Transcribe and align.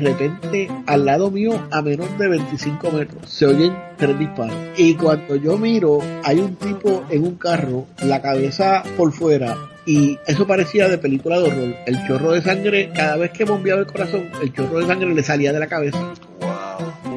repente 0.00 0.68
al 0.86 1.04
lado 1.04 1.30
mío 1.30 1.66
a 1.70 1.82
menos 1.82 2.18
de 2.18 2.28
25 2.28 2.90
metros 2.90 3.30
se 3.30 3.46
oyen 3.46 3.74
tres 3.96 4.18
disparos. 4.18 4.56
Y 4.76 4.94
cuando 4.94 5.36
yo 5.36 5.56
miro 5.56 6.00
hay 6.24 6.38
un 6.38 6.56
tipo 6.56 7.04
en 7.10 7.24
un 7.24 7.36
carro, 7.36 7.86
la 8.02 8.20
cabeza 8.20 8.82
por 8.96 9.12
fuera, 9.12 9.56
y 9.86 10.18
eso 10.26 10.46
parecía 10.46 10.88
de 10.88 10.98
película 10.98 11.38
de 11.38 11.48
horror. 11.48 11.74
El 11.86 12.06
chorro 12.06 12.32
de 12.32 12.42
sangre, 12.42 12.90
cada 12.94 13.16
vez 13.16 13.30
que 13.30 13.44
bombeaba 13.44 13.80
el 13.80 13.86
corazón, 13.86 14.30
el 14.42 14.52
chorro 14.52 14.78
de 14.78 14.86
sangre 14.86 15.14
le 15.14 15.22
salía 15.22 15.52
de 15.52 15.60
la 15.60 15.66
cabeza. 15.66 16.14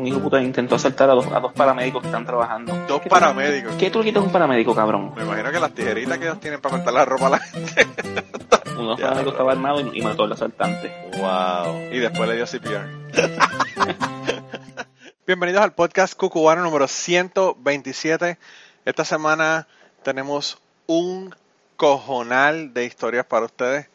Un 0.03 0.07
hijo 0.07 0.19
puta 0.19 0.41
intentó 0.41 0.75
asaltar 0.75 1.09
a 1.09 1.13
dos, 1.13 1.27
a 1.27 1.39
dos 1.39 1.53
paramédicos 1.53 2.01
que 2.01 2.09
están 2.09 2.25
trabajando. 2.25 2.75
Dos 2.89 3.01
paramédicos. 3.07 3.73
¿Qué 3.77 3.89
tú 3.89 3.99
le 3.99 4.03
quitas 4.03 4.21
a 4.21 4.25
un 4.25 4.33
paramédico, 4.33 4.75
cabrón? 4.75 5.13
Me 5.15 5.23
imagino 5.23 5.49
que 5.49 5.61
las 5.61 5.73
tijeritas 5.73 6.17
que 6.17 6.25
ellos 6.25 6.41
tienen 6.41 6.59
para 6.59 6.75
cortar 6.75 6.93
la 6.93 7.05
ropa 7.05 7.27
a 7.27 7.29
la 7.29 7.39
gente. 7.39 7.87
Uno 8.77 8.97
paramédicos 8.97 9.31
estaba 9.31 9.53
armado 9.53 9.79
y, 9.79 9.99
y 9.99 10.01
mató 10.01 10.25
al 10.25 10.33
asaltante. 10.33 10.91
Wow. 11.19 11.93
Y 11.93 11.99
después 11.99 12.27
le 12.27 12.35
dio 12.35 12.45
CPR. 12.45 12.85
Bienvenidos 15.25 15.63
al 15.63 15.71
podcast 15.71 16.17
Cucubano 16.17 16.63
número 16.63 16.89
127. 16.89 18.37
Esta 18.83 19.05
semana 19.05 19.69
tenemos 20.03 20.57
un 20.85 21.33
cojonal 21.77 22.73
de 22.73 22.83
historias 22.83 23.25
para 23.25 23.45
ustedes. 23.45 23.87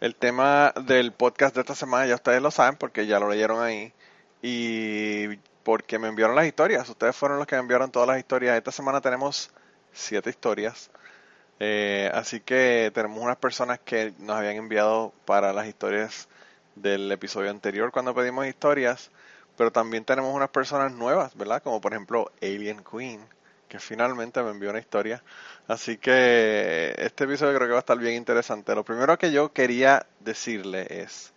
El 0.00 0.14
tema 0.14 0.72
del 0.86 1.10
podcast 1.10 1.56
de 1.56 1.62
esta 1.62 1.74
semana 1.74 2.06
ya 2.06 2.14
ustedes 2.14 2.40
lo 2.40 2.52
saben 2.52 2.76
porque 2.76 3.08
ya 3.08 3.18
lo 3.18 3.28
leyeron 3.28 3.60
ahí 3.60 3.92
y 4.42 5.38
porque 5.68 5.98
me 5.98 6.08
enviaron 6.08 6.34
las 6.34 6.46
historias. 6.46 6.88
Ustedes 6.88 7.14
fueron 7.14 7.36
los 7.36 7.46
que 7.46 7.54
me 7.56 7.60
enviaron 7.60 7.90
todas 7.90 8.08
las 8.08 8.16
historias. 8.16 8.56
Esta 8.56 8.72
semana 8.72 9.02
tenemos 9.02 9.50
siete 9.92 10.30
historias. 10.30 10.90
Eh, 11.60 12.10
así 12.14 12.40
que 12.40 12.90
tenemos 12.94 13.22
unas 13.22 13.36
personas 13.36 13.78
que 13.78 14.14
nos 14.18 14.38
habían 14.38 14.56
enviado 14.56 15.12
para 15.26 15.52
las 15.52 15.66
historias 15.66 16.26
del 16.74 17.12
episodio 17.12 17.50
anterior 17.50 17.92
cuando 17.92 18.14
pedimos 18.14 18.46
historias, 18.46 19.10
pero 19.58 19.70
también 19.70 20.06
tenemos 20.06 20.34
unas 20.34 20.48
personas 20.48 20.90
nuevas, 20.92 21.36
¿verdad? 21.36 21.62
Como 21.62 21.82
por 21.82 21.92
ejemplo 21.92 22.32
Alien 22.40 22.82
Queen, 22.82 23.20
que 23.68 23.78
finalmente 23.78 24.42
me 24.42 24.52
envió 24.52 24.70
una 24.70 24.78
historia. 24.78 25.22
Así 25.66 25.98
que 25.98 26.94
este 26.96 27.24
episodio 27.24 27.54
creo 27.54 27.68
que 27.68 27.72
va 27.72 27.80
a 27.80 27.80
estar 27.80 27.98
bien 27.98 28.14
interesante. 28.14 28.74
Lo 28.74 28.86
primero 28.86 29.18
que 29.18 29.32
yo 29.32 29.52
quería 29.52 30.06
decirle 30.20 30.86
es 30.88 31.34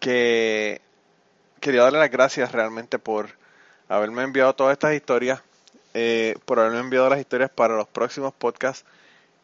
que 0.00 0.80
quería 1.60 1.82
darle 1.82 1.98
las 1.98 2.10
gracias 2.10 2.52
realmente 2.52 2.98
por 2.98 3.30
haberme 3.88 4.22
enviado 4.22 4.54
todas 4.54 4.72
estas 4.72 4.94
historias, 4.94 5.42
eh, 5.94 6.36
por 6.44 6.58
haberme 6.58 6.80
enviado 6.80 7.08
las 7.08 7.20
historias 7.20 7.50
para 7.50 7.76
los 7.76 7.88
próximos 7.88 8.32
podcasts 8.32 8.84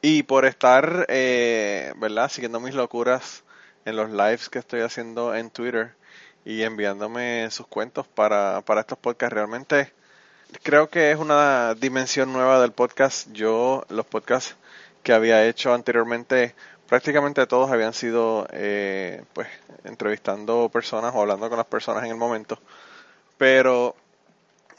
y 0.02 0.22
por 0.22 0.44
estar, 0.44 1.06
eh, 1.08 1.92
¿verdad?, 1.96 2.28
siguiendo 2.30 2.60
mis 2.60 2.74
locuras 2.74 3.42
en 3.84 3.96
los 3.96 4.10
lives 4.10 4.48
que 4.48 4.58
estoy 4.58 4.80
haciendo 4.80 5.34
en 5.34 5.50
Twitter 5.50 5.94
y 6.44 6.62
enviándome 6.62 7.50
sus 7.50 7.66
cuentos 7.66 8.06
para, 8.06 8.60
para 8.62 8.80
estos 8.80 8.98
podcasts. 8.98 9.34
Realmente 9.34 9.92
creo 10.62 10.88
que 10.88 11.10
es 11.10 11.18
una 11.18 11.74
dimensión 11.74 12.32
nueva 12.32 12.60
del 12.60 12.72
podcast. 12.72 13.30
Yo, 13.32 13.84
los 13.88 14.06
podcasts 14.06 14.56
que 15.02 15.12
había 15.12 15.46
hecho 15.46 15.74
anteriormente, 15.74 16.54
prácticamente 16.88 17.46
todos 17.46 17.70
habían 17.70 17.92
sido, 17.92 18.46
eh, 18.52 19.24
pues, 19.32 19.48
entrevistando 19.84 20.68
personas 20.68 21.12
o 21.14 21.20
hablando 21.20 21.48
con 21.48 21.58
las 21.58 21.66
personas 21.66 22.04
en 22.04 22.10
el 22.10 22.16
momento. 22.16 22.58
Pero 23.38 23.94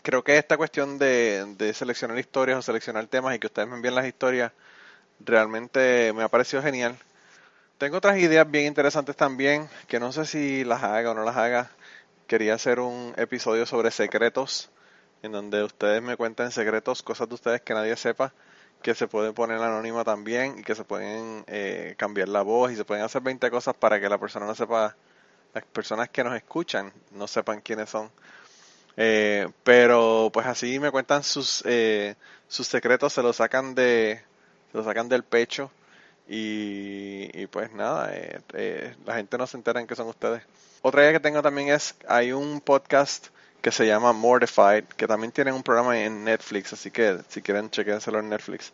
creo 0.01 0.23
que 0.23 0.37
esta 0.37 0.57
cuestión 0.57 0.97
de, 0.97 1.55
de 1.57 1.73
seleccionar 1.73 2.17
historias 2.17 2.59
o 2.59 2.61
seleccionar 2.61 3.07
temas 3.07 3.35
y 3.35 3.39
que 3.39 3.47
ustedes 3.47 3.67
me 3.67 3.75
envíen 3.75 3.95
las 3.95 4.07
historias, 4.07 4.51
realmente 5.19 6.13
me 6.13 6.23
ha 6.23 6.29
parecido 6.29 6.61
genial. 6.63 6.97
Tengo 7.77 7.97
otras 7.97 8.17
ideas 8.17 8.49
bien 8.49 8.65
interesantes 8.65 9.15
también, 9.15 9.69
que 9.87 9.99
no 9.99 10.11
sé 10.11 10.25
si 10.25 10.63
las 10.63 10.83
haga 10.83 11.11
o 11.11 11.13
no 11.13 11.23
las 11.23 11.37
haga. 11.37 11.69
Quería 12.27 12.55
hacer 12.55 12.79
un 12.79 13.13
episodio 13.17 13.65
sobre 13.65 13.91
secretos 13.91 14.69
en 15.23 15.31
donde 15.31 15.63
ustedes 15.63 16.01
me 16.01 16.17
cuenten 16.17 16.51
secretos, 16.51 17.03
cosas 17.03 17.27
de 17.29 17.35
ustedes 17.35 17.61
que 17.61 17.73
nadie 17.73 17.95
sepa, 17.95 18.33
que 18.81 18.95
se 18.95 19.07
pueden 19.07 19.33
poner 19.33 19.57
anónima 19.57 20.03
también 20.03 20.59
y 20.59 20.63
que 20.63 20.75
se 20.75 20.83
pueden 20.83 21.43
eh, 21.47 21.95
cambiar 21.97 22.29
la 22.29 22.41
voz 22.41 22.71
y 22.71 22.75
se 22.75 22.85
pueden 22.85 23.03
hacer 23.03 23.21
20 23.21 23.49
cosas 23.51 23.75
para 23.75 23.99
que 23.99 24.09
la 24.09 24.17
persona 24.17 24.45
no 24.45 24.55
sepa, 24.55 24.95
las 25.53 25.63
personas 25.65 26.09
que 26.09 26.23
nos 26.23 26.35
escuchan 26.35 26.91
no 27.11 27.27
sepan 27.27 27.61
quiénes 27.61 27.89
son. 27.89 28.09
Eh, 28.95 29.47
pero 29.63 30.29
pues 30.33 30.47
así 30.47 30.79
me 30.79 30.91
cuentan 30.91 31.23
sus, 31.23 31.63
eh, 31.65 32.15
sus 32.47 32.67
secretos, 32.67 33.13
se 33.13 33.21
los 33.21 33.35
sacan 33.35 33.75
de, 33.75 34.21
se 34.71 34.77
los 34.77 34.85
sacan 34.85 35.09
del 35.09 35.23
pecho 35.23 35.71
y, 36.27 37.29
y 37.33 37.47
pues 37.47 37.71
nada, 37.73 38.11
la 39.05 39.15
gente 39.15 39.37
no 39.37 39.47
se 39.47 39.57
entera 39.57 39.79
en 39.79 39.87
qué 39.87 39.95
son 39.95 40.07
ustedes. 40.07 40.43
Otra 40.81 41.01
idea 41.01 41.13
que 41.13 41.19
tengo 41.19 41.41
también 41.41 41.69
es, 41.69 41.95
hay 42.07 42.31
un 42.31 42.61
podcast 42.61 43.27
que 43.61 43.71
se 43.71 43.85
llama 43.85 44.13
Mortified, 44.13 44.85
que 44.85 45.07
también 45.07 45.31
tienen 45.31 45.53
un 45.53 45.63
programa 45.63 45.99
en 45.99 46.23
Netflix, 46.23 46.73
así 46.73 46.91
que 46.91 47.19
si 47.29 47.41
quieren 47.41 47.69
chequénselo 47.69 48.19
en 48.19 48.29
Netflix. 48.29 48.71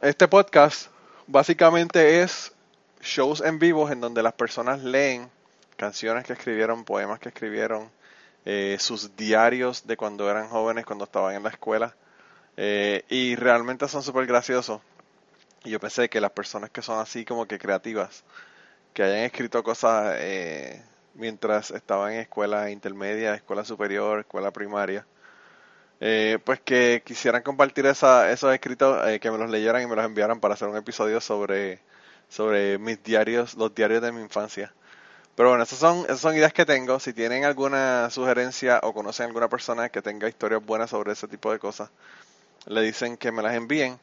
Este 0.00 0.28
podcast 0.28 0.88
básicamente 1.26 2.22
es 2.22 2.52
shows 3.00 3.40
en 3.40 3.58
vivo 3.58 3.90
en 3.90 4.00
donde 4.00 4.22
las 4.22 4.32
personas 4.32 4.82
leen 4.82 5.30
canciones 5.76 6.24
que 6.24 6.32
escribieron, 6.32 6.84
poemas 6.84 7.20
que 7.20 7.28
escribieron, 7.28 7.90
eh, 8.44 8.76
sus 8.78 9.16
diarios 9.16 9.86
de 9.86 9.96
cuando 9.96 10.30
eran 10.30 10.48
jóvenes, 10.48 10.86
cuando 10.86 11.04
estaban 11.04 11.34
en 11.34 11.42
la 11.42 11.50
escuela, 11.50 11.94
eh, 12.56 13.04
y 13.08 13.36
realmente 13.36 13.88
son 13.88 14.02
súper 14.02 14.26
graciosos. 14.26 14.80
Y 15.64 15.70
yo 15.70 15.80
pensé 15.80 16.08
que 16.08 16.20
las 16.20 16.30
personas 16.30 16.70
que 16.70 16.80
son 16.80 17.00
así 17.00 17.24
como 17.24 17.46
que 17.46 17.58
creativas, 17.58 18.24
que 18.94 19.02
hayan 19.02 19.18
escrito 19.18 19.62
cosas 19.62 20.14
eh, 20.18 20.82
mientras 21.16 21.70
estaba 21.70 22.12
en 22.12 22.20
escuela 22.20 22.70
intermedia, 22.70 23.34
escuela 23.34 23.64
superior, 23.64 24.20
escuela 24.20 24.52
primaria. 24.52 25.06
Eh, 26.00 26.38
pues 26.44 26.60
que 26.60 27.02
quisieran 27.04 27.42
compartir 27.42 27.86
esa, 27.86 28.30
esos 28.30 28.52
escritos, 28.52 29.06
eh, 29.08 29.18
que 29.18 29.30
me 29.30 29.38
los 29.38 29.50
leyeran 29.50 29.82
y 29.82 29.86
me 29.86 29.96
los 29.96 30.04
enviaran 30.04 30.40
para 30.40 30.54
hacer 30.54 30.68
un 30.68 30.76
episodio 30.76 31.20
sobre, 31.20 31.80
sobre 32.28 32.78
mis 32.78 33.02
diarios, 33.02 33.54
los 33.54 33.74
diarios 33.74 34.02
de 34.02 34.12
mi 34.12 34.20
infancia. 34.20 34.74
Pero 35.36 35.50
bueno, 35.50 35.64
esas 35.64 35.78
son, 35.78 36.04
esas 36.04 36.20
son 36.20 36.34
ideas 36.36 36.52
que 36.52 36.64
tengo. 36.66 36.98
Si 37.00 37.12
tienen 37.12 37.44
alguna 37.44 38.10
sugerencia 38.10 38.80
o 38.82 38.94
conocen 38.94 39.26
alguna 39.26 39.48
persona 39.48 39.90
que 39.90 40.02
tenga 40.02 40.28
historias 40.28 40.64
buenas 40.64 40.90
sobre 40.90 41.12
ese 41.12 41.28
tipo 41.28 41.52
de 41.52 41.58
cosas, 41.58 41.90
le 42.66 42.82
dicen 42.82 43.16
que 43.18 43.32
me 43.32 43.42
las 43.42 43.54
envíen. 43.54 43.98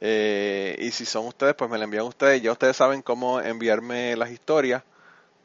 Eh, 0.00 0.76
y 0.78 0.92
si 0.92 1.04
son 1.06 1.26
ustedes, 1.26 1.54
pues 1.54 1.70
me 1.70 1.78
las 1.78 1.84
envían 1.84 2.04
ustedes. 2.06 2.42
Ya 2.42 2.52
ustedes 2.52 2.76
saben 2.76 3.02
cómo 3.02 3.40
enviarme 3.40 4.16
las 4.16 4.30
historias. 4.30 4.82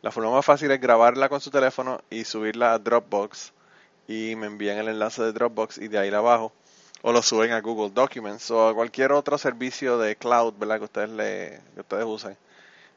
La 0.05 0.11
forma 0.11 0.29
más 0.29 0.45
fácil 0.45 0.69
es 0.69 0.79
grabarla 0.79 1.29
con 1.29 1.41
su 1.41 1.49
teléfono 1.49 1.99
y 2.11 2.25
subirla 2.25 2.73
a 2.73 2.77
Dropbox 2.77 3.53
y 4.07 4.35
me 4.35 4.45
envían 4.45 4.77
el 4.77 4.87
enlace 4.87 5.23
de 5.23 5.33
Dropbox 5.33 5.79
y 5.79 5.87
de 5.87 5.97
ahí 5.97 6.11
la 6.11 6.21
bajo 6.21 6.53
o 7.01 7.11
lo 7.11 7.23
suben 7.23 7.53
a 7.53 7.61
Google 7.61 7.89
Documents 7.89 8.51
o 8.51 8.67
a 8.67 8.75
cualquier 8.75 9.13
otro 9.13 9.39
servicio 9.39 9.97
de 9.97 10.15
cloud, 10.15 10.53
¿verdad? 10.59 10.77
Que 10.77 10.83
ustedes 10.83 11.09
le 11.09 11.59
que 11.73 11.79
ustedes 11.79 12.05
usen. 12.05 12.37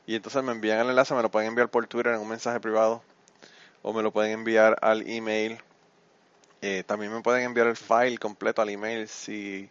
Y 0.06 0.16
entonces 0.16 0.42
me 0.42 0.52
envían 0.52 0.80
el 0.80 0.90
enlace, 0.90 1.14
me 1.14 1.22
lo 1.22 1.30
pueden 1.30 1.48
enviar 1.48 1.70
por 1.70 1.86
Twitter 1.86 2.12
en 2.12 2.20
un 2.20 2.28
mensaje 2.28 2.60
privado 2.60 3.02
o 3.80 3.94
me 3.94 4.02
lo 4.02 4.12
pueden 4.12 4.32
enviar 4.32 4.76
al 4.82 5.08
email. 5.08 5.56
Eh, 6.60 6.82
también 6.86 7.10
me 7.10 7.22
pueden 7.22 7.42
enviar 7.42 7.68
el 7.68 7.76
file 7.78 8.18
completo 8.18 8.60
al 8.60 8.68
email 8.68 9.08
si, 9.08 9.70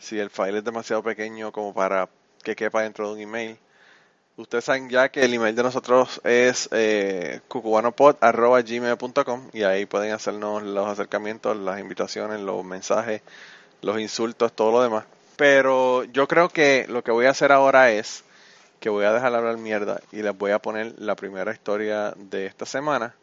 si 0.00 0.18
el 0.18 0.28
file 0.28 0.58
es 0.58 0.64
demasiado 0.64 1.04
pequeño 1.04 1.52
como 1.52 1.72
para 1.72 2.08
que 2.42 2.56
quepa 2.56 2.82
dentro 2.82 3.06
de 3.06 3.14
un 3.14 3.20
email. 3.20 3.58
Ustedes 4.36 4.64
saben 4.64 4.90
ya 4.90 5.10
que 5.10 5.24
el 5.24 5.32
email 5.32 5.54
de 5.54 5.62
nosotros 5.62 6.20
es 6.24 6.68
eh, 6.72 7.40
cucubanopod.gmail.com 7.46 9.50
y 9.52 9.62
ahí 9.62 9.86
pueden 9.86 10.12
hacernos 10.12 10.64
los 10.64 10.88
acercamientos, 10.88 11.56
las 11.56 11.78
invitaciones, 11.78 12.40
los 12.40 12.64
mensajes, 12.64 13.22
los 13.80 14.00
insultos, 14.00 14.52
todo 14.52 14.72
lo 14.72 14.82
demás. 14.82 15.04
Pero 15.36 16.02
yo 16.02 16.26
creo 16.26 16.48
que 16.48 16.84
lo 16.88 17.04
que 17.04 17.12
voy 17.12 17.26
a 17.26 17.30
hacer 17.30 17.52
ahora 17.52 17.92
es 17.92 18.24
que 18.80 18.88
voy 18.88 19.04
a 19.04 19.12
dejar 19.12 19.32
hablar 19.36 19.56
mierda 19.56 20.00
y 20.10 20.22
les 20.22 20.36
voy 20.36 20.50
a 20.50 20.58
poner 20.58 20.94
la 20.98 21.14
primera 21.14 21.52
historia 21.52 22.12
de 22.16 22.46
esta 22.46 22.66
semana. 22.66 23.14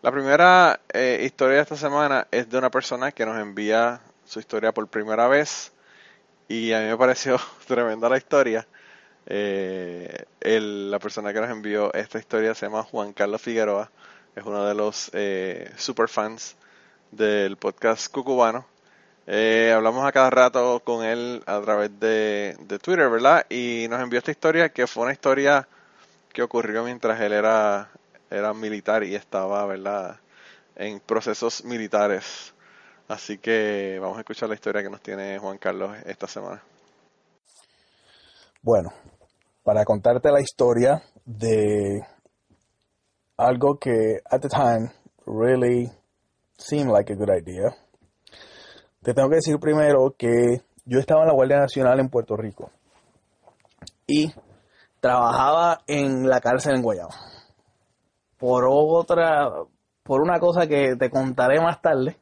La 0.00 0.10
primera 0.10 0.80
eh, 0.94 1.20
historia 1.24 1.56
de 1.56 1.62
esta 1.62 1.76
semana 1.76 2.26
es 2.30 2.48
de 2.48 2.56
una 2.56 2.70
persona 2.70 3.12
que 3.12 3.26
nos 3.26 3.38
envía 3.38 4.00
su 4.24 4.40
historia 4.40 4.72
por 4.72 4.88
primera 4.88 5.28
vez 5.28 5.72
y 6.48 6.72
a 6.72 6.80
mí 6.80 6.86
me 6.86 6.96
pareció 6.96 7.38
tremenda 7.66 8.08
la 8.08 8.16
historia. 8.16 8.66
Eh, 9.30 10.24
la 10.40 10.98
persona 10.98 11.34
que 11.34 11.40
nos 11.40 11.50
envió 11.50 11.92
esta 11.92 12.18
historia 12.18 12.54
se 12.54 12.64
llama 12.64 12.82
Juan 12.82 13.12
Carlos 13.12 13.42
Figueroa, 13.42 13.90
es 14.34 14.42
uno 14.42 14.64
de 14.64 14.74
los 14.74 15.10
eh, 15.12 15.70
super 15.76 16.08
fans 16.08 16.56
del 17.10 17.58
podcast 17.58 18.10
Cucubano. 18.10 18.66
Eh, 19.26 19.70
hablamos 19.76 20.06
a 20.06 20.12
cada 20.12 20.30
rato 20.30 20.80
con 20.80 21.04
él 21.04 21.42
a 21.44 21.60
través 21.60 22.00
de, 22.00 22.56
Twitter, 22.82 23.10
¿verdad? 23.10 23.44
Y 23.50 23.86
nos 23.90 24.00
envió 24.00 24.18
esta 24.18 24.30
historia 24.30 24.70
que 24.70 24.86
fue 24.86 25.02
una 25.02 25.12
historia 25.12 25.68
que 26.32 26.42
ocurrió 26.42 26.82
mientras 26.84 27.20
él 27.20 27.34
era, 27.34 27.90
era 28.30 28.54
militar 28.54 29.04
y 29.04 29.14
estaba, 29.14 29.66
¿verdad? 29.66 30.18
En 30.74 31.00
procesos 31.00 31.64
militares. 31.64 32.54
Así 33.08 33.36
que 33.36 33.98
vamos 34.00 34.16
a 34.16 34.20
escuchar 34.20 34.48
la 34.48 34.54
historia 34.54 34.82
que 34.82 34.90
nos 34.90 35.02
tiene 35.02 35.38
Juan 35.38 35.58
Carlos 35.58 35.94
esta 36.06 36.26
semana. 36.26 36.62
Bueno, 38.62 38.92
para 39.68 39.84
contarte 39.84 40.32
la 40.32 40.40
historia 40.40 41.02
de 41.26 42.00
algo 43.36 43.78
que 43.78 44.16
at 44.30 44.40
the 44.40 44.48
time 44.48 44.90
really 45.26 45.92
seemed 46.56 46.90
like 46.90 47.12
a 47.12 47.14
good 47.14 47.28
idea. 47.28 47.76
Te 49.02 49.12
tengo 49.12 49.28
que 49.28 49.34
decir 49.34 49.58
primero 49.60 50.14
que 50.16 50.62
yo 50.86 50.98
estaba 50.98 51.20
en 51.20 51.26
la 51.26 51.34
Guardia 51.34 51.58
Nacional 51.58 52.00
en 52.00 52.08
Puerto 52.08 52.34
Rico 52.34 52.70
y 54.06 54.32
trabajaba 55.00 55.82
en 55.86 56.26
la 56.26 56.40
cárcel 56.40 56.76
en 56.76 56.82
Guayama. 56.82 57.14
Por 58.38 58.64
otra, 58.66 59.50
por 60.02 60.22
una 60.22 60.40
cosa 60.40 60.66
que 60.66 60.96
te 60.96 61.10
contaré 61.10 61.60
más 61.60 61.82
tarde, 61.82 62.16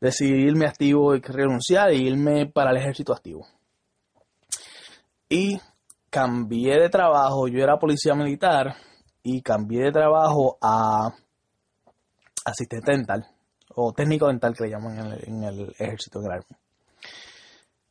decidí 0.00 0.42
irme 0.42 0.66
activo 0.66 1.14
y 1.14 1.20
renunciar 1.20 1.90
e 1.90 1.98
irme 1.98 2.46
para 2.46 2.72
el 2.72 2.78
ejército 2.78 3.12
activo. 3.12 3.46
Y 5.28 5.60
cambié 6.12 6.78
de 6.78 6.90
trabajo, 6.90 7.48
yo 7.48 7.62
era 7.62 7.78
policía 7.78 8.14
militar 8.14 8.76
y 9.22 9.40
cambié 9.40 9.84
de 9.84 9.92
trabajo 9.92 10.58
a 10.60 11.14
asistente 12.44 12.92
dental 12.92 13.26
o 13.74 13.94
técnico 13.94 14.26
dental 14.26 14.54
que 14.54 14.64
le 14.64 14.70
llaman 14.70 14.98
en 15.22 15.42
el, 15.42 15.74
ejército 15.78 16.20
en 16.20 16.44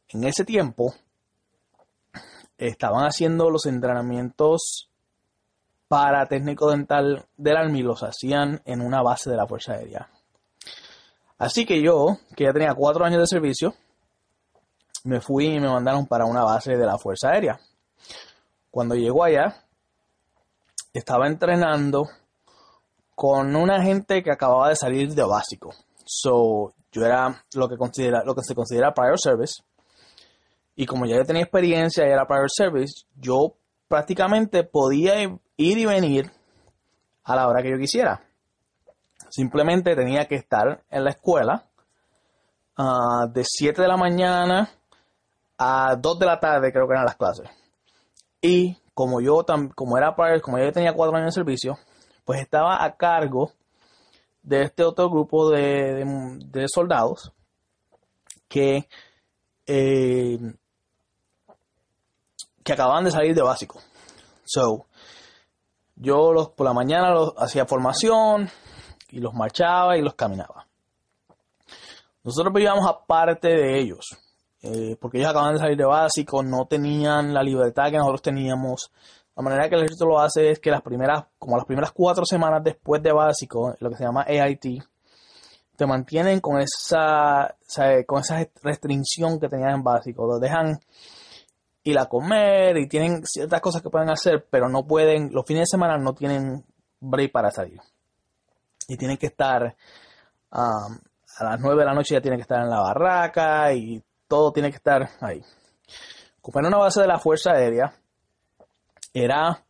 En 0.10 0.24
ese 0.26 0.46
tiempo 0.46 0.94
estaban 2.60 3.06
haciendo 3.08 3.50
los 3.50 3.66
entrenamientos 3.66 4.92
para 5.88 6.28
técnico 6.28 6.70
dental 6.70 7.26
del 7.38 7.58
Army, 7.58 7.82
los 7.82 8.04
hacían 8.04 8.62
en 8.66 8.82
una 8.82 9.02
base 9.02 9.32
de 9.32 9.36
la 9.36 9.48
Fuerza 9.48 9.74
Aérea. 9.74 10.10
Así 11.40 11.66
que 11.66 11.82
yo, 11.82 12.20
que 12.36 12.44
ya 12.44 12.54
tenía 12.54 12.76
cuatro 12.76 13.04
años 13.04 13.20
de 13.20 13.26
servicio, 13.26 13.74
me 15.06 15.22
fui 15.22 15.48
y 15.48 15.60
me 15.60 15.70
mandaron 15.70 16.06
para 16.06 16.26
una 16.26 16.44
base 16.44 16.78
de 16.78 16.86
la 16.86 17.00
Fuerza 17.00 17.30
Aérea. 17.30 17.60
Cuando 18.70 18.96
llegó 18.96 19.24
allá, 19.24 19.66
estaba 20.94 21.28
entrenando 21.28 22.08
con 23.16 23.56
una 23.56 23.82
gente 23.84 24.24
que 24.24 24.32
acababa 24.32 24.70
de 24.70 24.76
salir 24.76 25.14
de 25.14 25.24
básico. 25.24 25.74
So, 26.06 26.74
yo 26.92 27.06
era 27.06 27.44
lo 27.54 27.68
que, 27.70 27.76
se 28.42 28.56
considera 28.56 28.94
prior 28.94 29.20
service. 29.20 29.62
Y 30.76 30.86
como 30.86 31.06
ya 31.06 31.24
tenía 31.24 31.44
experiencia 31.44 32.08
y 32.08 32.12
era 32.12 32.26
prior 32.26 32.50
service, 32.50 33.06
yo 33.16 33.56
prácticamente 33.88 34.64
podía 34.64 35.22
ir 35.22 35.40
y 35.58 35.86
venir 35.86 36.32
a 37.24 37.36
la 37.36 37.48
hora 37.48 37.62
que 37.62 37.72
yo 37.72 37.78
quisiera. 37.78 38.22
Simplemente 39.30 39.96
tenía 39.96 40.28
que 40.28 40.36
estar 40.36 40.84
en 40.90 41.04
la 41.04 41.12
escuela 41.12 41.66
ah, 42.78 43.28
de 43.32 43.44
7 43.46 43.82
de 43.82 43.88
la 43.88 43.98
mañana 43.98 44.70
a 45.58 45.96
2 45.96 46.20
de 46.20 46.26
la 46.26 46.40
tarde, 46.40 46.72
creo 46.72 46.88
que 46.88 46.94
eran 46.94 47.06
las 47.06 47.16
clases. 47.16 47.50
Y 48.42 48.78
como 48.94 49.22
yo 49.22 49.46
como 49.76 49.98
era 49.98 50.16
como 50.42 50.58
yo 50.58 50.72
tenía 50.72 50.94
cuatro 50.94 51.16
años 51.16 51.34
de 51.34 51.40
servicio, 51.40 51.78
pues 52.26 52.42
estaba 52.42 52.84
a 52.84 52.96
cargo 52.96 53.52
de 54.44 54.64
este 54.64 54.84
otro 54.84 55.10
grupo 55.10 55.50
de, 55.50 56.66
soldados 56.68 57.32
que, 58.48 58.88
eh, 59.68 60.40
que 62.64 62.74
acababan 62.74 63.06
de 63.06 63.12
salir 63.12 63.36
de 63.36 63.42
básico. 63.42 63.80
So, 64.44 64.86
yo 65.96 66.34
los, 66.34 66.50
por 66.50 66.66
la 66.66 66.74
mañana 66.74 67.12
los 67.12 67.34
hacía 67.38 67.66
formación 67.66 68.50
y 69.10 69.20
los 69.20 69.34
marchaba 69.34 69.98
y 69.98 70.02
los 70.02 70.16
caminaba. 70.16 70.68
Nosotros 72.24 72.54
vivíamos 72.54 72.88
aparte 72.88 73.48
de 73.48 73.80
ellos, 73.80 74.18
eh, 74.64 74.96
porque 75.00 75.18
ellos 75.18 75.30
acaban 75.30 75.54
de 75.54 75.60
salir 75.60 75.78
de 75.78 75.86
básico, 75.86 76.44
no 76.44 76.66
tenían 76.66 77.34
la 77.34 77.44
libertad 77.44 77.90
que 77.90 77.98
nosotros 77.98 78.22
teníamos 78.22 78.92
la 79.36 79.44
manera 79.44 79.70
que 79.70 79.76
el 79.76 79.82
ejército 79.82 80.06
lo 80.06 80.20
hace 80.20 80.52
es 80.52 80.60
que 80.60 80.72
las 80.72 80.82
primeras, 80.82 81.26
como 81.40 81.56
las 81.56 81.66
primeras 81.66 81.92
cuatro 81.94 82.26
semanas 82.26 82.64
después 82.64 83.02
de 83.02 83.14
básico, 83.14 83.76
lo 83.80 83.90
que 83.90 83.96
se 83.96 84.04
llama 84.04 84.26
AIT, 84.28 84.84
te 85.76 85.88
mantienen 85.88 86.42
con 86.42 86.60
esa, 86.60 87.56
con 88.06 88.20
esa 88.20 88.46
restricción 88.62 89.40
que 89.40 89.48
tenían 89.48 89.76
en 89.76 89.84
básico. 89.84 90.28
Los 90.28 90.42
dejan 90.42 90.80
ir 91.84 91.98
a 91.98 92.06
comer 92.06 92.78
y 92.78 92.88
tienen 92.88 93.24
ciertas 93.26 93.62
cosas 93.62 93.82
que 93.82 93.90
pueden 93.90 94.10
hacer, 94.10 94.46
pero 94.50 94.70
no 94.70 94.86
pueden, 94.86 95.32
los 95.32 95.46
fines 95.46 95.62
de 95.62 95.78
semana 95.78 95.98
no 95.98 96.14
tienen 96.14 96.64
break 97.00 97.32
para 97.32 97.52
salir. 97.52 97.80
Y 98.88 98.98
tienen 98.98 99.18
que 99.18 99.28
estar 99.28 99.76
um, 100.52 101.00
a 101.38 101.44
las 101.44 101.60
nueve 101.60 101.80
de 101.80 101.86
la 101.86 101.94
noche 101.94 102.16
ya 102.16 102.22
tienen 102.22 102.38
que 102.38 102.44
estar 102.44 102.62
en 102.62 102.70
la 102.70 102.82
barraca 102.82 103.74
y 103.74 104.04
todo 104.32 104.54
tiene 104.54 104.70
que 104.70 104.78
estar 104.78 105.10
ahí. 105.20 105.44
En 106.54 106.66
una 106.66 106.78
base 106.78 107.02
de 107.02 107.08
la 107.08 107.20
Fuerza 107.20 107.52
Aérea, 107.52 107.94
era, 109.14 109.62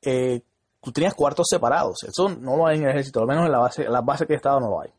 eh, 0.00 0.40
tú 0.80 0.90
tenías 0.90 1.12
cuartos 1.12 1.46
separados. 1.50 2.02
Eso 2.04 2.30
no 2.30 2.56
lo 2.56 2.66
hay 2.66 2.78
en 2.78 2.84
el 2.84 2.90
ejército, 2.92 3.20
al 3.20 3.26
menos 3.26 3.44
en 3.44 3.52
la 3.52 3.58
base, 3.58 3.84
las 3.84 4.02
bases 4.02 4.26
que 4.26 4.32
he 4.32 4.36
estado 4.36 4.58
no 4.58 4.70
lo 4.70 4.80
hay. 4.80 4.90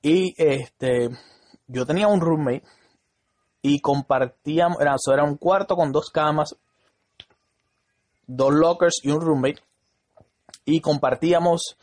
Y 0.00 0.32
este, 0.36 1.10
yo 1.66 1.84
tenía 1.84 2.06
un 2.06 2.20
roommate 2.20 2.62
y 3.62 3.80
compartíamos, 3.80 4.80
era, 4.80 4.94
era 5.12 5.24
un 5.24 5.36
cuarto 5.36 5.74
con 5.74 5.90
dos 5.90 6.10
camas, 6.10 6.54
dos 8.28 8.54
lockers 8.54 9.00
y 9.02 9.10
un 9.10 9.20
roommate. 9.22 9.60
Y 10.64 10.80
compartíamos 10.80 11.76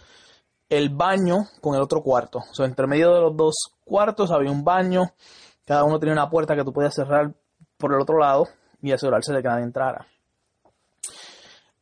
el 0.69 0.89
baño 0.89 1.39
con 1.59 1.75
el 1.75 1.81
otro 1.81 2.01
cuarto. 2.01 2.39
O 2.39 2.55
sea, 2.55 2.67
entre 2.67 2.87
medio 2.87 3.13
de 3.13 3.19
los 3.19 3.35
dos 3.35 3.55
cuartos 3.83 4.31
había 4.31 4.49
un 4.49 4.63
baño. 4.63 5.11
Cada 5.65 5.83
uno 5.83 5.99
tenía 5.99 6.13
una 6.13 6.29
puerta 6.29 6.55
que 6.55 6.63
tú 6.63 6.73
podías 6.73 6.93
cerrar 6.93 7.33
por 7.77 7.93
el 7.93 8.01
otro 8.01 8.17
lado 8.17 8.47
y 8.81 8.91
asegurarse 8.91 9.33
de 9.33 9.41
que 9.41 9.47
nadie 9.47 9.63
entrara. 9.63 10.07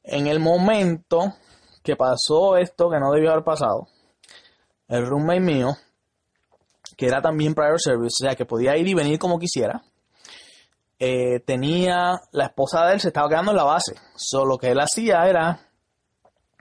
En 0.03 0.27
el 0.27 0.39
momento 0.39 1.33
que 1.83 1.95
pasó 1.95 2.57
esto 2.57 2.89
que 2.89 2.99
no 2.99 3.11
debió 3.11 3.31
haber 3.31 3.43
pasado, 3.43 3.87
el 4.87 5.05
roommate 5.05 5.39
mío, 5.39 5.69
que 6.97 7.07
era 7.07 7.21
también 7.21 7.55
prior 7.55 7.79
service, 7.79 8.23
o 8.23 8.27
sea, 8.27 8.35
que 8.35 8.45
podía 8.45 8.77
ir 8.77 8.87
y 8.87 8.93
venir 8.93 9.17
como 9.17 9.39
quisiera, 9.39 9.81
eh, 10.99 11.39
tenía, 11.39 12.21
la 12.31 12.45
esposa 12.45 12.85
de 12.85 12.93
él 12.93 12.99
se 12.99 13.07
estaba 13.07 13.29
quedando 13.29 13.51
en 13.51 13.57
la 13.57 13.63
base. 13.63 13.95
Solo 14.15 14.45
lo 14.45 14.57
que 14.57 14.69
él 14.69 14.79
hacía 14.79 15.27
era, 15.27 15.59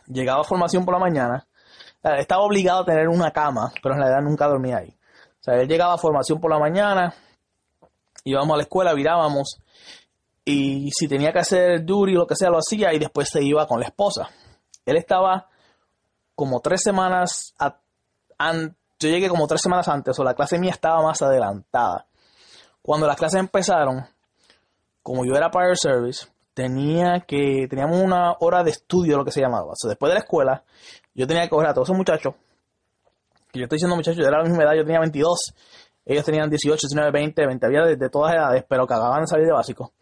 llegaba 0.06 0.40
a 0.40 0.45
formación 0.45 0.85
por 0.85 0.95
la 0.95 1.00
mañana, 1.00 1.47
estaba 2.02 2.42
obligado 2.42 2.80
a 2.80 2.87
tener 2.87 3.09
una 3.09 3.30
cama, 3.33 3.71
pero 3.83 3.95
en 3.95 4.00
realidad 4.00 4.23
nunca 4.23 4.47
dormía 4.47 4.78
ahí. 4.78 4.97
O 5.40 5.42
sea, 5.42 5.54
él 5.54 5.68
llegaba 5.68 5.94
a 5.94 5.99
formación 5.99 6.40
por 6.40 6.50
la 6.50 6.59
mañana, 6.59 7.14
íbamos 8.25 8.54
a 8.54 8.56
la 8.59 8.62
escuela, 8.62 8.92
virábamos, 8.92 9.59
y 10.44 10.90
si 10.92 11.09
tenía 11.09 11.32
que 11.32 11.38
hacer 11.38 11.85
duty 11.85 12.16
o 12.16 12.20
lo 12.20 12.26
que 12.26 12.37
sea, 12.37 12.50
lo 12.50 12.59
hacía 12.59 12.92
y 12.92 12.99
después 12.99 13.28
se 13.30 13.42
iba 13.42 13.66
con 13.66 13.80
la 13.80 13.87
esposa. 13.87 14.28
Él 14.85 14.97
estaba 14.97 15.49
como 16.35 16.61
tres 16.61 16.82
semanas, 16.82 17.54
yo 18.38 19.09
llegué 19.09 19.28
como 19.28 19.47
tres 19.47 19.62
semanas 19.62 19.88
antes, 19.88 20.18
o 20.18 20.25
la 20.25 20.35
clase 20.35 20.59
mía 20.59 20.73
estaba 20.73 21.02
más 21.02 21.23
adelantada. 21.23 22.06
Cuando 22.82 23.06
las 23.06 23.16
clases 23.16 23.40
empezaron, 23.40 24.06
como 25.02 25.25
yo 25.25 25.35
era 25.35 25.50
prior 25.50 25.76
service, 25.76 26.26
tenía 26.54 27.20
que, 27.20 27.66
teníamos 27.68 28.00
una 28.00 28.35
hora 28.40 28.62
de 28.62 28.70
estudio, 28.70 29.16
lo 29.16 29.25
que 29.25 29.32
se 29.32 29.40
llamaba. 29.40 29.73
O 29.73 29.76
sea, 29.76 29.88
después 29.88 30.11
de 30.11 30.14
la 30.14 30.20
escuela, 30.20 30.64
yo 31.14 31.26
tenía 31.26 31.42
que 31.44 31.50
coger 31.50 31.68
a 31.68 31.75
todos 31.75 31.88
esos 31.88 31.97
muchachos, 31.97 32.35
que 33.52 33.59
yo 33.59 33.64
estoy 33.64 33.76
diciendo 33.76 33.97
muchachos, 33.97 34.19
yo 34.19 34.28
era 34.28 34.38
la 34.38 34.45
misma 34.45 34.64
edad, 34.64 34.75
yo 34.75 34.85
tenía 34.85 35.00
22, 35.00 35.54
ellos 36.04 36.25
tenían 36.25 36.49
18, 36.49 36.87
19, 36.88 37.11
20, 37.11 37.47
20, 37.47 37.66
había 37.66 37.83
de, 37.83 37.97
de 37.97 38.09
todas 38.09 38.35
edades, 38.35 38.64
pero 38.69 38.87
que 38.87 38.95
acababan 38.95 39.23
de 39.23 39.26
salir 39.26 39.47
de 39.47 39.52
básico. 39.52 39.92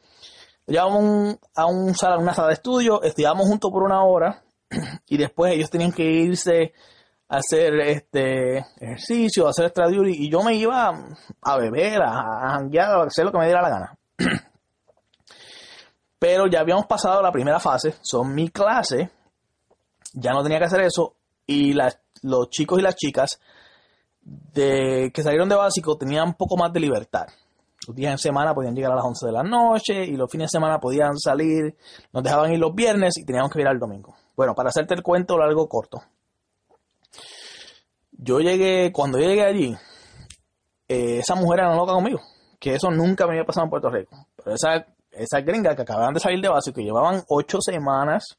Llevábamos 0.67 1.38
a 1.55 1.67
un 1.67 1.95
sala, 1.95 2.19
una 2.19 2.35
sala 2.35 2.49
de 2.49 2.55
estudio, 2.55 3.02
estudiábamos 3.02 3.47
juntos 3.47 3.71
por 3.71 3.83
una 3.83 4.05
hora 4.05 4.43
y 5.07 5.17
después 5.17 5.55
ellos 5.55 5.71
tenían 5.71 5.93
que 5.93 6.05
irse 6.05 6.75
a 7.26 7.38
hacer 7.38 7.75
este 7.81 8.59
ejercicio, 8.78 9.47
a 9.47 9.50
hacer 9.50 9.67
extra 9.67 9.87
y 9.90 10.31
yo 10.31 10.43
me 10.43 10.55
iba 10.55 10.93
a 11.43 11.57
beber, 11.57 12.02
a 12.02 12.50
janguear, 12.50 13.00
a 13.00 13.02
hacer 13.05 13.25
lo 13.25 13.33
que 13.33 13.38
me 13.38 13.47
diera 13.47 13.62
la 13.62 13.71
gana. 13.71 13.99
Pero 16.19 16.47
ya 16.49 16.61
habíamos 16.61 16.87
pasado 16.87 17.23
la 17.23 17.33
primera 17.33 17.61
fase, 17.61 17.95
son 18.02 18.35
mi 18.35 18.50
clase, 18.50 19.11
ya 20.12 20.33
no 20.33 20.43
tenía 20.43 20.59
que 20.59 20.64
hacer 20.67 20.81
eso 20.83 21.18
y 21.49 21.73
los 21.73 22.50
chicos 22.50 22.78
y 22.78 22.83
las 22.83 22.95
chicas 22.95 23.40
de, 24.21 25.11
que 25.12 25.23
salieron 25.23 25.49
de 25.49 25.57
básico 25.57 25.97
tenían 25.97 26.28
un 26.28 26.35
poco 26.35 26.57
más 26.57 26.73
de 26.73 26.81
libertad. 26.81 27.26
Los 27.87 27.97
días 27.97 28.12
en 28.12 28.19
semana 28.19 28.55
podían 28.55 28.75
llegar 28.75 28.93
a 28.93 28.97
las 28.97 29.05
11 29.05 29.26
de 29.26 29.33
la 29.33 29.43
noche 29.43 30.05
y 30.05 30.14
los 30.14 30.31
fines 30.31 30.50
de 30.50 30.59
semana 30.59 30.78
podían 30.78 31.17
salir, 31.17 31.75
nos 32.12 32.23
dejaban 32.23 32.52
ir 32.52 32.59
los 32.59 32.75
viernes 32.75 33.17
y 33.17 33.25
teníamos 33.25 33.50
que 33.50 33.62
ir 33.62 33.67
al 33.67 33.78
domingo. 33.78 34.14
Bueno, 34.37 34.55
para 34.55 34.69
hacerte 34.69 34.95
el 34.95 35.02
cuento 35.02 35.38
largo 35.38 35.67
corto. 35.69 36.02
Yo 38.12 38.40
llegué, 38.40 38.93
cuando 38.93 39.17
llegué 39.17 39.43
allí, 39.43 39.75
eh, 40.87 41.19
esa 41.21 41.35
mujer 41.35 41.61
era 41.61 41.75
loca 41.75 41.95
conmigo, 41.95 42.21
que 42.61 42.75
eso 42.75 42.90
nunca 42.90 43.26
me 43.26 43.33
había 43.33 43.47
pasado 43.47 43.64
en 43.64 43.71
Puerto 43.71 43.88
Rico. 43.88 44.26
Pero 44.37 44.55
esa, 44.55 44.87
esa 45.12 45.40
gringa 45.40 45.75
que 45.75 45.83
acababan 45.83 46.12
de 46.12 46.21
salir 46.21 46.43
de 46.43 46.49
base, 46.49 46.75
que 46.75 46.83
llevaban 46.83 47.23
ocho 47.28 47.59
semanas, 47.62 48.37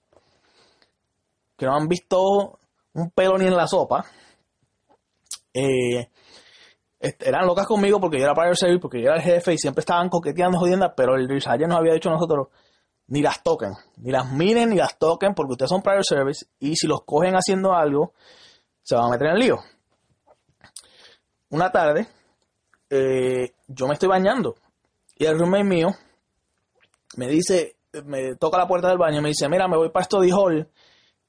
que 1.57 1.65
no 1.65 1.75
han 1.75 1.87
visto 1.87 2.58
un 2.93 3.11
pelo 3.11 3.37
ni 3.37 3.45
en 3.45 3.55
la 3.55 3.67
sopa, 3.67 4.05
eh, 5.53 6.09
eran 6.99 7.45
locas 7.45 7.65
conmigo 7.65 7.99
porque 7.99 8.17
yo 8.17 8.25
era 8.25 8.33
prior 8.33 8.57
service, 8.57 8.79
porque 8.79 9.01
yo 9.01 9.07
era 9.07 9.17
el 9.17 9.21
jefe 9.21 9.53
y 9.53 9.57
siempre 9.57 9.81
estaban 9.81 10.09
coqueteando, 10.09 10.59
jodiendo, 10.59 10.93
pero 10.95 11.15
el 11.15 11.29
Rich 11.29 11.47
nos 11.47 11.77
había 11.77 11.93
dicho 11.93 12.09
a 12.09 12.13
nosotros, 12.13 12.47
ni 13.07 13.21
las 13.21 13.41
toquen, 13.41 13.71
ni 13.97 14.11
las 14.11 14.31
miren 14.31 14.69
ni 14.69 14.75
las 14.75 14.97
toquen 14.97 15.33
porque 15.33 15.53
ustedes 15.53 15.69
son 15.69 15.81
prior 15.81 16.05
service 16.05 16.45
y 16.59 16.75
si 16.75 16.87
los 16.87 17.03
cogen 17.05 17.35
haciendo 17.35 17.73
algo, 17.73 18.13
se 18.81 18.95
van 18.95 19.05
a 19.05 19.09
meter 19.09 19.27
en 19.27 19.39
lío. 19.39 19.59
Una 21.49 21.71
tarde, 21.71 22.07
eh, 22.89 23.53
yo 23.67 23.87
me 23.87 23.93
estoy 23.93 24.09
bañando 24.09 24.55
y 25.15 25.25
el 25.25 25.39
roommate 25.39 25.63
mío 25.63 25.87
me 27.15 27.27
dice, 27.27 27.77
me 28.05 28.35
toca 28.35 28.57
la 28.57 28.67
puerta 28.67 28.89
del 28.89 28.97
baño 28.97 29.19
y 29.19 29.21
me 29.21 29.29
dice, 29.29 29.47
mira, 29.49 29.67
me 29.67 29.77
voy 29.77 29.89
para 29.89 30.05
Study 30.05 30.31
Hall 30.31 30.69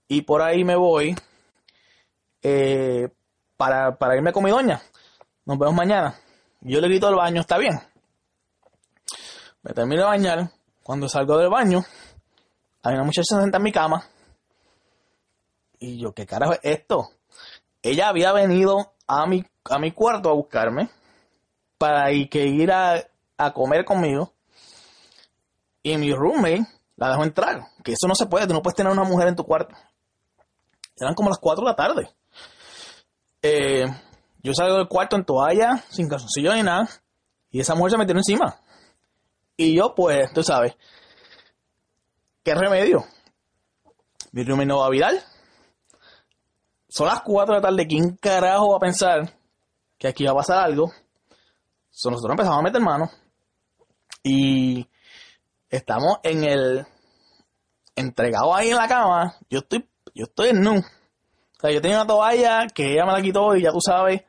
y 0.08 0.22
por 0.22 0.42
ahí 0.42 0.64
me 0.64 0.76
voy 0.76 1.14
eh, 2.42 3.08
para, 3.56 3.96
para 3.96 4.16
irme 4.16 4.32
con 4.32 4.44
mi 4.44 4.50
doña. 4.50 4.80
Nos 5.44 5.58
vemos 5.58 5.74
mañana. 5.74 6.18
Yo 6.60 6.80
le 6.80 6.88
grito 6.88 7.06
al 7.06 7.14
baño, 7.14 7.40
está 7.40 7.58
bien. 7.58 7.80
Me 9.62 9.72
termino 9.72 10.02
de 10.02 10.08
bañar. 10.08 10.50
Cuando 10.82 11.08
salgo 11.08 11.36
del 11.38 11.50
baño, 11.50 11.84
hay 12.82 12.94
una 12.94 13.04
muchacha 13.04 13.36
sentada 13.36 13.58
en 13.58 13.62
mi 13.62 13.72
cama. 13.72 14.04
Y 15.78 15.98
yo, 16.00 16.12
¿qué 16.12 16.26
carajo 16.26 16.54
es 16.54 16.60
esto? 16.62 17.10
Ella 17.82 18.08
había 18.08 18.32
venido 18.32 18.92
a 19.06 19.26
mi, 19.26 19.44
a 19.64 19.78
mi 19.78 19.92
cuarto 19.92 20.30
a 20.30 20.34
buscarme 20.34 20.90
para 21.78 22.12
ir, 22.12 22.28
que 22.28 22.46
ir 22.46 22.70
a, 22.72 23.02
a 23.38 23.52
comer 23.52 23.84
conmigo. 23.84 24.32
Y 25.82 25.96
mi 25.96 26.12
roommate 26.12 26.66
la 26.96 27.10
dejó 27.10 27.24
entrar. 27.24 27.66
Que 27.82 27.92
eso 27.92 28.06
no 28.06 28.14
se 28.14 28.26
puede, 28.26 28.46
tú 28.46 28.52
no 28.52 28.62
puedes 28.62 28.76
tener 28.76 28.92
una 28.92 29.04
mujer 29.04 29.28
en 29.28 29.36
tu 29.36 29.44
cuarto. 29.44 29.74
Eran 30.96 31.14
como 31.14 31.30
las 31.30 31.38
4 31.38 31.64
de 31.64 31.70
la 31.70 31.76
tarde. 31.76 32.10
Eh, 33.42 33.86
yo 34.42 34.52
salgo 34.54 34.76
del 34.76 34.88
cuarto 34.88 35.16
en 35.16 35.24
toalla, 35.24 35.84
sin 35.88 36.08
calzoncillo 36.08 36.54
ni 36.54 36.62
nada, 36.62 36.88
y 37.50 37.60
esa 37.60 37.74
mujer 37.74 37.92
se 37.92 37.98
metió 37.98 38.14
encima. 38.14 38.60
Y 39.56 39.76
yo, 39.76 39.94
pues, 39.94 40.32
tú 40.32 40.42
sabes, 40.42 40.74
¿qué 42.42 42.54
remedio? 42.54 43.04
Mi 44.32 44.44
roommate 44.44 44.66
no 44.66 44.78
va 44.78 44.86
a 44.86 44.90
virar. 44.90 45.14
Son 46.88 47.06
las 47.06 47.20
4 47.22 47.54
de 47.54 47.60
la 47.60 47.68
tarde, 47.68 47.86
¿quién 47.86 48.16
carajo 48.16 48.70
va 48.70 48.76
a 48.76 48.80
pensar 48.80 49.38
que 49.98 50.08
aquí 50.08 50.24
va 50.24 50.32
a 50.32 50.36
pasar 50.36 50.58
algo? 50.58 50.90
So, 51.90 52.10
nosotros 52.10 52.32
empezamos 52.32 52.58
a 52.58 52.62
meter 52.62 52.80
manos 52.80 53.10
y 54.22 54.88
estamos 55.68 56.18
en 56.22 56.44
el 56.44 56.86
entregado 57.94 58.54
ahí 58.54 58.70
en 58.70 58.76
la 58.76 58.88
cama. 58.88 59.36
Yo 59.48 59.60
estoy, 59.60 59.88
yo 60.14 60.24
estoy 60.24 60.50
en 60.50 60.62
nu. 60.62 60.82
O 61.60 61.66
sea, 61.66 61.72
yo 61.72 61.82
tenía 61.82 61.98
una 61.98 62.06
toalla 62.06 62.66
que 62.74 62.94
ella 62.94 63.04
me 63.04 63.12
la 63.12 63.20
quitó 63.20 63.54
y 63.54 63.62
ya 63.62 63.70
tú 63.70 63.80
sabes. 63.84 64.22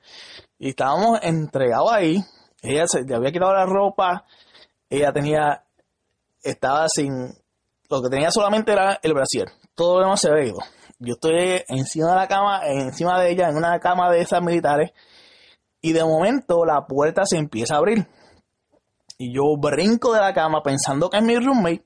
Y 0.60 0.72
estábamos 0.72 1.18
entregados 1.24 1.90
ahí. 1.90 2.22
Ella 2.62 2.84
se 2.88 3.04
le 3.04 3.16
había 3.16 3.32
quitado 3.32 3.54
la 3.54 3.66
ropa. 3.66 4.26
Ella 4.90 5.14
tenía, 5.14 5.64
estaba 6.44 6.88
sin, 6.90 7.34
lo 7.90 8.02
que 8.02 8.10
tenía 8.10 8.32
solamente 8.32 8.74
era 8.74 9.00
el 9.02 9.14
brasier. 9.14 9.48
Todo 9.76 9.96
lo 9.96 10.02
demás 10.02 10.20
se 10.20 10.30
había. 10.30 10.52
Yo 11.00 11.14
estoy 11.14 11.64
encima 11.70 12.10
de 12.10 12.16
la 12.18 12.28
cama, 12.28 12.68
encima 12.68 13.18
de 13.22 13.32
ella, 13.32 13.48
en 13.48 13.56
una 13.56 13.80
cama 13.80 14.12
de 14.12 14.20
esas 14.20 14.42
militares. 14.42 14.92
Y 15.80 15.94
de 15.94 16.04
momento 16.04 16.66
la 16.66 16.86
puerta 16.86 17.24
se 17.24 17.38
empieza 17.38 17.76
a 17.76 17.78
abrir. 17.78 18.06
Y 19.18 19.34
yo 19.34 19.56
brinco 19.58 20.14
de 20.14 20.20
la 20.20 20.34
cama 20.34 20.62
pensando 20.62 21.10
que 21.10 21.20
es 21.20 21.24
mi 21.24 21.38
roommate. 21.38 21.86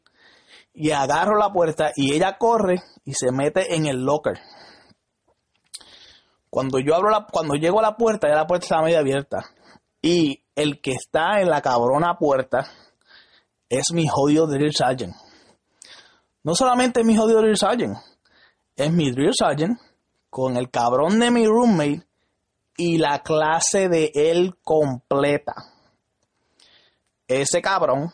Y 0.73 0.89
agarro 0.89 1.37
la 1.37 1.53
puerta 1.53 1.91
y 1.95 2.15
ella 2.15 2.39
corre 2.39 2.81
y 3.05 3.13
se 3.13 3.31
mete 3.31 3.75
en 3.75 3.85
el 3.85 4.03
locker. 4.03 4.39
Cuando 6.55 6.79
yo 6.79 6.93
cuando 7.33 7.55
llego 7.55 7.79
a 7.79 7.81
la 7.81 7.97
puerta, 7.97 8.29
ya 8.29 8.35
la 8.35 8.47
puerta 8.47 8.63
está 8.63 8.81
medio 8.81 8.97
abierta. 8.97 9.43
Y 10.01 10.41
el 10.55 10.79
que 10.79 10.93
está 10.93 11.41
en 11.41 11.49
la 11.49 11.61
cabrona 11.61 12.17
puerta 12.17 12.71
es 13.67 13.91
mi 13.91 14.07
jodido 14.07 14.47
drill 14.47 14.73
sergeant. 14.73 15.13
No 16.43 16.55
solamente 16.55 17.01
es 17.01 17.05
mi 17.05 17.17
jodido 17.17 17.41
drill 17.41 17.57
sergeant, 17.57 17.97
es 18.77 18.89
mi 18.89 19.11
drill 19.11 19.33
sergeant 19.33 19.77
con 20.29 20.55
el 20.55 20.71
cabrón 20.71 21.19
de 21.19 21.29
mi 21.29 21.45
roommate 21.45 22.07
y 22.77 22.99
la 22.99 23.21
clase 23.21 23.89
de 23.89 24.13
él 24.15 24.55
completa. 24.63 25.55
Ese 27.27 27.61
cabrón 27.61 28.13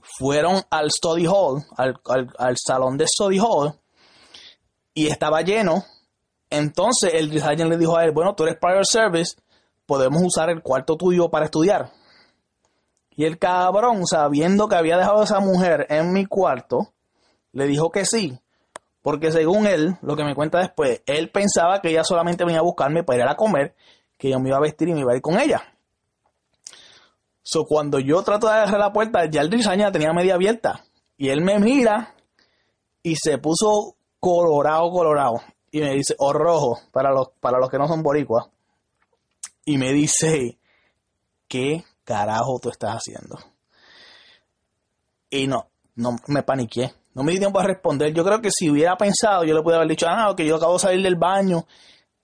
fueron 0.00 0.62
al 0.70 0.90
study 0.90 1.26
hall, 1.26 1.62
al, 1.76 2.00
al, 2.06 2.32
al 2.38 2.56
salón 2.56 2.96
de 2.96 3.06
study 3.06 3.38
hall, 3.38 3.78
y 4.94 5.08
estaba 5.08 5.42
lleno 5.42 5.84
entonces 6.50 7.14
el 7.14 7.30
designer 7.30 7.68
le 7.68 7.76
dijo 7.76 7.96
a 7.96 8.04
él, 8.04 8.12
bueno, 8.12 8.34
tú 8.34 8.44
eres 8.44 8.56
prior 8.58 8.86
service, 8.86 9.36
podemos 9.86 10.22
usar 10.22 10.50
el 10.50 10.62
cuarto 10.62 10.96
tuyo 10.96 11.28
para 11.28 11.44
estudiar. 11.44 11.90
Y 13.10 13.24
el 13.24 13.38
cabrón, 13.38 14.06
sabiendo 14.06 14.68
que 14.68 14.76
había 14.76 14.96
dejado 14.96 15.20
a 15.20 15.24
esa 15.24 15.40
mujer 15.40 15.86
en 15.90 16.12
mi 16.12 16.24
cuarto, 16.24 16.92
le 17.52 17.66
dijo 17.66 17.90
que 17.90 18.04
sí. 18.04 18.38
Porque 19.02 19.32
según 19.32 19.66
él, 19.66 19.96
lo 20.02 20.16
que 20.16 20.24
me 20.24 20.34
cuenta 20.34 20.58
después, 20.58 21.02
él 21.06 21.30
pensaba 21.30 21.80
que 21.80 21.90
ella 21.90 22.04
solamente 22.04 22.44
venía 22.44 22.60
a 22.60 22.64
buscarme 22.64 23.02
para 23.02 23.24
ir 23.24 23.28
a 23.28 23.36
comer, 23.36 23.74
que 24.16 24.30
yo 24.30 24.38
me 24.38 24.48
iba 24.48 24.58
a 24.58 24.60
vestir 24.60 24.88
y 24.88 24.94
me 24.94 25.00
iba 25.00 25.12
a 25.12 25.16
ir 25.16 25.22
con 25.22 25.38
ella. 25.38 25.62
So, 27.42 27.64
cuando 27.64 27.98
yo 27.98 28.22
trato 28.22 28.46
de 28.46 28.52
agarrar 28.52 28.78
la 28.78 28.92
puerta, 28.92 29.24
ya 29.24 29.40
el 29.40 29.50
designer 29.50 29.90
tenía 29.90 30.12
media 30.12 30.34
abierta. 30.34 30.84
Y 31.16 31.30
él 31.30 31.40
me 31.40 31.58
mira 31.58 32.14
y 33.02 33.16
se 33.16 33.38
puso 33.38 33.96
colorado, 34.20 34.90
colorado 34.90 35.40
y 35.70 35.80
me 35.80 35.94
dice, 35.94 36.14
o 36.18 36.32
rojo, 36.32 36.80
para 36.92 37.10
los, 37.10 37.28
para 37.40 37.58
los 37.58 37.68
que 37.68 37.78
no 37.78 37.86
son 37.86 38.02
boricuas, 38.02 38.46
y 39.64 39.76
me 39.76 39.92
dice, 39.92 40.58
¿qué 41.46 41.84
carajo 42.04 42.58
tú 42.60 42.70
estás 42.70 42.96
haciendo? 42.96 43.38
Y 45.30 45.46
no, 45.46 45.68
no 45.96 46.16
me 46.28 46.42
paniqué, 46.42 46.94
no 47.14 47.22
me 47.22 47.32
di 47.32 47.38
tiempo 47.38 47.60
a 47.60 47.64
responder. 47.64 48.14
Yo 48.14 48.24
creo 48.24 48.40
que 48.40 48.50
si 48.50 48.70
hubiera 48.70 48.96
pensado, 48.96 49.44
yo 49.44 49.54
le 49.54 49.62
pude 49.62 49.76
haber 49.76 49.88
dicho, 49.88 50.06
ah, 50.08 50.32
que 50.34 50.46
yo 50.46 50.56
acabo 50.56 50.74
de 50.74 50.78
salir 50.78 51.02
del 51.02 51.16
baño 51.16 51.66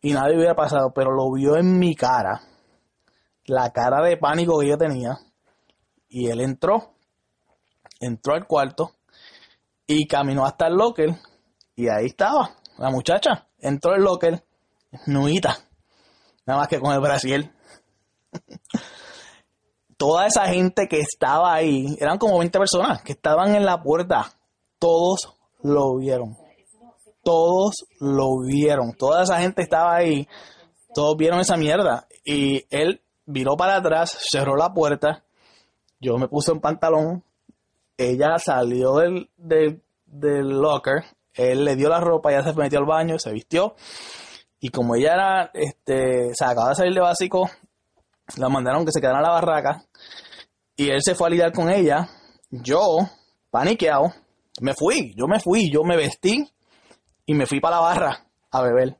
y 0.00 0.12
nadie 0.12 0.36
hubiera 0.36 0.54
pasado, 0.54 0.92
pero 0.94 1.10
lo 1.10 1.30
vio 1.32 1.56
en 1.56 1.78
mi 1.78 1.94
cara, 1.94 2.40
la 3.46 3.70
cara 3.72 4.02
de 4.02 4.16
pánico 4.16 4.58
que 4.58 4.68
yo 4.68 4.78
tenía, 4.78 5.18
y 6.08 6.28
él 6.28 6.40
entró, 6.40 6.94
entró 8.00 8.34
al 8.34 8.46
cuarto 8.46 8.92
y 9.86 10.06
caminó 10.06 10.46
hasta 10.46 10.68
el 10.68 10.74
locker 10.74 11.14
y 11.76 11.88
ahí 11.88 12.06
estaba 12.06 12.56
la 12.78 12.90
muchacha 12.90 13.46
entró 13.58 13.94
el 13.94 14.02
locker, 14.02 14.44
nuita, 15.06 15.58
nada 16.46 16.60
más 16.60 16.68
que 16.68 16.80
con 16.80 16.92
el 16.92 17.00
brasiel. 17.00 17.52
Toda 19.96 20.26
esa 20.26 20.46
gente 20.48 20.88
que 20.88 20.98
estaba 20.98 21.54
ahí, 21.54 21.96
eran 22.00 22.18
como 22.18 22.38
20 22.38 22.58
personas 22.58 23.02
que 23.02 23.12
estaban 23.12 23.54
en 23.54 23.64
la 23.64 23.82
puerta, 23.82 24.32
todos 24.78 25.34
lo 25.62 25.96
vieron. 25.96 26.36
Todos 27.22 27.86
lo 28.00 28.40
vieron. 28.44 28.92
Toda 28.92 29.22
esa 29.22 29.38
gente 29.38 29.62
estaba 29.62 29.94
ahí, 29.94 30.28
todos 30.94 31.16
vieron 31.16 31.40
esa 31.40 31.56
mierda. 31.56 32.06
Y 32.24 32.66
él 32.70 33.02
viró 33.24 33.56
para 33.56 33.76
atrás, 33.76 34.16
cerró 34.30 34.56
la 34.56 34.74
puerta, 34.74 35.24
yo 36.00 36.18
me 36.18 36.28
puse 36.28 36.52
un 36.52 36.60
pantalón, 36.60 37.24
ella 37.96 38.38
salió 38.38 38.96
del, 38.96 39.30
del, 39.36 39.82
del 40.06 40.48
locker, 40.48 41.04
él 41.34 41.64
le 41.64 41.76
dio 41.76 41.88
la 41.88 42.00
ropa, 42.00 42.30
ella 42.30 42.42
se 42.42 42.54
metió 42.54 42.78
al 42.78 42.86
baño, 42.86 43.18
se 43.18 43.32
vistió. 43.32 43.74
Y 44.60 44.70
como 44.70 44.94
ella 44.94 45.14
era, 45.14 45.50
este, 45.52 46.34
se 46.34 46.44
acaba 46.44 46.70
de 46.70 46.74
salir 46.76 46.94
de 46.94 47.00
básico, 47.00 47.50
la 48.36 48.48
mandaron 48.48 48.84
que 48.84 48.92
se 48.92 49.00
quedara 49.00 49.18
en 49.18 49.24
la 49.24 49.30
barraca. 49.30 49.84
Y 50.76 50.90
él 50.90 51.02
se 51.02 51.14
fue 51.14 51.26
a 51.26 51.30
lidiar 51.30 51.52
con 51.52 51.70
ella. 51.70 52.08
Yo, 52.50 52.98
paniqueado, 53.50 54.12
me 54.60 54.74
fui, 54.74 55.12
yo 55.16 55.26
me 55.26 55.40
fui, 55.40 55.70
yo 55.70 55.82
me 55.82 55.96
vestí 55.96 56.48
y 57.26 57.34
me 57.34 57.46
fui 57.46 57.60
para 57.60 57.76
la 57.76 57.82
barra 57.82 58.26
a 58.50 58.62
beber. 58.62 58.96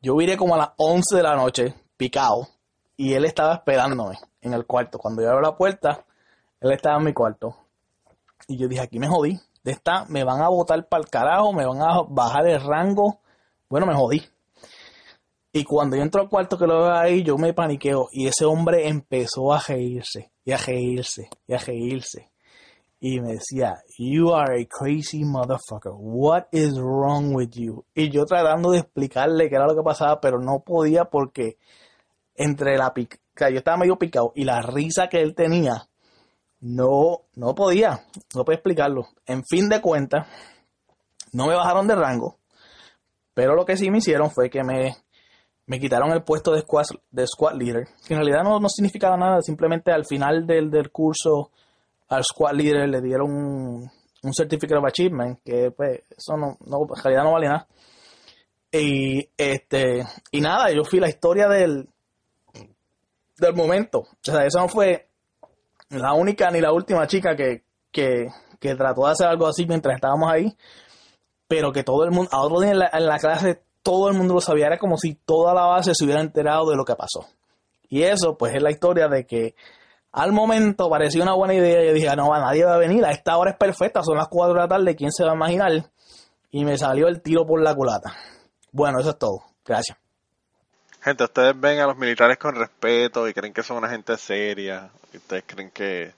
Yo 0.00 0.16
viré 0.16 0.36
como 0.36 0.54
a 0.54 0.58
las 0.58 0.70
11 0.76 1.16
de 1.16 1.22
la 1.22 1.36
noche, 1.36 1.74
picado, 1.96 2.48
y 2.96 3.12
él 3.14 3.24
estaba 3.24 3.54
esperándome 3.54 4.18
en 4.40 4.54
el 4.54 4.64
cuarto. 4.64 4.98
Cuando 4.98 5.22
yo 5.22 5.28
abro 5.28 5.42
la 5.42 5.56
puerta, 5.56 6.04
él 6.60 6.72
estaba 6.72 6.98
en 6.98 7.04
mi 7.04 7.12
cuarto. 7.12 7.56
Y 8.46 8.56
yo 8.56 8.68
dije, 8.68 8.82
aquí 8.82 8.98
me 8.98 9.08
jodí 9.08 9.38
de 9.68 10.04
me 10.08 10.24
van 10.24 10.42
a 10.42 10.48
botar 10.48 10.88
para 10.88 11.02
el 11.02 11.08
carajo, 11.08 11.52
me 11.52 11.66
van 11.66 11.80
a 11.82 12.02
bajar 12.08 12.46
el 12.46 12.60
rango. 12.60 13.20
Bueno, 13.68 13.86
me 13.86 13.94
jodí. 13.94 14.22
Y 15.52 15.64
cuando 15.64 15.96
yo 15.96 16.02
entro 16.02 16.22
al 16.22 16.28
cuarto 16.28 16.58
que 16.58 16.66
lo 16.66 16.82
veo 16.82 16.94
ahí, 16.94 17.22
yo 17.22 17.36
me 17.36 17.54
paniqueo. 17.54 18.08
Y 18.12 18.26
ese 18.26 18.44
hombre 18.44 18.88
empezó 18.88 19.52
a 19.52 19.60
reírse, 19.66 20.30
y 20.44 20.52
a 20.52 20.56
reírse, 20.56 21.28
y 21.46 21.54
a 21.54 21.58
reírse. 21.58 22.30
Y 23.00 23.20
me 23.20 23.34
decía, 23.34 23.76
You 23.98 24.34
are 24.34 24.60
a 24.60 24.66
crazy 24.66 25.24
motherfucker. 25.24 25.92
What 25.94 26.44
is 26.52 26.74
wrong 26.78 27.34
with 27.34 27.50
you? 27.52 27.84
Y 27.94 28.10
yo 28.10 28.24
tratando 28.24 28.70
de 28.70 28.78
explicarle 28.78 29.48
qué 29.48 29.54
era 29.54 29.66
lo 29.66 29.74
que 29.74 29.82
pasaba, 29.82 30.20
pero 30.20 30.38
no 30.38 30.60
podía 30.60 31.04
porque 31.06 31.58
entre 32.34 32.76
la 32.76 32.92
pica, 32.94 33.18
yo 33.50 33.58
estaba 33.58 33.76
medio 33.78 33.96
picado 33.96 34.32
y 34.34 34.44
la 34.44 34.62
risa 34.62 35.08
que 35.08 35.20
él 35.20 35.34
tenía, 35.34 35.88
no, 36.60 37.22
no 37.34 37.54
podía, 37.54 38.04
no 38.34 38.44
puedo 38.44 38.56
explicarlo. 38.56 39.08
En 39.26 39.44
fin 39.44 39.68
de 39.68 39.80
cuentas, 39.80 40.26
no 41.32 41.46
me 41.46 41.54
bajaron 41.54 41.86
de 41.86 41.94
rango, 41.94 42.38
pero 43.34 43.54
lo 43.54 43.64
que 43.64 43.76
sí 43.76 43.90
me 43.90 43.98
hicieron 43.98 44.30
fue 44.30 44.50
que 44.50 44.64
me, 44.64 44.96
me 45.66 45.78
quitaron 45.78 46.10
el 46.12 46.22
puesto 46.22 46.52
de 46.52 46.62
squad, 46.62 46.86
de 47.10 47.26
squad 47.26 47.54
leader, 47.54 47.86
que 48.06 48.14
en 48.14 48.20
realidad 48.20 48.42
no, 48.42 48.58
no 48.58 48.68
significaba 48.68 49.16
nada, 49.16 49.40
simplemente 49.42 49.92
al 49.92 50.04
final 50.06 50.46
del, 50.46 50.70
del 50.70 50.90
curso 50.90 51.50
al 52.08 52.24
squad 52.24 52.54
leader 52.54 52.88
le 52.88 53.00
dieron 53.02 53.90
un 54.22 54.34
Certificate 54.34 54.78
of 54.78 54.84
Achievement, 54.86 55.40
que 55.44 55.70
pues 55.70 56.02
eso 56.16 56.36
no, 56.36 56.56
no 56.66 56.78
en 56.82 57.02
realidad 57.02 57.24
no 57.24 57.32
vale 57.32 57.48
nada. 57.48 57.68
Y 58.70 59.28
este, 59.36 60.04
y 60.30 60.40
nada, 60.40 60.70
yo 60.72 60.84
fui 60.84 61.00
la 61.00 61.08
historia 61.08 61.48
del, 61.48 61.88
del 63.38 63.54
momento. 63.54 64.00
O 64.00 64.18
sea, 64.22 64.44
esa 64.44 64.60
no 64.60 64.68
fue 64.68 65.07
la 65.90 66.12
única 66.12 66.50
ni 66.50 66.60
la 66.60 66.72
última 66.72 67.06
chica 67.06 67.34
que, 67.36 67.64
que, 67.90 68.30
trató 68.60 69.06
de 69.06 69.12
hacer 69.12 69.26
algo 69.26 69.46
así 69.46 69.66
mientras 69.66 69.94
estábamos 69.94 70.30
ahí, 70.30 70.56
pero 71.46 71.72
que 71.72 71.82
todo 71.82 72.04
el 72.04 72.10
mundo, 72.10 72.30
a 72.32 72.40
otro 72.42 72.60
día 72.60 72.72
en 72.72 73.06
la, 73.06 73.18
clase 73.18 73.62
todo 73.82 74.08
el 74.08 74.16
mundo 74.16 74.34
lo 74.34 74.40
sabía, 74.40 74.66
era 74.66 74.78
como 74.78 74.98
si 74.98 75.14
toda 75.14 75.54
la 75.54 75.62
base 75.62 75.92
se 75.94 76.04
hubiera 76.04 76.20
enterado 76.20 76.68
de 76.70 76.76
lo 76.76 76.84
que 76.84 76.94
pasó. 76.94 77.26
Y 77.88 78.02
eso, 78.02 78.36
pues, 78.36 78.54
es 78.54 78.62
la 78.62 78.70
historia 78.70 79.08
de 79.08 79.24
que 79.24 79.54
al 80.12 80.32
momento 80.32 80.90
parecía 80.90 81.22
una 81.22 81.34
buena 81.34 81.54
idea. 81.54 81.82
Yo 81.86 81.94
dije, 81.94 82.14
no, 82.16 82.28
nadie 82.28 82.64
va 82.64 82.74
a 82.74 82.78
venir. 82.78 83.02
A 83.04 83.12
esta 83.12 83.36
hora 83.38 83.52
es 83.52 83.56
perfecta, 83.56 84.02
son 84.02 84.18
las 84.18 84.28
4 84.28 84.52
de 84.52 84.60
la 84.60 84.68
tarde. 84.68 84.94
¿Quién 84.94 85.10
se 85.10 85.24
va 85.24 85.30
a 85.30 85.36
imaginar? 85.36 85.72
Y 86.50 86.66
me 86.66 86.76
salió 86.76 87.08
el 87.08 87.22
tiro 87.22 87.46
por 87.46 87.62
la 87.62 87.74
culata. 87.74 88.14
Bueno, 88.72 89.00
eso 89.00 89.10
es 89.10 89.18
todo. 89.18 89.44
Gracias. 89.64 89.96
Gente, 91.00 91.24
ustedes 91.24 91.58
ven 91.58 91.78
a 91.78 91.86
los 91.86 91.96
militares 91.96 92.36
con 92.36 92.54
respeto 92.54 93.26
y 93.26 93.32
creen 93.32 93.54
que 93.54 93.62
son 93.62 93.78
una 93.78 93.88
gente 93.88 94.18
seria. 94.18 94.90
Ustedes 95.14 95.44
creen 95.46 95.70
que 95.70 96.12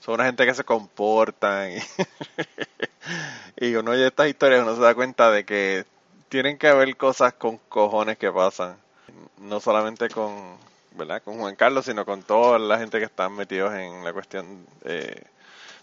son 0.00 0.14
una 0.14 0.24
gente 0.24 0.46
que 0.46 0.54
se 0.54 0.64
comportan. 0.64 1.72
Y, 1.72 1.78
y 3.66 3.74
uno 3.74 3.92
oye 3.92 4.06
estas 4.06 4.28
historias 4.28 4.62
uno 4.62 4.74
se 4.74 4.82
da 4.82 4.94
cuenta 4.94 5.30
de 5.30 5.44
que 5.44 5.84
tienen 6.28 6.58
que 6.58 6.68
haber 6.68 6.96
cosas 6.96 7.34
con 7.34 7.58
cojones 7.68 8.16
que 8.18 8.30
pasan. 8.30 8.76
No 9.38 9.60
solamente 9.60 10.08
con, 10.08 10.56
¿verdad? 10.92 11.22
con 11.22 11.38
Juan 11.38 11.56
Carlos, 11.56 11.84
sino 11.84 12.04
con 12.04 12.22
toda 12.22 12.58
la 12.58 12.78
gente 12.78 12.98
que 12.98 13.04
están 13.04 13.34
metidos 13.34 13.74
en 13.74 14.04
la 14.04 14.12
cuestión 14.12 14.66
eh, 14.84 15.22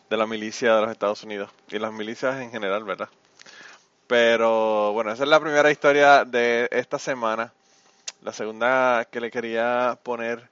de 0.10 0.18
la 0.18 0.26
milicia 0.26 0.76
de 0.76 0.82
los 0.82 0.92
Estados 0.92 1.24
Unidos 1.24 1.52
y 1.70 1.80
las 1.80 1.92
milicias 1.92 2.40
en 2.42 2.52
general, 2.52 2.84
¿verdad? 2.84 3.10
Pero 4.08 4.94
bueno, 4.94 5.12
esa 5.12 5.24
es 5.24 5.30
la 5.30 5.40
primera 5.40 5.70
historia 5.70 6.24
de 6.24 6.70
esta 6.72 6.98
semana. 6.98 7.52
La 8.22 8.32
segunda 8.32 9.06
que 9.12 9.20
le 9.20 9.30
quería 9.30 10.00
poner 10.02 10.50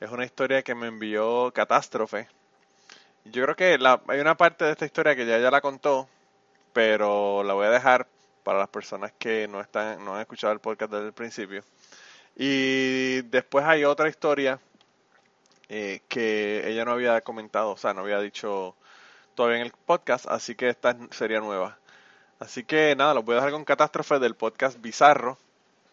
es 0.00 0.10
una 0.10 0.24
historia 0.24 0.62
que 0.62 0.74
me 0.74 0.86
envió 0.88 1.52
Catástrofe. 1.52 2.28
Yo 3.24 3.42
creo 3.44 3.56
que 3.56 3.78
la, 3.78 4.02
hay 4.08 4.20
una 4.20 4.36
parte 4.36 4.64
de 4.64 4.72
esta 4.72 4.86
historia 4.86 5.14
que 5.14 5.26
ya 5.26 5.38
ya 5.38 5.50
la 5.50 5.60
contó, 5.60 6.08
pero 6.72 7.42
la 7.44 7.54
voy 7.54 7.66
a 7.66 7.70
dejar 7.70 8.06
para 8.42 8.58
las 8.58 8.68
personas 8.68 9.12
que 9.18 9.46
no 9.48 9.60
están 9.60 10.04
no 10.04 10.14
han 10.14 10.22
escuchado 10.22 10.52
el 10.52 10.60
podcast 10.60 10.92
desde 10.92 11.06
el 11.06 11.12
principio. 11.12 11.62
Y 12.36 13.22
después 13.22 13.64
hay 13.66 13.84
otra 13.84 14.08
historia 14.08 14.58
eh, 15.68 16.02
que 16.08 16.68
ella 16.68 16.84
no 16.84 16.92
había 16.92 17.20
comentado, 17.20 17.70
o 17.72 17.76
sea, 17.76 17.94
no 17.94 18.00
había 18.00 18.20
dicho 18.20 18.76
todavía 19.34 19.58
en 19.58 19.66
el 19.66 19.72
podcast, 19.72 20.26
así 20.28 20.54
que 20.54 20.68
esta 20.68 20.96
sería 21.10 21.40
nueva. 21.40 21.78
Así 22.38 22.64
que 22.64 22.96
nada, 22.96 23.14
los 23.14 23.24
voy 23.24 23.34
a 23.34 23.36
dejar 23.36 23.52
con 23.52 23.64
Catástrofe 23.64 24.18
del 24.18 24.34
podcast 24.34 24.80
Bizarro. 24.80 25.38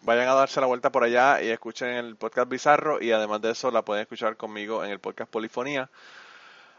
Vayan 0.01 0.27
a 0.29 0.33
darse 0.33 0.61
la 0.61 0.67
vuelta 0.67 0.91
por 0.91 1.03
allá 1.03 1.41
y 1.41 1.49
escuchen 1.49 1.89
el 1.89 2.15
podcast 2.15 2.49
Bizarro 2.49 3.01
y 3.01 3.11
además 3.11 3.41
de 3.41 3.51
eso 3.51 3.71
la 3.71 3.83
pueden 3.83 4.03
escuchar 4.03 4.37
conmigo 4.37 4.83
en 4.83 4.91
el 4.91 4.99
podcast 4.99 5.29
Polifonía. 5.29 5.89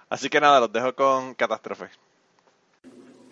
Así 0.09 0.31
que 0.31 0.41
nada, 0.41 0.61
los 0.61 0.73
dejo 0.73 0.95
con 0.95 1.35
Catástrofe. 1.35 1.89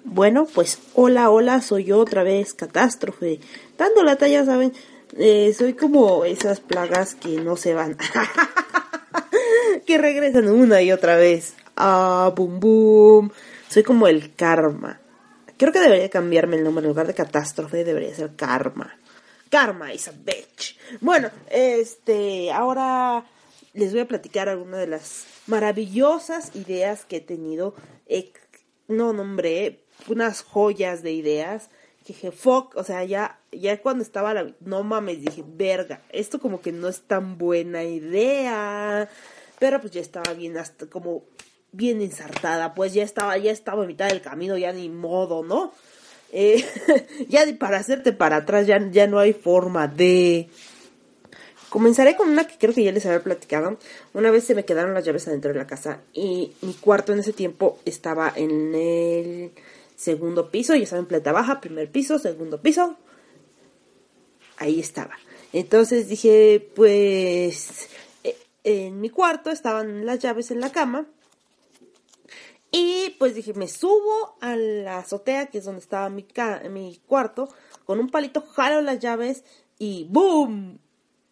Bueno, 0.05 0.47
pues 0.47 0.79
hola, 0.95 1.31
hola, 1.31 1.63
soy 1.63 1.85
yo 1.85 1.99
otra 1.99 2.23
vez, 2.23 2.55
Catástrofe. 2.55 3.41
Dando 3.77 4.03
la 4.03 4.17
talla, 4.17 4.45
¿saben? 4.45 4.73
Eh, 5.17 5.55
soy 5.57 5.75
como 5.75 6.25
esas 6.25 6.61
plagas 6.61 7.15
que 7.15 7.41
no 7.41 7.57
se 7.57 7.75
van. 7.75 7.97
que 9.87 9.99
regresan 9.99 10.49
una 10.49 10.83
y 10.83 10.93
otra 10.93 11.17
vez. 11.17 11.55
Ah, 11.77 12.33
boom, 12.37 12.61
boom. 12.61 13.33
Soy 13.69 13.83
como 13.83 14.07
el 14.07 14.35
karma. 14.35 15.01
Creo 15.57 15.73
que 15.73 15.81
debería 15.81 16.11
cambiarme 16.11 16.57
el 16.57 16.65
nombre. 16.65 16.85
En 16.85 16.91
lugar 16.91 17.07
de 17.07 17.15
catástrofe, 17.15 17.85
debería 17.85 18.15
ser 18.15 18.37
karma. 18.37 18.95
Karma 19.51 19.93
is 19.93 20.09
a 20.09 20.13
bitch. 20.13 20.77
Bueno, 21.01 21.31
este, 21.51 22.51
ahora 22.53 23.25
les 23.73 23.93
voy 23.93 24.01
a 24.01 24.09
platicar 24.09 24.49
algunas 24.49 24.81
de 24.81 24.87
las 24.87 25.27
maravillosas 25.47 26.55
ideas 26.57 27.05
que 27.05 27.17
he 27.17 27.21
tenido. 27.21 27.75
no, 28.89 29.13
nombré 29.13 29.85
unas 30.09 30.43
joyas 30.43 31.03
de 31.03 31.13
ideas 31.13 31.71
que 32.07 32.13
dije, 32.13 32.31
fuck, 32.31 32.77
o 32.77 32.85
sea, 32.85 33.05
ya, 33.05 33.41
ya 33.51 33.83
cuando 33.83 34.03
estaba 34.05 34.33
la, 34.33 34.55
no 34.61 34.85
mames, 34.85 35.21
dije, 35.21 35.43
verga, 35.45 36.03
esto 36.11 36.39
como 36.39 36.61
que 36.61 36.71
no 36.71 36.87
es 36.87 37.01
tan 37.01 37.37
buena 37.37 37.83
idea, 37.83 39.09
pero 39.59 39.81
pues 39.81 39.93
ya 39.93 40.03
estaba 40.03 40.33
bien, 40.35 40.57
hasta 40.57 40.87
como 40.87 41.25
bien 41.73 42.01
ensartada, 42.01 42.75
pues 42.75 42.95
ya 42.95 43.03
estaba, 43.03 43.37
ya 43.39 43.51
estaba 43.51 43.83
en 43.83 43.89
mitad 43.89 44.09
del 44.09 44.23
camino, 44.23 44.57
ya 44.57 44.73
ni 44.73 44.89
modo, 44.89 45.43
¿no? 45.43 45.73
Eh, 46.33 46.65
ya 47.29 47.45
para 47.59 47.79
hacerte 47.79 48.13
para 48.13 48.37
atrás 48.37 48.67
ya, 48.67 48.79
ya 48.91 49.07
no 49.07 49.19
hay 49.19 49.33
forma 49.33 49.89
de... 49.89 50.49
Comenzaré 51.69 52.17
con 52.17 52.31
una 52.31 52.47
que 52.47 52.57
creo 52.59 52.73
que 52.73 52.85
ya 52.85 52.93
les 52.93 53.05
había 53.07 53.23
platicado. 53.23 53.79
Una 54.15 54.31
vez 54.31 54.45
se 54.45 54.55
me 54.55 54.65
quedaron 54.65 54.95
las 54.95 55.05
llaves 55.05 55.29
adentro 55.29 55.53
de 55.53 55.59
la 55.59 55.67
casa 55.67 56.01
y 56.13 56.53
mi 56.63 56.75
cuarto 56.75 57.13
en 57.13 57.19
ese 57.19 57.33
tiempo 57.33 57.79
estaba 57.85 58.33
en 58.35 58.75
el 58.75 59.53
segundo 59.97 60.51
piso, 60.51 60.75
ya 60.75 60.87
saben, 60.87 61.07
planta 61.07 61.33
baja, 61.33 61.61
primer 61.61 61.91
piso, 61.91 62.19
segundo 62.19 62.63
piso. 62.63 62.97
Ahí 64.59 64.81
estaba. 64.81 65.17
Entonces 65.53 66.09
dije, 66.09 66.71
pues 66.75 67.89
eh, 68.25 68.37
en 68.65 69.01
mi 69.01 69.11
cuarto 69.11 69.51
estaban 69.51 70.07
las 70.07 70.19
llaves 70.21 70.51
en 70.51 70.61
la 70.61 70.71
cama. 70.71 71.07
Y 72.71 73.11
pues 73.19 73.35
dije, 73.35 73.55
me 73.55 73.69
subo 73.69 74.37
a 74.41 74.57
la 74.57 74.99
azotea, 74.99 75.47
que 75.47 75.59
es 75.59 75.65
donde 75.65 75.81
estaba 75.81 76.09
mi, 76.11 76.27
mi 76.71 77.01
cuarto, 77.07 77.49
con 77.85 78.01
un 78.01 78.11
palito 78.11 78.41
jalo 78.43 78.81
las 78.83 78.99
llaves 78.99 79.45
y 79.79 80.07
¡boom! 80.11 80.79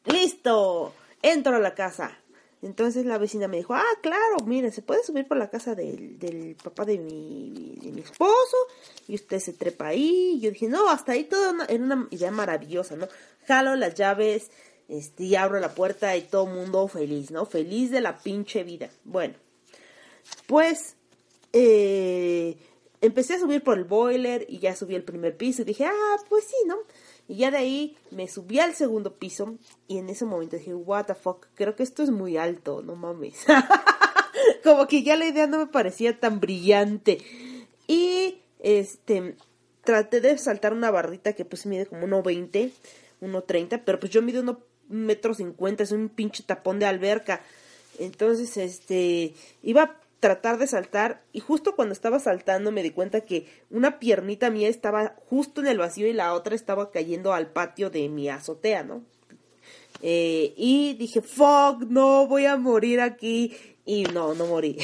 ¡Listo! 0.05 0.93
Entro 1.23 1.57
a 1.57 1.59
la 1.59 1.75
casa. 1.75 2.19
Entonces 2.63 3.05
la 3.05 3.19
vecina 3.19 3.47
me 3.47 3.59
dijo, 3.59 3.75
ah, 3.75 3.85
claro, 4.01 4.37
miren, 4.47 4.73
se 4.73 4.81
puede 4.81 5.05
subir 5.05 5.29
por 5.29 5.37
la 5.37 5.51
casa 5.51 5.75
del, 5.75 6.19
del 6.19 6.57
papá 6.63 6.87
de 6.87 6.99
mi, 6.99 7.77
de 7.83 7.93
mi 7.93 8.01
esposo 8.01 8.57
y 9.07 9.17
usted 9.17 9.39
se 9.39 9.53
trepa 9.53 9.89
ahí. 9.89 10.37
Y 10.37 10.41
yo 10.41 10.51
dije, 10.51 10.69
no, 10.69 10.89
hasta 10.89 11.13
ahí 11.13 11.25
todo 11.25 11.63
era 11.69 11.85
una 11.85 12.09
idea 12.11 12.31
maravillosa, 12.31 12.97
¿no? 12.97 13.07
Jalo 13.47 13.77
las 13.77 13.95
llaves 13.95 14.51
este, 14.89 15.25
y 15.25 15.37
abro 15.37 15.61
la 15.61 15.75
puerta 15.75 16.17
y 16.17 16.23
todo 16.23 16.47
mundo 16.47 16.89
feliz, 16.89 17.31
¿no? 17.31 17.45
Feliz 17.45 17.91
de 17.91 18.01
la 18.01 18.19
pinche 18.19 18.65
vida. 18.65 18.89
Bueno, 19.05 19.35
pues 20.47 20.97
eh, 21.55 22.59
empecé 23.01 23.35
a 23.35 23.39
subir 23.39 23.63
por 23.63 23.79
el 23.79 23.85
boiler 23.85 24.45
y 24.49 24.59
ya 24.59 24.75
subí 24.75 24.97
al 24.97 25.03
primer 25.05 25.37
piso 25.37 25.63
y 25.63 25.65
dije, 25.65 25.87
ah, 25.87 26.17
pues 26.29 26.45
sí, 26.45 26.57
¿no? 26.67 26.77
Y 27.29 27.37
ya 27.37 27.51
de 27.51 27.59
ahí 27.59 27.97
me 28.11 28.29
subí 28.29 28.59
al 28.59 28.75
segundo 28.75 29.15
piso 29.15 29.55
y 29.87 29.99
en 29.99 30.11
ese 30.11 30.25
momento 30.25 30.57
dije, 30.57 30.75
what 30.75 31.07
the 31.07 31.15
fuck, 31.15 31.47
creo 31.55 31.77
que 31.77 31.85
esto 31.85 32.03
es 32.03 32.11
muy 32.11 32.37
alto, 32.37 32.83
no 32.83 32.97
mames. 32.97 33.45
Como 34.65 34.87
que 34.89 35.03
ya 35.03 35.17
la 35.17 35.27
idea 35.27 35.47
no 35.47 35.59
me 35.59 35.67
parecía 35.69 36.19
tan 36.19 36.41
brillante. 36.41 37.19
Y 37.87 38.41
este, 38.59 39.37
traté 39.85 40.21
de 40.21 40.37
saltar 40.37 40.73
una 40.73 40.91
barrita 40.91 41.35
que 41.35 41.45
pues 41.45 41.67
mide 41.67 41.87
como 41.87 42.07
1.20, 42.07 42.73
1.30, 43.21 43.83
pero 43.85 44.01
pues 44.01 44.11
yo 44.11 44.23
mido 44.23 44.43
1 44.43 44.59
metro 44.89 45.35
50, 45.35 45.83
es 45.83 45.93
un 45.93 46.09
pinche 46.09 46.43
tapón 46.43 46.79
de 46.79 46.87
alberca. 46.87 47.43
Entonces, 47.99 48.57
este, 48.57 49.35
iba 49.63 49.97
tratar 50.25 50.57
de 50.57 50.67
saltar 50.67 51.23
y 51.35 51.41
justo 51.41 51.77
cuando 51.77 51.93
estaba 51.93 52.19
saltando 52.19 52.73
me 52.73 52.83
di 52.83 52.89
cuenta 52.89 53.21
que 53.21 53.47
una 53.69 53.99
piernita 53.99 54.49
mía 54.49 54.71
estaba 54.71 55.17
justo 55.27 55.61
en 55.61 55.67
el 55.67 55.77
vacío 55.77 56.07
y 56.07 56.15
la 56.15 56.33
otra 56.33 56.55
estaba 56.55 56.91
cayendo 56.91 57.35
al 57.35 57.49
patio 57.49 57.91
de 57.91 58.09
mi 58.09 58.31
azotea, 58.31 58.85
¿no? 58.85 59.03
Eh, 60.01 60.55
y 60.57 60.95
dije, 60.95 61.21
fuck, 61.21 61.83
no, 61.91 62.27
voy 62.27 62.47
a 62.47 62.57
morir 62.57 63.03
aquí. 63.03 63.55
Y 63.85 64.05
no, 64.05 64.33
no 64.33 64.47
morí. 64.47 64.79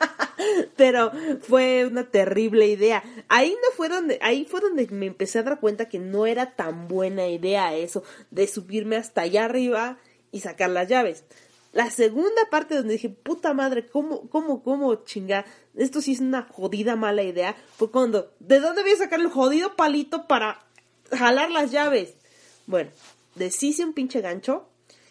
Pero 0.76 1.12
fue 1.42 1.86
una 1.86 2.10
terrible 2.10 2.66
idea. 2.66 3.04
Ahí 3.28 3.50
no 3.50 3.70
fue 3.76 3.88
donde, 3.88 4.18
ahí 4.20 4.46
fue 4.50 4.60
donde 4.60 4.88
me 4.88 5.06
empecé 5.06 5.38
a 5.38 5.44
dar 5.44 5.60
cuenta 5.60 5.88
que 5.88 6.00
no 6.00 6.26
era 6.26 6.56
tan 6.56 6.88
buena 6.88 7.28
idea 7.28 7.72
eso 7.76 8.02
de 8.32 8.48
subirme 8.48 8.96
hasta 8.96 9.20
allá 9.20 9.44
arriba 9.44 9.98
y 10.32 10.40
sacar 10.40 10.70
las 10.70 10.88
llaves. 10.88 11.22
La 11.76 11.90
segunda 11.90 12.48
parte 12.50 12.74
donde 12.74 12.94
dije, 12.94 13.10
puta 13.10 13.52
madre, 13.52 13.86
¿cómo, 13.86 14.30
cómo, 14.30 14.62
cómo 14.62 14.94
chingar? 15.04 15.44
Esto 15.74 16.00
sí 16.00 16.12
es 16.12 16.20
una 16.20 16.40
jodida 16.44 16.96
mala 16.96 17.22
idea. 17.22 17.54
Fue 17.76 17.90
cuando, 17.90 18.32
¿de 18.40 18.60
dónde 18.60 18.80
voy 18.80 18.92
a 18.92 18.96
sacar 18.96 19.20
el 19.20 19.28
jodido 19.28 19.76
palito 19.76 20.26
para 20.26 20.64
jalar 21.12 21.50
las 21.50 21.72
llaves? 21.72 22.14
Bueno, 22.66 22.92
deshice 23.34 23.84
un 23.84 23.92
pinche 23.92 24.22
gancho 24.22 24.66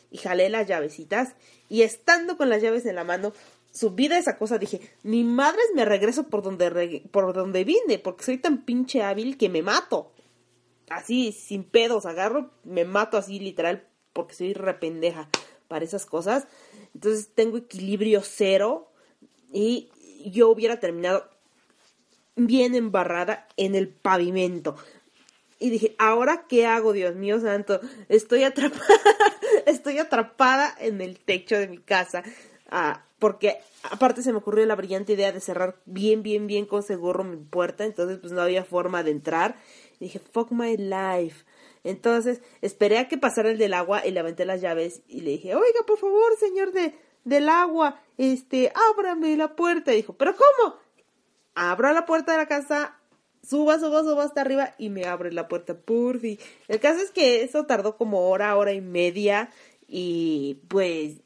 y 0.09 0.17
jalé 0.17 0.49
las 0.49 0.67
llavecitas. 0.67 1.35
Y 1.69 1.83
estando 1.83 2.35
con 2.35 2.49
las 2.49 2.63
llaves 2.63 2.87
en 2.87 2.95
la 2.95 3.03
mano, 3.03 3.31
subí 3.71 4.07
de 4.07 4.17
esa 4.17 4.35
cosa, 4.39 4.57
dije, 4.57 4.81
mi 5.03 5.23
madre 5.23 5.61
me 5.75 5.85
regreso 5.85 6.29
por 6.29 6.41
donde, 6.41 7.03
por 7.11 7.31
donde 7.35 7.63
vine, 7.63 7.99
porque 7.99 8.23
soy 8.23 8.39
tan 8.39 8.65
pinche 8.65 9.03
hábil 9.03 9.37
que 9.37 9.49
me 9.49 9.61
mato. 9.61 10.13
Así, 10.89 11.31
sin 11.31 11.63
pedos, 11.63 12.07
agarro, 12.07 12.49
me 12.63 12.85
mato 12.85 13.17
así 13.17 13.39
literal, 13.39 13.87
porque 14.13 14.33
soy 14.33 14.55
rependeja 14.55 15.29
para 15.67 15.85
esas 15.85 16.05
cosas. 16.05 16.47
Entonces 16.93 17.29
tengo 17.33 17.57
equilibrio 17.57 18.21
cero 18.23 18.91
y 19.51 19.89
yo 20.25 20.49
hubiera 20.49 20.79
terminado 20.79 21.29
bien 22.35 22.75
embarrada 22.75 23.47
en 23.57 23.75
el 23.75 23.89
pavimento. 23.89 24.75
Y 25.59 25.69
dije, 25.69 25.95
¿ahora 25.97 26.45
qué 26.49 26.65
hago, 26.65 26.91
Dios 26.93 27.15
mío 27.15 27.39
santo? 27.39 27.79
Estoy 28.09 28.43
atrapada, 28.43 28.85
estoy 29.65 29.99
atrapada 29.99 30.75
en 30.79 31.01
el 31.01 31.17
techo 31.19 31.57
de 31.57 31.67
mi 31.67 31.77
casa. 31.77 32.23
Ah, 32.69 33.05
porque 33.19 33.57
aparte 33.83 34.21
se 34.21 34.31
me 34.31 34.39
ocurrió 34.39 34.65
la 34.65 34.75
brillante 34.75 35.13
idea 35.13 35.31
de 35.31 35.39
cerrar 35.39 35.77
bien, 35.85 36.23
bien, 36.23 36.47
bien 36.47 36.65
con 36.65 36.83
seguro 36.83 37.23
mi 37.23 37.37
puerta. 37.37 37.85
Entonces, 37.85 38.19
pues 38.19 38.33
no 38.33 38.41
había 38.41 38.65
forma 38.65 39.03
de 39.03 39.11
entrar. 39.11 39.55
Y 39.99 40.05
dije, 40.05 40.19
fuck 40.19 40.51
my 40.51 40.75
life. 40.75 41.45
Entonces, 41.85 42.41
esperé 42.61 42.97
a 42.97 43.07
que 43.07 43.19
pasara 43.19 43.51
el 43.51 43.59
del 43.59 43.75
agua 43.75 44.05
y 44.05 44.11
le 44.11 44.19
aventé 44.19 44.43
las 44.43 44.59
llaves 44.59 45.03
y 45.07 45.21
le 45.21 45.31
dije, 45.31 45.53
oiga, 45.53 45.81
por 45.85 45.99
favor, 45.99 46.35
señor 46.39 46.71
de, 46.71 46.95
del 47.23 47.47
agua, 47.47 48.01
este, 48.17 48.73
ábrame 48.89 49.37
la 49.37 49.55
puerta. 49.55 49.93
Y 49.93 49.97
dijo, 49.97 50.13
¿pero 50.13 50.33
cómo? 50.35 50.77
Abro 51.53 51.93
la 51.93 52.07
puerta 52.07 52.31
de 52.31 52.39
la 52.39 52.47
casa, 52.47 52.97
suba, 53.47 53.79
suba, 53.79 54.01
suba 54.01 54.23
hasta 54.23 54.41
arriba 54.41 54.73
y 54.79 54.89
me 54.89 55.05
abre 55.05 55.31
la 55.31 55.47
puerta, 55.47 55.77
fin. 56.19 56.39
El 56.67 56.79
caso 56.79 57.01
es 57.01 57.11
que 57.11 57.43
eso 57.43 57.67
tardó 57.67 57.97
como 57.97 58.29
hora, 58.29 58.57
hora 58.57 58.73
y 58.73 58.81
media 58.81 59.51
y 59.87 60.61
pues 60.67 61.17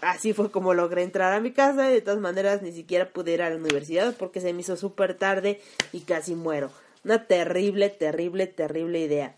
así 0.00 0.32
fue 0.32 0.50
como 0.50 0.74
logré 0.74 1.04
entrar 1.04 1.32
a 1.32 1.40
mi 1.40 1.52
casa. 1.52 1.88
De 1.88 2.00
todas 2.00 2.18
maneras, 2.18 2.62
ni 2.62 2.72
siquiera 2.72 3.12
pude 3.12 3.32
ir 3.32 3.42
a 3.42 3.50
la 3.50 3.56
universidad 3.56 4.12
porque 4.18 4.40
se 4.40 4.52
me 4.52 4.62
hizo 4.62 4.76
súper 4.76 5.16
tarde 5.16 5.60
y 5.92 6.00
casi 6.00 6.34
muero. 6.34 6.72
Una 7.04 7.28
terrible, 7.28 7.90
terrible, 7.90 8.48
terrible 8.48 8.98
idea. 8.98 9.36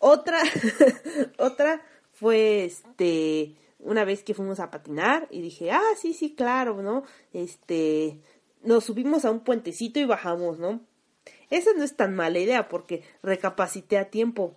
Otra, 0.00 0.42
otra 1.38 1.82
fue 2.12 2.64
este, 2.64 3.54
una 3.78 4.04
vez 4.04 4.24
que 4.24 4.34
fuimos 4.34 4.58
a 4.58 4.70
patinar 4.70 5.28
y 5.30 5.42
dije, 5.42 5.70
ah, 5.70 5.92
sí, 5.96 6.14
sí, 6.14 6.34
claro, 6.34 6.82
¿no? 6.82 7.04
Este, 7.32 8.18
nos 8.62 8.84
subimos 8.84 9.24
a 9.24 9.30
un 9.30 9.40
puentecito 9.40 10.00
y 10.00 10.06
bajamos, 10.06 10.58
¿no? 10.58 10.80
Esa 11.50 11.72
no 11.76 11.84
es 11.84 11.96
tan 11.96 12.14
mala 12.14 12.38
idea 12.38 12.68
porque 12.68 13.02
recapacité 13.22 13.98
a 13.98 14.08
tiempo. 14.08 14.54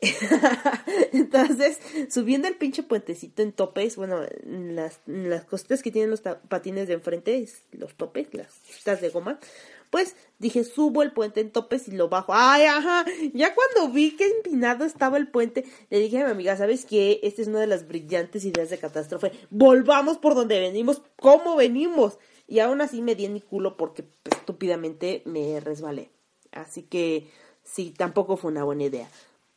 Entonces, 1.12 1.80
subiendo 2.10 2.46
el 2.46 2.56
pinche 2.56 2.82
puentecito 2.82 3.42
en 3.42 3.52
topes, 3.52 3.96
bueno, 3.96 4.20
las, 4.44 5.00
las 5.06 5.44
cositas 5.44 5.82
que 5.82 5.90
tienen 5.90 6.10
los 6.10 6.20
patines 6.20 6.86
de 6.86 6.94
enfrente, 6.94 7.48
los 7.72 7.94
topes, 7.94 8.28
las 8.32 8.52
cositas 8.66 9.00
de 9.00 9.08
goma, 9.08 9.40
pues 9.94 10.16
dije, 10.40 10.64
subo 10.64 11.04
el 11.04 11.12
puente 11.12 11.40
en 11.40 11.52
topes 11.52 11.86
y 11.86 11.92
lo 11.92 12.08
bajo. 12.08 12.32
¡Ay, 12.34 12.64
ajá! 12.64 13.04
Ya 13.32 13.54
cuando 13.54 13.94
vi 13.94 14.16
que 14.16 14.26
empinado 14.26 14.84
estaba 14.84 15.18
el 15.18 15.28
puente, 15.28 15.64
le 15.88 16.00
dije 16.00 16.18
a 16.18 16.24
mi 16.24 16.32
amiga, 16.32 16.56
¿sabes 16.56 16.84
qué? 16.84 17.20
Esta 17.22 17.42
es 17.42 17.46
una 17.46 17.60
de 17.60 17.68
las 17.68 17.86
brillantes 17.86 18.44
ideas 18.44 18.70
de 18.70 18.78
catástrofe. 18.78 19.30
Volvamos 19.50 20.18
por 20.18 20.34
donde 20.34 20.58
venimos, 20.58 21.00
¿cómo 21.14 21.54
venimos? 21.54 22.18
Y 22.48 22.58
aún 22.58 22.80
así 22.80 23.02
me 23.02 23.14
di 23.14 23.26
en 23.26 23.34
mi 23.34 23.40
culo 23.40 23.76
porque 23.76 24.04
estúpidamente 24.24 25.22
me 25.26 25.60
resbalé. 25.60 26.10
Así 26.50 26.82
que 26.82 27.30
sí, 27.62 27.94
tampoco 27.96 28.36
fue 28.36 28.50
una 28.50 28.64
buena 28.64 28.82
idea. 28.82 29.08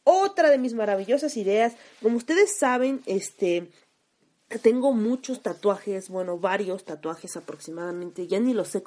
Otra 0.04 0.52
de 0.52 0.60
mis 0.60 0.76
maravillosas 0.76 1.36
ideas, 1.36 1.74
como 2.00 2.18
ustedes 2.18 2.56
saben, 2.56 3.02
este, 3.08 3.72
tengo 4.62 4.94
muchos 4.94 5.42
tatuajes, 5.42 6.10
bueno, 6.10 6.38
varios 6.38 6.86
tatuajes 6.86 7.36
aproximadamente, 7.36 8.28
ya 8.28 8.40
ni 8.40 8.54
los 8.54 8.70
sé, 8.70 8.84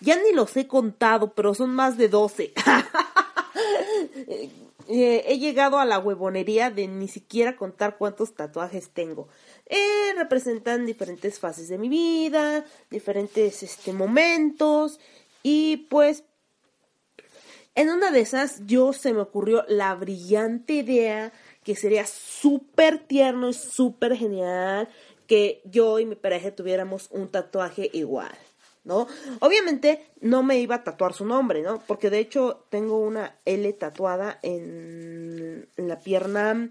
ya 0.00 0.16
ni 0.16 0.32
los 0.32 0.56
he 0.56 0.68
contado, 0.68 1.32
pero 1.34 1.54
son 1.54 1.74
más 1.74 1.96
de 1.96 2.08
12. 2.08 2.52
Eh, 4.88 5.24
he 5.28 5.38
llegado 5.38 5.78
a 5.78 5.84
la 5.84 6.00
huevonería 6.00 6.70
de 6.70 6.88
ni 6.88 7.06
siquiera 7.06 7.56
contar 7.56 7.96
cuántos 7.98 8.34
tatuajes 8.34 8.90
tengo. 8.90 9.28
Eh, 9.66 10.12
representan 10.16 10.86
diferentes 10.86 11.38
fases 11.38 11.68
de 11.68 11.78
mi 11.78 11.88
vida, 11.88 12.64
diferentes 12.90 13.62
este, 13.62 13.92
momentos 13.92 14.98
y 15.42 15.86
pues 15.88 16.24
en 17.74 17.90
una 17.90 18.10
de 18.10 18.20
esas 18.20 18.66
yo 18.66 18.92
se 18.92 19.14
me 19.14 19.20
ocurrió 19.20 19.64
la 19.68 19.94
brillante 19.94 20.74
idea 20.74 21.32
que 21.64 21.76
sería 21.76 22.06
súper 22.06 22.98
tierno 22.98 23.48
y 23.48 23.54
súper 23.54 24.16
genial 24.16 24.88
que 25.26 25.62
yo 25.64 25.98
y 25.98 26.06
mi 26.06 26.14
pareja 26.14 26.54
tuviéramos 26.54 27.08
un 27.10 27.28
tatuaje 27.28 27.88
igual. 27.92 28.36
¿no? 28.84 29.06
Obviamente 29.40 30.04
no 30.20 30.42
me 30.42 30.58
iba 30.58 30.76
a 30.76 30.84
tatuar 30.84 31.12
su 31.14 31.24
nombre, 31.24 31.62
¿no? 31.62 31.82
Porque 31.86 32.10
de 32.10 32.18
hecho 32.18 32.64
tengo 32.68 32.98
una 32.98 33.36
L 33.44 33.72
tatuada 33.74 34.38
en, 34.42 35.68
la 35.76 36.00
pierna 36.00 36.70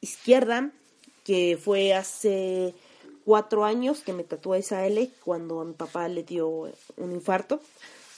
izquierda, 0.00 0.72
que 1.24 1.58
fue 1.60 1.94
hace 1.94 2.74
cuatro 3.24 3.64
años 3.64 4.00
que 4.00 4.12
me 4.12 4.24
tatué 4.24 4.58
esa 4.58 4.86
L 4.86 5.10
cuando 5.24 5.60
a 5.60 5.64
mi 5.64 5.74
papá 5.74 6.08
le 6.08 6.22
dio 6.22 6.48
un 6.96 7.12
infarto, 7.12 7.60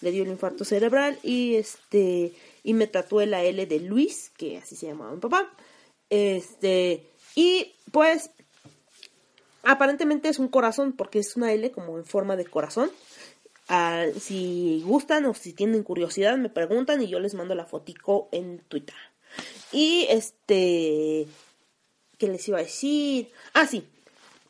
le 0.00 0.10
dio 0.10 0.22
el 0.22 0.30
infarto 0.30 0.64
cerebral 0.64 1.18
y 1.22 1.56
este 1.56 2.32
y 2.62 2.74
me 2.74 2.86
tatué 2.86 3.26
la 3.26 3.42
L 3.42 3.64
de 3.66 3.80
Luis, 3.80 4.30
que 4.36 4.58
así 4.58 4.76
se 4.76 4.86
llamaba 4.86 5.12
mi 5.12 5.20
papá. 5.20 5.50
Este, 6.10 7.06
y 7.34 7.74
pues 7.92 8.30
aparentemente 9.62 10.28
es 10.28 10.38
un 10.38 10.48
corazón 10.48 10.92
porque 10.92 11.18
es 11.18 11.36
una 11.36 11.52
L 11.52 11.70
como 11.70 11.98
en 11.98 12.04
forma 12.04 12.36
de 12.36 12.46
corazón 12.46 12.90
si 14.18 14.82
gustan 14.84 15.26
o 15.26 15.34
si 15.34 15.52
tienen 15.52 15.82
curiosidad, 15.82 16.36
me 16.38 16.48
preguntan 16.48 17.02
y 17.02 17.08
yo 17.08 17.20
les 17.20 17.34
mando 17.34 17.54
la 17.54 17.66
fotico 17.66 18.28
en 18.32 18.60
Twitter. 18.68 18.96
Y 19.72 20.06
este. 20.08 21.26
¿Qué 22.16 22.26
les 22.26 22.48
iba 22.48 22.58
a 22.58 22.62
decir? 22.62 23.30
Ah, 23.52 23.66
sí. 23.66 23.86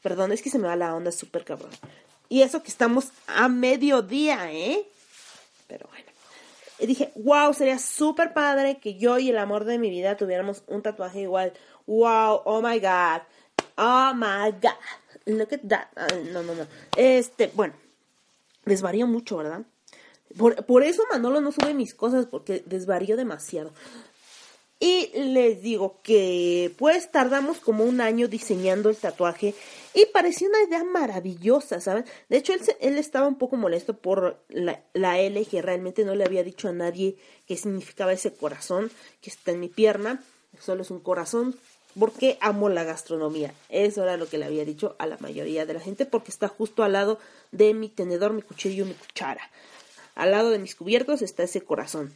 Perdón, 0.03 0.33
es 0.33 0.41
que 0.41 0.51
se 0.51 0.59
me 0.59 0.69
va 0.69 0.77
la 0.77 0.95
onda 0.95 1.13
súper 1.13 1.45
cabrón. 1.45 1.73
Y 2.29 2.43
eso 2.43 2.63
que 2.63 2.71
estamos 2.71 3.09
a 3.27 3.49
mediodía, 3.49 4.53
¿eh? 4.53 4.87
Y 6.79 6.87
dije, 6.87 7.13
wow, 7.17 7.53
sería 7.55 7.79
súper 7.79 8.33
padre 8.33 8.79
que 8.79 8.97
yo 8.97 9.19
y 9.19 9.31
el 9.31 9.39
amor 9.39 9.65
de 9.65 9.79
mi 9.79 9.91
vida 9.91 10.17
tuviéramos 10.17 10.63
un 10.67 10.83
tatuaje 10.83 11.23
igual. 11.23 11.53
Wow, 11.87 12.43
oh 12.45 12.63
my 12.63 12.79
god. 12.79 13.23
Oh 13.77 14.13
my 14.15 14.53
god. 14.61 14.77
Look 15.27 15.53
at 15.53 15.61
that. 15.69 15.89
no, 16.33 16.43
no, 16.43 16.55
no. 16.55 16.67
Este, 16.97 17.51
bueno 17.55 17.75
desvarío 18.69 19.07
mucho, 19.07 19.39
¿verdad? 19.39 19.63
Por, 20.37 20.83
eso 20.83 21.03
Manolo 21.11 21.41
no 21.41 21.51
sube 21.51 21.75
mis 21.75 21.95
cosas, 21.95 22.27
porque 22.27 22.63
desvarío 22.67 23.17
demasiado. 23.17 23.73
Y 24.79 25.11
les 25.15 25.61
digo 25.63 25.99
que 26.05 26.73
pues 26.79 27.11
tardamos 27.11 27.59
como 27.59 27.83
un 27.83 28.01
año 28.01 28.29
diseñando 28.29 28.91
el 28.91 28.97
tatuaje 28.97 29.55
y 29.99 30.07
parecía 30.07 30.49
una 30.49 30.63
idea 30.63 30.85
maravillosa, 30.85 31.81
¿saben? 31.81 32.05
De 32.29 32.37
hecho, 32.37 32.53
él, 32.79 32.99
estaba 32.99 33.27
un 33.27 33.37
poco 33.37 33.57
molesto 33.57 33.97
por 33.97 34.41
la, 34.49 34.81
la, 34.93 35.19
L, 35.19 35.45
que 35.47 35.61
realmente 35.61 36.05
no 36.05 36.15
le 36.15 36.25
había 36.25 36.45
dicho 36.45 36.69
a 36.69 36.73
nadie 36.73 37.17
qué 37.49 37.57
significaba 37.57 38.13
ese 38.13 38.33
corazón 38.33 38.93
que 39.21 39.29
está 39.29 39.51
en 39.51 39.59
mi 39.59 39.69
pierna. 39.69 40.23
Solo 40.61 40.83
es 40.83 40.93
un 40.93 41.01
corazón 41.01 41.57
porque 41.99 42.39
amo 42.41 42.69
la 42.69 42.85
gastronomía. 42.85 43.53
Eso 43.71 44.05
era 44.05 44.17
lo 44.17 44.29
que 44.29 44.39
le 44.39 44.45
había 44.45 44.65
dicho 44.65 44.95
a 45.01 45.07
la 45.07 45.19
mayoría 45.19 45.67
de 45.67 45.75
la 45.75 45.81
gente 45.81 46.07
porque 46.07 46.31
está 46.31 46.47
justo 46.47 46.85
al 46.85 46.93
lado 46.93 47.19
de 47.51 47.75
mi 47.75 47.89
tenedor, 47.89 48.33
mi 48.33 48.43
cuchillo 48.43 48.87
mi 48.87 48.95
cuchara. 48.95 49.51
Al 50.15 50.31
lado 50.31 50.51
de 50.51 50.61
mis 50.61 50.77
cubiertos 50.77 51.23
está 51.23 51.43
ese 51.43 51.63
corazón. 51.63 52.15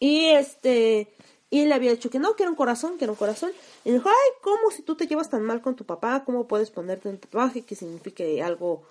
Y 0.00 0.30
este, 0.30 1.06
y 1.54 1.60
él 1.60 1.68
le 1.68 1.76
había 1.76 1.92
dicho 1.92 2.10
que 2.10 2.18
no, 2.18 2.34
que 2.34 2.42
era 2.42 2.50
un 2.50 2.56
corazón, 2.56 2.98
que 2.98 3.04
era 3.04 3.12
un 3.12 3.16
corazón. 3.16 3.52
Y 3.84 3.92
dijo, 3.92 4.08
ay, 4.08 4.32
¿cómo 4.40 4.72
si 4.72 4.82
tú 4.82 4.96
te 4.96 5.06
llevas 5.06 5.30
tan 5.30 5.44
mal 5.44 5.60
con 5.60 5.76
tu 5.76 5.84
papá? 5.84 6.24
¿Cómo 6.24 6.48
puedes 6.48 6.72
ponerte 6.72 7.08
un 7.08 7.16
tatuaje 7.16 7.62
que 7.62 7.76
signifique 7.76 8.42
algo 8.42 8.82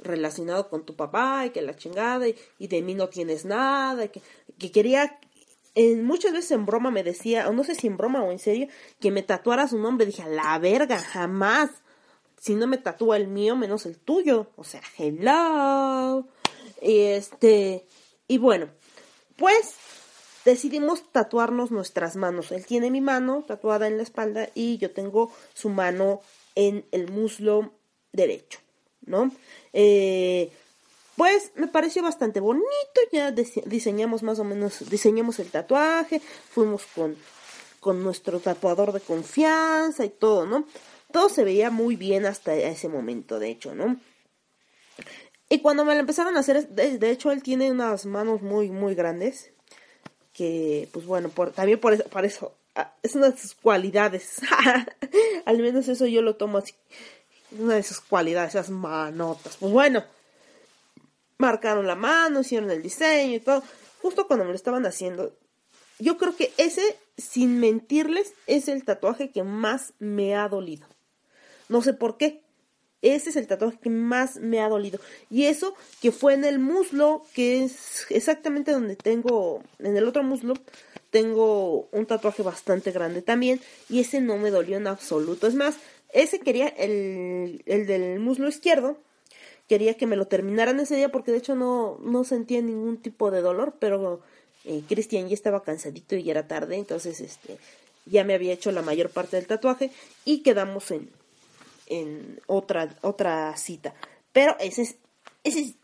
relacionado 0.00 0.68
con 0.68 0.84
tu 0.84 0.94
papá 0.94 1.46
y 1.46 1.50
que 1.50 1.62
la 1.62 1.74
chingada 1.74 2.28
y, 2.28 2.36
de 2.58 2.82
mí 2.82 2.92
no 2.92 3.08
tienes 3.08 3.46
nada? 3.46 4.04
Y 4.04 4.10
que, 4.10 4.20
que 4.58 4.70
quería 4.70 5.18
en, 5.74 6.04
muchas 6.04 6.34
veces 6.34 6.50
en 6.50 6.66
broma 6.66 6.90
me 6.90 7.02
decía, 7.02 7.48
o 7.48 7.54
no 7.54 7.64
sé 7.64 7.74
si 7.74 7.86
en 7.86 7.96
broma 7.96 8.22
o 8.22 8.30
en 8.30 8.38
serio, 8.38 8.68
que 9.00 9.10
me 9.10 9.22
tatuara 9.22 9.66
su 9.66 9.78
nombre. 9.78 10.04
Dije, 10.04 10.28
la 10.28 10.58
verga, 10.58 10.98
jamás. 10.98 11.70
Si 12.38 12.54
no 12.54 12.66
me 12.66 12.76
tatúa 12.76 13.16
el 13.16 13.28
mío, 13.28 13.56
menos 13.56 13.86
el 13.86 13.96
tuyo. 13.96 14.50
O 14.56 14.64
sea, 14.64 14.82
hello. 14.98 16.26
Y 16.82 16.98
este, 16.98 17.86
y 18.28 18.36
bueno, 18.36 18.68
pues 19.36 19.74
decidimos 20.44 21.10
tatuarnos 21.12 21.70
nuestras 21.70 22.16
manos. 22.16 22.52
Él 22.52 22.66
tiene 22.66 22.90
mi 22.90 23.00
mano 23.00 23.44
tatuada 23.46 23.86
en 23.86 23.96
la 23.96 24.02
espalda 24.02 24.48
y 24.54 24.78
yo 24.78 24.90
tengo 24.90 25.32
su 25.54 25.68
mano 25.68 26.20
en 26.54 26.84
el 26.92 27.10
muslo 27.10 27.72
derecho, 28.12 28.60
¿no? 29.06 29.30
Eh, 29.72 30.50
pues 31.16 31.52
me 31.54 31.68
pareció 31.68 32.02
bastante 32.02 32.40
bonito, 32.40 32.66
ya 33.12 33.30
diseñamos 33.30 34.22
más 34.22 34.38
o 34.38 34.44
menos, 34.44 34.88
diseñamos 34.88 35.38
el 35.38 35.50
tatuaje, 35.50 36.20
fuimos 36.20 36.86
con, 36.94 37.14
con 37.78 38.02
nuestro 38.02 38.40
tatuador 38.40 38.92
de 38.92 39.00
confianza 39.00 40.04
y 40.04 40.08
todo, 40.08 40.46
¿no? 40.46 40.64
Todo 41.12 41.28
se 41.28 41.44
veía 41.44 41.70
muy 41.70 41.96
bien 41.96 42.24
hasta 42.24 42.54
ese 42.54 42.88
momento, 42.88 43.38
de 43.38 43.50
hecho, 43.50 43.74
¿no? 43.74 43.98
Y 45.48 45.58
cuando 45.60 45.84
me 45.84 45.94
lo 45.94 46.00
empezaron 46.00 46.36
a 46.36 46.40
hacer, 46.40 46.68
de, 46.68 47.10
hecho 47.10 47.32
él 47.32 47.42
tiene 47.42 47.72
unas 47.72 48.06
manos 48.06 48.40
muy, 48.40 48.70
muy 48.70 48.94
grandes, 48.94 49.50
que 50.40 50.88
pues 50.92 51.04
bueno, 51.04 51.28
por, 51.28 51.52
también 51.52 51.78
por 51.78 51.92
eso, 51.92 52.04
por 52.04 52.24
eso, 52.24 52.54
ah, 52.74 52.94
es 53.02 53.14
una 53.14 53.30
de 53.30 53.36
sus 53.36 53.54
cualidades, 53.54 54.40
al 55.44 55.58
menos 55.58 55.86
eso 55.88 56.06
yo 56.06 56.22
lo 56.22 56.36
tomo 56.36 56.58
así, 56.58 56.74
una 57.58 57.74
de 57.74 57.82
sus 57.82 58.00
cualidades, 58.00 58.54
esas 58.54 58.70
manotas, 58.70 59.58
pues 59.58 59.70
bueno 59.70 60.02
marcaron 61.40 61.86
la 61.86 61.96
mano, 61.96 62.40
hicieron 62.40 62.70
el 62.70 62.82
diseño 62.82 63.36
y 63.36 63.40
todo. 63.40 63.64
Justo 64.02 64.28
cuando 64.28 64.44
me 64.44 64.50
lo 64.50 64.56
estaban 64.56 64.86
haciendo, 64.86 65.34
yo 65.98 66.16
creo 66.16 66.36
que 66.36 66.52
ese, 66.58 66.96
sin 67.18 67.58
mentirles, 67.58 68.34
es 68.46 68.68
el 68.68 68.84
tatuaje 68.84 69.30
que 69.30 69.42
más 69.42 69.94
me 69.98 70.36
ha 70.36 70.48
dolido. 70.48 70.86
No 71.68 71.82
sé 71.82 71.94
por 71.94 72.16
qué. 72.16 72.42
Ese 73.02 73.30
es 73.30 73.36
el 73.36 73.46
tatuaje 73.46 73.78
que 73.82 73.90
más 73.90 74.36
me 74.36 74.60
ha 74.60 74.68
dolido. 74.68 75.00
Y 75.30 75.44
eso 75.44 75.74
que 76.02 76.12
fue 76.12 76.34
en 76.34 76.44
el 76.44 76.58
muslo, 76.58 77.24
que 77.34 77.64
es 77.64 78.06
exactamente 78.10 78.72
donde 78.72 78.96
tengo, 78.96 79.62
en 79.78 79.96
el 79.96 80.06
otro 80.06 80.22
muslo, 80.22 80.54
tengo 81.10 81.88
un 81.92 82.06
tatuaje 82.06 82.42
bastante 82.42 82.92
grande 82.92 83.22
también. 83.22 83.60
Y 83.88 84.00
ese 84.00 84.20
no 84.20 84.36
me 84.36 84.50
dolió 84.50 84.76
en 84.76 84.86
absoluto. 84.86 85.46
Es 85.46 85.54
más, 85.54 85.76
ese 86.12 86.40
quería, 86.40 86.68
el, 86.68 87.62
el 87.66 87.86
del 87.86 88.20
muslo 88.20 88.48
izquierdo, 88.48 88.98
quería 89.70 89.94
que 89.96 90.08
me 90.08 90.16
lo 90.16 90.26
terminaran 90.26 90.80
ese 90.80 90.96
día 90.96 91.12
porque 91.12 91.30
de 91.30 91.38
hecho 91.38 91.54
no, 91.54 91.98
no 92.02 92.24
sentía 92.24 92.60
ningún 92.60 92.96
tipo 92.96 93.30
de 93.30 93.40
dolor, 93.40 93.74
pero 93.78 94.20
eh, 94.64 94.82
Cristian 94.88 95.28
ya 95.28 95.34
estaba 95.34 95.62
cansadito 95.62 96.16
y 96.16 96.24
ya 96.24 96.32
era 96.32 96.48
tarde, 96.48 96.76
entonces 96.76 97.20
este 97.20 97.56
ya 98.04 98.24
me 98.24 98.34
había 98.34 98.52
hecho 98.52 98.72
la 98.72 98.82
mayor 98.82 99.10
parte 99.10 99.36
del 99.36 99.46
tatuaje 99.46 99.92
y 100.24 100.42
quedamos 100.42 100.90
en, 100.90 101.08
en 101.90 102.40
otra, 102.46 102.96
otra 103.02 103.54
cita. 103.56 103.94
Pero 104.32 104.56
ese 104.58 104.82
es, 104.82 104.96
ese 105.44 105.60
es 105.60 105.74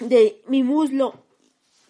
de 0.00 0.42
mi 0.46 0.62
muslo 0.62 1.14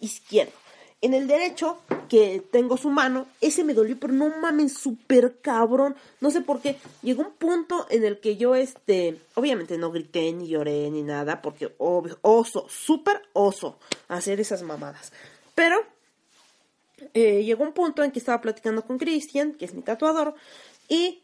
izquierdo. 0.01 0.53
En 1.01 1.15
el 1.15 1.29
derecho, 1.29 1.79
que 2.09 2.43
tengo 2.51 2.77
su 2.77 2.91
mano, 2.91 3.27
ese 3.41 3.63
me 3.63 3.73
dolió, 3.73 3.97
pero 4.01 4.13
no 4.13 4.31
mames, 4.41 4.73
súper 4.73 5.41
cabrón. 5.41 5.95
No 6.21 6.33
sé 6.33 6.41
por 6.41 6.61
qué. 6.61 6.77
Llegó 7.03 7.23
un 7.23 7.33
punto 7.33 7.87
en 7.89 8.05
el 8.05 8.19
que 8.19 8.37
yo, 8.37 8.57
este, 8.57 9.21
obviamente 9.35 9.79
no 9.79 9.93
grité 9.93 10.33
ni 10.33 10.49
lloré 10.49 10.91
ni 10.91 11.03
nada, 11.03 11.41
porque 11.41 11.73
oso, 11.79 12.67
súper 12.69 13.23
oso 13.33 13.79
hacer 14.09 14.41
esas 14.41 14.63
mamadas. 14.63 15.13
Pero 15.55 15.85
eh, 17.15 17.45
llegó 17.45 17.63
un 17.63 17.73
punto 17.73 18.03
en 18.03 18.11
que 18.11 18.19
estaba 18.19 18.41
platicando 18.41 18.85
con 18.85 18.99
Christian, 18.99 19.53
que 19.53 19.67
es 19.67 19.75
mi 19.75 19.83
tatuador, 19.83 20.35
y 20.89 21.23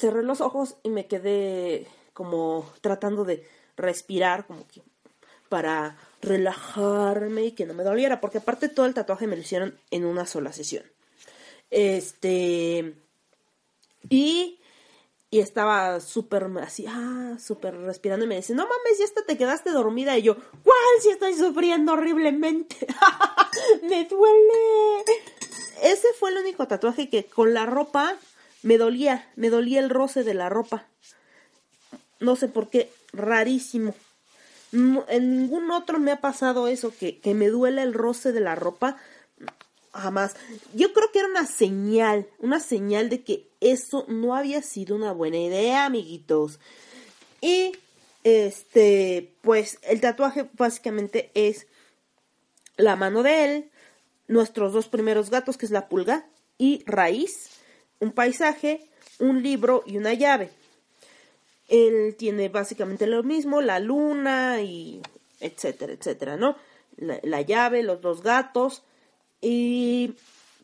cerré 0.00 0.22
los 0.22 0.40
ojos 0.40 0.76
y 0.82 0.88
me 0.88 1.06
quedé 1.06 1.86
como 2.14 2.68
tratando 2.80 3.24
de 3.24 3.46
respirar, 3.76 4.46
como 4.46 4.66
que 4.66 4.82
para 5.48 5.98
relajarme 6.22 7.46
y 7.46 7.52
que 7.52 7.66
no 7.66 7.74
me 7.74 7.84
doliera, 7.84 8.20
porque 8.20 8.38
aparte 8.38 8.68
todo 8.68 8.86
el 8.86 8.94
tatuaje 8.94 9.26
me 9.26 9.36
lo 9.36 9.42
hicieron 9.42 9.78
en 9.90 10.04
una 10.06 10.24
sola 10.26 10.52
sesión. 10.52 10.84
Este. 11.70 12.94
Y. 14.08 14.56
Y 15.32 15.38
estaba 15.38 16.00
súper 16.00 16.50
así, 16.60 16.86
ah, 16.88 17.36
súper 17.38 17.76
respirando 17.76 18.24
y 18.24 18.28
me 18.28 18.34
dice, 18.34 18.52
no 18.52 18.64
mames, 18.64 18.98
ya 18.98 19.04
hasta 19.04 19.24
te 19.24 19.38
quedaste 19.38 19.70
dormida. 19.70 20.18
Y 20.18 20.22
yo, 20.22 20.34
¿cuál? 20.34 21.00
Si 21.00 21.10
estoy 21.10 21.34
sufriendo 21.34 21.92
horriblemente. 21.92 22.84
me 23.82 24.06
duele. 24.06 25.04
Ese 25.82 26.08
fue 26.18 26.30
el 26.30 26.38
único 26.38 26.66
tatuaje 26.66 27.08
que 27.08 27.26
con 27.26 27.54
la 27.54 27.64
ropa 27.64 28.16
me 28.62 28.78
dolía, 28.78 29.28
me 29.36 29.50
dolía 29.50 29.80
el 29.80 29.90
roce 29.90 30.24
de 30.24 30.34
la 30.34 30.48
ropa. 30.48 30.86
No 32.18 32.36
sé 32.36 32.48
por 32.48 32.68
qué, 32.68 32.90
rarísimo 33.12 33.94
en 34.72 35.36
ningún 35.36 35.70
otro 35.70 35.98
me 35.98 36.12
ha 36.12 36.20
pasado 36.20 36.68
eso, 36.68 36.92
que, 36.96 37.18
que 37.18 37.34
me 37.34 37.48
duele 37.48 37.82
el 37.82 37.94
roce 37.94 38.32
de 38.32 38.40
la 38.40 38.54
ropa. 38.54 38.96
Jamás. 39.92 40.36
Yo 40.72 40.92
creo 40.92 41.10
que 41.10 41.18
era 41.18 41.28
una 41.28 41.46
señal, 41.46 42.28
una 42.38 42.60
señal 42.60 43.08
de 43.08 43.24
que 43.24 43.48
eso 43.60 44.04
no 44.06 44.36
había 44.36 44.62
sido 44.62 44.94
una 44.94 45.12
buena 45.12 45.38
idea, 45.38 45.84
amiguitos. 45.84 46.60
Y 47.40 47.72
este, 48.22 49.34
pues 49.40 49.78
el 49.82 50.00
tatuaje 50.00 50.48
básicamente 50.52 51.30
es 51.34 51.66
la 52.76 52.94
mano 52.94 53.22
de 53.24 53.44
él, 53.44 53.70
nuestros 54.28 54.72
dos 54.72 54.86
primeros 54.86 55.30
gatos, 55.30 55.56
que 55.56 55.66
es 55.66 55.72
la 55.72 55.88
pulga, 55.88 56.24
y 56.56 56.84
raíz, 56.86 57.49
un 58.00 58.12
paisaje, 58.12 58.88
un 59.18 59.42
libro 59.42 59.82
y 59.86 59.96
una 59.96 60.14
llave. 60.14 60.50
Él 61.68 62.16
tiene 62.18 62.48
básicamente 62.48 63.06
lo 63.06 63.22
mismo, 63.22 63.60
la 63.60 63.78
luna 63.78 64.60
y 64.60 65.00
etcétera, 65.38 65.92
etcétera, 65.92 66.36
¿no? 66.36 66.56
La, 66.96 67.40
llave, 67.42 67.82
los 67.82 68.00
dos 68.00 68.22
gatos. 68.22 68.82
Y 69.40 70.14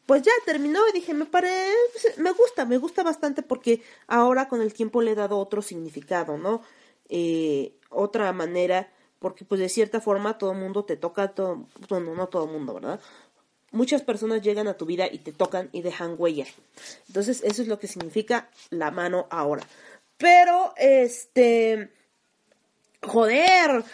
pues 0.05 0.23
ya 0.23 0.33
terminó 0.45 0.81
y 0.89 0.93
dije, 0.93 1.15
me 1.15 1.27
parece, 1.27 2.21
me 2.21 2.33
gusta, 2.33 2.65
me 2.65 2.79
gusta 2.79 3.03
bastante 3.03 3.43
porque 3.43 3.83
ahora 4.07 4.49
con 4.49 4.61
el 4.61 4.75
tiempo 4.75 5.01
le 5.01 5.13
he 5.13 5.15
dado 5.15 5.39
otro 5.39 5.63
significado, 5.63 6.37
¿no? 6.37 6.63
Eh, 7.09 7.77
otra 7.89 8.33
manera, 8.33 8.93
porque 9.19 9.45
pues 9.45 9.61
de 9.61 9.69
cierta 9.69 10.01
forma 10.01 10.39
todo 10.39 10.53
el 10.53 10.59
mundo 10.59 10.85
te 10.85 10.97
toca, 10.97 11.29
todo, 11.29 11.67
bueno, 11.89 12.15
no 12.15 12.27
todo 12.29 12.45
el 12.45 12.51
mundo, 12.51 12.75
¿verdad? 12.75 13.01
Muchas 13.73 14.03
personas 14.03 14.43
llegan 14.43 14.69
a 14.69 14.75
tu 14.75 14.87
vida 14.87 15.07
y 15.11 15.19
te 15.19 15.33
tocan 15.33 15.69
y 15.73 15.83
dejan 15.83 16.15
huella. 16.19 16.47
Entonces 17.09 17.43
eso 17.45 17.63
es 17.63 17.69
lo 17.69 17.79
que 17.79 17.89
significa 17.89 18.49
la 18.71 18.91
mano 18.91 19.27
ahora. 19.31 19.65
Pero, 20.19 20.73
este, 20.77 21.91
joder, 23.03 23.85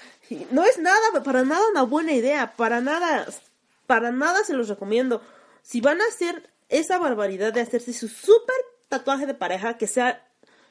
no 0.51 0.65
es 0.65 0.79
nada, 0.79 1.23
para 1.25 1.45
nada 1.45 1.63
una 1.71 1.83
buena 1.83 2.13
idea, 2.13 2.55
para 2.57 2.81
nada, 2.81 3.27
para 3.87 4.13
nada 4.13 4.45
se 4.45 4.55
los 4.55 4.69
recomiendo. 4.69 5.23
Si 5.63 5.81
van 5.81 6.01
a 6.01 6.07
hacer 6.07 6.51
esa 6.69 6.99
barbaridad 6.99 7.53
de 7.53 7.61
hacerse 7.61 7.93
su 7.93 8.09
super 8.09 8.55
tatuaje 8.89 9.27
de 9.27 9.35
pareja, 9.35 9.79
que 9.79 9.87
sea 9.87 10.27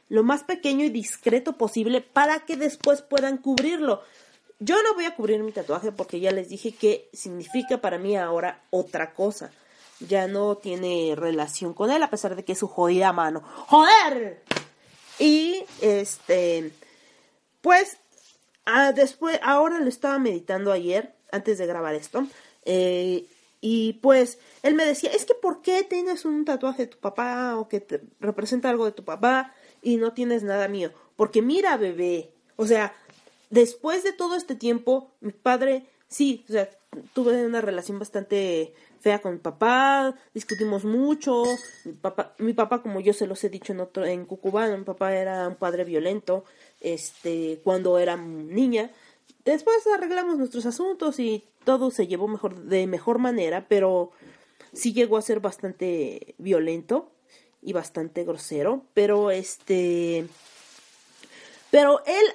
lo 0.09 0.23
más 0.23 0.43
pequeño 0.43 0.83
y 0.83 0.89
discreto 0.89 1.53
posible 1.53 2.01
para 2.01 2.41
que 2.41 2.57
después 2.57 3.01
puedan 3.01 3.37
cubrirlo. 3.37 4.03
Yo 4.63 4.75
no 4.83 4.93
voy 4.93 5.05
a 5.05 5.15
cubrir 5.15 5.41
mi 5.41 5.51
tatuaje 5.51 5.91
porque 5.91 6.19
ya 6.19 6.29
les 6.31 6.47
dije 6.47 6.71
que 6.71 7.09
significa 7.13 7.81
para 7.81 7.97
mí 7.97 8.15
ahora 8.15 8.61
otra 8.69 9.11
cosa. 9.15 9.51
Ya 9.99 10.27
no 10.27 10.55
tiene 10.55 11.15
relación 11.17 11.73
con 11.73 11.89
él 11.89 12.03
a 12.03 12.11
pesar 12.11 12.35
de 12.35 12.45
que 12.45 12.51
es 12.51 12.59
su 12.59 12.67
jodida 12.67 13.11
mano. 13.11 13.41
¡Joder! 13.41 14.43
Y 15.17 15.63
este, 15.81 16.71
pues, 17.61 17.97
después, 18.93 19.39
ahora 19.41 19.79
lo 19.79 19.89
estaba 19.89 20.19
meditando 20.19 20.71
ayer, 20.71 21.15
antes 21.31 21.57
de 21.57 21.65
grabar 21.65 21.95
esto. 21.95 22.27
Eh, 22.63 23.25
y 23.61 23.93
pues, 23.93 24.37
él 24.61 24.75
me 24.75 24.85
decía, 24.85 25.09
es 25.11 25.25
que 25.25 25.33
¿por 25.33 25.63
qué 25.63 25.83
tienes 25.83 26.23
un 26.23 26.45
tatuaje 26.45 26.83
de 26.83 26.91
tu 26.91 26.99
papá 26.99 27.55
o 27.57 27.67
que 27.67 27.79
te 27.79 28.03
representa 28.19 28.69
algo 28.69 28.85
de 28.85 28.91
tu 28.91 29.03
papá 29.03 29.55
y 29.81 29.97
no 29.97 30.13
tienes 30.13 30.43
nada 30.43 30.67
mío? 30.67 30.91
Porque 31.15 31.41
mira, 31.41 31.77
bebé, 31.77 32.31
o 32.61 32.67
sea, 32.67 32.93
después 33.51 34.03
de 34.03 34.13
todo 34.13 34.35
este 34.35 34.55
tiempo, 34.55 35.11
mi 35.19 35.31
padre, 35.31 35.85
sí, 36.07 36.43
o 36.49 36.53
sea, 36.53 36.69
tuve 37.13 37.45
una 37.45 37.61
relación 37.61 37.99
bastante 37.99 38.73
fea 38.99 39.19
con 39.19 39.33
mi 39.33 39.39
papá, 39.39 40.15
discutimos 40.33 40.85
mucho, 40.85 41.43
mi 41.85 41.93
papá, 41.93 42.33
mi 42.39 42.53
papá 42.53 42.81
como 42.81 42.99
yo 42.99 43.13
se 43.13 43.27
los 43.27 43.43
he 43.43 43.49
dicho 43.49 43.73
en 43.73 43.81
otro, 43.81 44.05
en 44.05 44.25
Cucubano, 44.25 44.77
mi 44.77 44.83
papá 44.83 45.15
era 45.15 45.47
un 45.47 45.55
padre 45.55 45.83
violento, 45.83 46.45
este, 46.79 47.59
cuando 47.63 47.99
era 47.99 48.17
niña, 48.17 48.91
después 49.45 49.77
arreglamos 49.87 50.37
nuestros 50.37 50.65
asuntos 50.65 51.19
y 51.19 51.43
todo 51.63 51.91
se 51.91 52.07
llevó 52.07 52.27
mejor, 52.27 52.55
de 52.63 52.87
mejor 52.87 53.19
manera, 53.19 53.67
pero 53.67 54.11
sí 54.73 54.93
llegó 54.93 55.17
a 55.17 55.21
ser 55.21 55.39
bastante 55.39 56.35
violento 56.37 57.11
y 57.61 57.73
bastante 57.73 58.23
grosero, 58.23 58.85
pero 58.93 59.31
este, 59.31 60.27
pero 61.69 62.03
él 62.05 62.25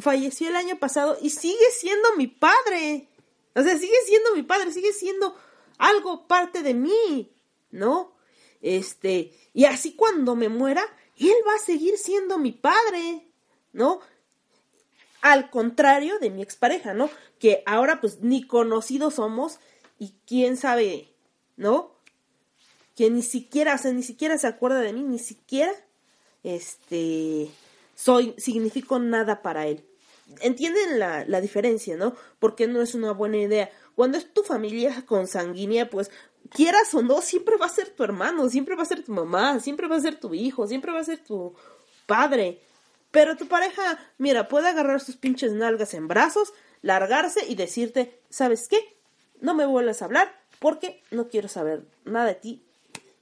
falleció 0.00 0.48
el 0.48 0.56
año 0.56 0.78
pasado 0.78 1.16
y 1.20 1.30
sigue 1.30 1.70
siendo 1.78 2.16
mi 2.16 2.26
padre. 2.26 3.08
O 3.54 3.62
sea, 3.62 3.76
sigue 3.78 3.96
siendo 4.06 4.34
mi 4.34 4.42
padre, 4.42 4.72
sigue 4.72 4.92
siendo 4.92 5.34
algo 5.78 6.26
parte 6.26 6.62
de 6.62 6.74
mí, 6.74 7.32
¿no? 7.70 8.12
Este, 8.60 9.32
y 9.54 9.64
así 9.64 9.94
cuando 9.94 10.36
me 10.36 10.48
muera, 10.48 10.82
él 11.18 11.34
va 11.46 11.54
a 11.54 11.64
seguir 11.64 11.98
siendo 11.98 12.38
mi 12.38 12.52
padre, 12.52 13.26
¿no? 13.72 14.00
Al 15.22 15.50
contrario 15.50 16.18
de 16.18 16.30
mi 16.30 16.42
expareja, 16.42 16.94
¿no? 16.94 17.10
Que 17.38 17.62
ahora 17.66 18.00
pues 18.00 18.20
ni 18.20 18.46
conocidos 18.46 19.14
somos 19.14 19.58
y 19.98 20.14
quién 20.26 20.56
sabe, 20.56 21.08
¿no? 21.56 21.94
Que 22.96 23.10
ni 23.10 23.22
siquiera, 23.22 23.74
o 23.74 23.78
sea, 23.78 23.92
ni 23.92 24.02
siquiera 24.02 24.38
se 24.38 24.46
acuerda 24.46 24.80
de 24.80 24.92
mí, 24.92 25.02
ni 25.02 25.18
siquiera, 25.18 25.72
este, 26.42 27.50
soy, 27.94 28.34
significo 28.38 28.98
nada 28.98 29.42
para 29.42 29.66
él. 29.66 29.84
Entienden 30.40 30.98
la, 30.98 31.24
la 31.26 31.40
diferencia, 31.40 31.96
¿no? 31.96 32.14
Porque 32.38 32.66
no 32.66 32.80
es 32.80 32.94
una 32.94 33.12
buena 33.12 33.38
idea 33.38 33.70
cuando 34.00 34.16
es 34.16 34.32
tu 34.32 34.42
familia 34.42 35.04
consanguínea, 35.04 35.90
pues 35.90 36.10
quieras 36.48 36.94
o 36.94 37.02
no, 37.02 37.20
siempre 37.20 37.58
va 37.58 37.66
a 37.66 37.68
ser 37.68 37.90
tu 37.90 38.02
hermano, 38.02 38.48
siempre 38.48 38.74
va 38.74 38.82
a 38.82 38.86
ser 38.86 39.04
tu 39.04 39.12
mamá, 39.12 39.60
siempre 39.60 39.88
va 39.88 39.96
a 39.96 40.00
ser 40.00 40.18
tu 40.18 40.32
hijo, 40.32 40.66
siempre 40.66 40.90
va 40.90 41.00
a 41.00 41.04
ser 41.04 41.22
tu 41.22 41.54
padre. 42.06 42.62
Pero 43.10 43.36
tu 43.36 43.46
pareja, 43.46 43.98
mira, 44.16 44.48
puede 44.48 44.68
agarrar 44.68 45.00
sus 45.00 45.16
pinches 45.16 45.52
nalgas 45.52 45.92
en 45.92 46.08
brazos, 46.08 46.54
largarse 46.80 47.44
y 47.46 47.56
decirte, 47.56 48.22
¿sabes 48.30 48.68
qué? 48.68 48.78
No 49.40 49.54
me 49.54 49.66
vuelvas 49.66 50.00
a 50.00 50.06
hablar 50.06 50.34
porque 50.60 51.02
no 51.10 51.28
quiero 51.28 51.48
saber 51.48 51.86
nada 52.06 52.28
de 52.28 52.34
ti. 52.36 52.64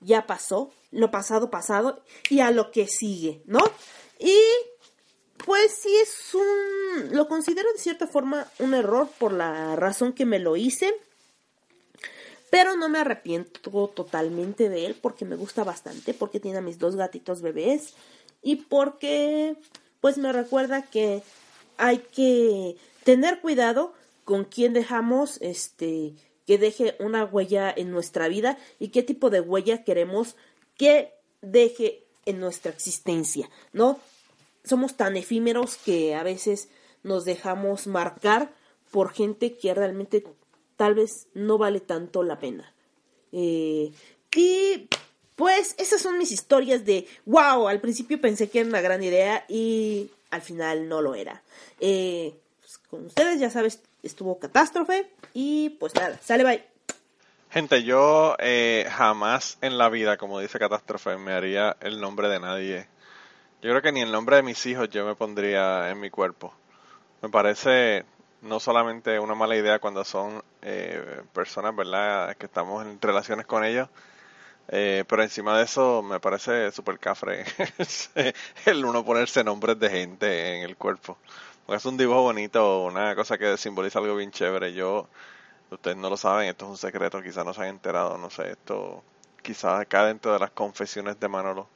Ya 0.00 0.28
pasó, 0.28 0.72
lo 0.92 1.10
pasado 1.10 1.50
pasado 1.50 2.04
y 2.30 2.38
a 2.38 2.52
lo 2.52 2.70
que 2.70 2.86
sigue, 2.86 3.42
¿no? 3.46 3.58
Y 4.20 4.38
pues 5.44 5.72
sí 5.72 5.94
es 5.96 6.34
un, 6.34 7.16
lo 7.16 7.28
considero 7.28 7.72
de 7.72 7.78
cierta 7.78 8.06
forma 8.06 8.46
un 8.58 8.74
error 8.74 9.08
por 9.18 9.32
la 9.32 9.76
razón 9.76 10.12
que 10.12 10.26
me 10.26 10.38
lo 10.38 10.56
hice, 10.56 10.94
pero 12.50 12.76
no 12.76 12.88
me 12.88 12.98
arrepiento 12.98 13.88
totalmente 13.88 14.68
de 14.68 14.86
él 14.86 14.96
porque 15.00 15.24
me 15.24 15.36
gusta 15.36 15.64
bastante, 15.64 16.14
porque 16.14 16.40
tiene 16.40 16.58
a 16.58 16.62
mis 16.62 16.78
dos 16.78 16.96
gatitos 16.96 17.42
bebés 17.42 17.94
y 18.42 18.56
porque 18.56 19.56
pues 20.00 20.18
me 20.18 20.32
recuerda 20.32 20.82
que 20.82 21.22
hay 21.76 21.98
que 21.98 22.76
tener 23.04 23.40
cuidado 23.40 23.92
con 24.24 24.44
quién 24.44 24.72
dejamos 24.72 25.38
este 25.40 26.14
que 26.46 26.56
deje 26.56 26.96
una 26.98 27.26
huella 27.26 27.72
en 27.76 27.90
nuestra 27.90 28.26
vida 28.28 28.56
y 28.78 28.88
qué 28.88 29.02
tipo 29.02 29.28
de 29.28 29.40
huella 29.40 29.84
queremos 29.84 30.34
que 30.78 31.12
deje 31.42 32.04
en 32.24 32.40
nuestra 32.40 32.70
existencia, 32.70 33.50
¿no? 33.72 34.00
Somos 34.68 34.96
tan 34.96 35.16
efímeros 35.16 35.76
que 35.76 36.14
a 36.14 36.22
veces 36.22 36.68
nos 37.02 37.24
dejamos 37.24 37.86
marcar 37.86 38.52
por 38.90 39.12
gente 39.12 39.56
que 39.56 39.72
realmente 39.74 40.24
tal 40.76 40.94
vez 40.94 41.28
no 41.34 41.58
vale 41.58 41.80
tanto 41.80 42.22
la 42.22 42.38
pena. 42.38 42.74
Eh, 43.32 43.92
y 44.34 44.88
pues 45.36 45.74
esas 45.78 46.02
son 46.02 46.18
mis 46.18 46.32
historias 46.32 46.84
de, 46.84 47.06
wow, 47.24 47.68
al 47.68 47.80
principio 47.80 48.20
pensé 48.20 48.50
que 48.50 48.60
era 48.60 48.68
una 48.68 48.80
gran 48.80 49.02
idea 49.02 49.44
y 49.48 50.10
al 50.30 50.42
final 50.42 50.88
no 50.88 51.00
lo 51.00 51.14
era. 51.14 51.42
Eh, 51.80 52.34
pues, 52.60 52.78
con 52.78 53.06
ustedes 53.06 53.40
ya 53.40 53.50
sabes, 53.50 53.80
estuvo 54.02 54.38
catástrofe 54.38 55.10
y 55.34 55.70
pues 55.70 55.94
nada, 55.94 56.18
sale 56.22 56.44
bye. 56.44 56.64
Gente, 57.50 57.82
yo 57.82 58.36
eh, 58.40 58.86
jamás 58.90 59.56
en 59.62 59.78
la 59.78 59.88
vida, 59.88 60.18
como 60.18 60.38
dice 60.38 60.58
Catástrofe, 60.58 61.16
me 61.16 61.32
haría 61.32 61.78
el 61.80 61.98
nombre 61.98 62.28
de 62.28 62.40
nadie. 62.40 62.88
Yo 63.60 63.70
creo 63.70 63.82
que 63.82 63.92
ni 63.92 64.00
el 64.02 64.12
nombre 64.12 64.36
de 64.36 64.42
mis 64.42 64.64
hijos 64.66 64.88
yo 64.90 65.04
me 65.04 65.14
pondría 65.16 65.90
en 65.90 65.98
mi 66.00 66.10
cuerpo. 66.10 66.54
Me 67.22 67.28
parece 67.30 68.04
no 68.42 68.60
solamente 68.60 69.18
una 69.20 69.34
mala 69.34 69.56
idea 69.56 69.80
cuando 69.80 70.04
son 70.04 70.42
eh, 70.62 71.22
personas, 71.34 71.74
¿verdad?, 71.76 72.36
que 72.36 72.46
estamos 72.46 72.86
en 72.86 73.00
relaciones 73.00 73.46
con 73.46 73.64
ellos, 73.64 73.88
eh, 74.68 75.04
pero 75.08 75.22
encima 75.24 75.58
de 75.58 75.64
eso 75.64 76.02
me 76.02 76.20
parece 76.20 76.72
súper 76.72 76.98
cafre 77.00 77.44
el 78.66 78.84
uno 78.84 79.04
ponerse 79.04 79.44
nombres 79.44 79.78
de 79.80 79.90
gente 79.90 80.56
en 80.58 80.64
el 80.64 80.76
cuerpo. 80.76 81.18
Porque 81.66 81.78
es 81.78 81.86
un 81.86 81.96
dibujo 81.98 82.22
bonito, 82.22 82.84
una 82.84 83.14
cosa 83.16 83.38
que 83.38 83.56
simboliza 83.58 83.98
algo 84.00 84.16
bien 84.16 84.30
chévere. 84.32 84.72
Yo, 84.74 85.08
ustedes 85.70 85.96
no 85.96 86.10
lo 86.10 86.16
saben, 86.16 86.48
esto 86.48 86.66
es 86.66 86.70
un 86.72 86.78
secreto, 86.78 87.22
quizás 87.22 87.44
no 87.44 87.54
se 87.54 87.62
han 87.62 87.68
enterado, 87.68 88.18
no 88.18 88.30
sé, 88.30 88.52
esto 88.52 89.02
quizás 89.42 89.80
acá 89.80 90.06
dentro 90.06 90.32
de 90.32 90.38
las 90.40 90.50
confesiones 90.52 91.18
de 91.20 91.28
Manolo. 91.28 91.68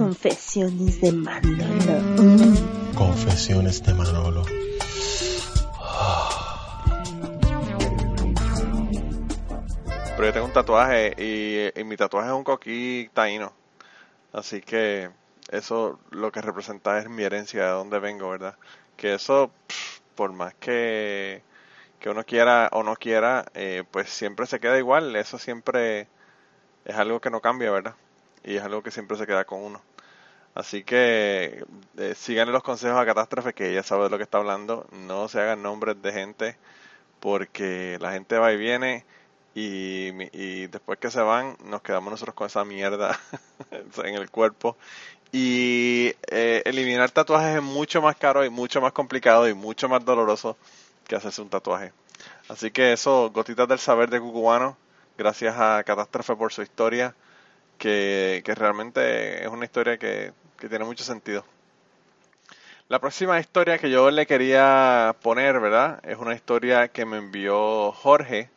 Confesiones 0.00 0.98
de 1.02 1.12
Manolo. 1.12 2.94
Confesiones 2.94 3.82
de 3.82 3.92
Manolo. 3.92 4.44
Pero 10.16 10.24
yo 10.24 10.32
tengo 10.32 10.46
un 10.46 10.52
tatuaje 10.54 11.12
y, 11.76 11.84
mi 11.84 11.98
tatuaje 11.98 12.28
es 12.30 12.34
un 12.34 12.44
coquí 12.44 13.10
taíno. 13.12 13.52
Así 14.32 14.62
que 14.62 15.10
eso 15.50 16.00
lo 16.10 16.32
que 16.32 16.40
representa 16.40 16.98
es 16.98 17.10
mi 17.10 17.22
herencia, 17.22 17.64
de 17.64 17.70
donde 17.72 17.98
vengo, 17.98 18.30
¿verdad? 18.30 18.56
Que 18.96 19.12
eso, 19.12 19.50
por 20.14 20.32
más 20.32 20.54
que, 20.54 21.42
que 21.98 22.08
uno 22.08 22.24
quiera 22.24 22.70
o 22.72 22.82
no 22.82 22.96
quiera, 22.96 23.44
eh, 23.52 23.84
pues 23.90 24.08
siempre 24.08 24.46
se 24.46 24.60
queda 24.60 24.78
igual. 24.78 25.14
Eso 25.14 25.36
siempre 25.36 26.08
es 26.86 26.96
algo 26.96 27.20
que 27.20 27.28
no 27.28 27.42
cambia, 27.42 27.70
¿verdad? 27.70 27.96
Y 28.44 28.56
es 28.56 28.62
algo 28.62 28.82
que 28.82 28.90
siempre 28.90 29.16
se 29.16 29.26
queda 29.26 29.44
con 29.44 29.62
uno. 29.62 29.82
Así 30.54 30.82
que 30.82 31.64
eh, 31.96 32.14
síganle 32.16 32.52
los 32.52 32.62
consejos 32.62 32.98
a 32.98 33.06
Catástrofe, 33.06 33.52
que 33.54 33.70
ella 33.70 33.82
sabe 33.82 34.04
de 34.04 34.10
lo 34.10 34.16
que 34.16 34.24
está 34.24 34.38
hablando. 34.38 34.86
No 34.92 35.28
se 35.28 35.40
hagan 35.40 35.62
nombres 35.62 36.00
de 36.02 36.12
gente, 36.12 36.56
porque 37.20 37.98
la 38.00 38.12
gente 38.12 38.38
va 38.38 38.52
y 38.52 38.56
viene 38.56 39.04
y, 39.54 40.10
y 40.32 40.66
después 40.68 40.98
que 40.98 41.10
se 41.10 41.20
van 41.20 41.56
nos 41.64 41.82
quedamos 41.82 42.10
nosotros 42.10 42.34
con 42.34 42.46
esa 42.46 42.64
mierda 42.64 43.18
en 44.04 44.14
el 44.14 44.30
cuerpo 44.30 44.76
y 45.32 46.14
eh, 46.30 46.62
eliminar 46.64 47.10
tatuajes 47.10 47.56
es 47.56 47.62
mucho 47.62 48.00
más 48.00 48.16
caro 48.16 48.44
y 48.44 48.50
mucho 48.50 48.80
más 48.80 48.92
complicado 48.92 49.48
y 49.48 49.54
mucho 49.54 49.88
más 49.88 50.04
doloroso 50.04 50.56
que 51.06 51.16
hacerse 51.16 51.42
un 51.42 51.48
tatuaje 51.48 51.92
así 52.48 52.70
que 52.70 52.92
eso 52.92 53.30
gotitas 53.30 53.68
del 53.68 53.78
saber 53.78 54.08
de 54.08 54.20
Cucubano 54.20 54.76
gracias 55.18 55.56
a 55.58 55.82
Catástrofe 55.84 56.36
por 56.36 56.52
su 56.52 56.62
historia 56.62 57.14
que, 57.80 58.54
realmente 58.56 59.42
es 59.42 59.48
una 59.48 59.64
historia 59.64 59.98
que, 59.98 60.32
que 60.56 60.68
tiene 60.68 60.84
mucho 60.84 61.02
sentido 61.02 61.44
la 62.88 63.00
próxima 63.00 63.38
historia 63.38 63.78
que 63.78 63.88
yo 63.88 64.10
le 64.10 64.26
quería 64.26 65.14
poner, 65.22 65.60
¿verdad? 65.60 66.00
Es 66.04 66.18
una 66.18 66.34
historia 66.34 66.88
que 66.88 67.04
me 67.04 67.18
envió 67.18 67.92
Jorge 67.92 68.50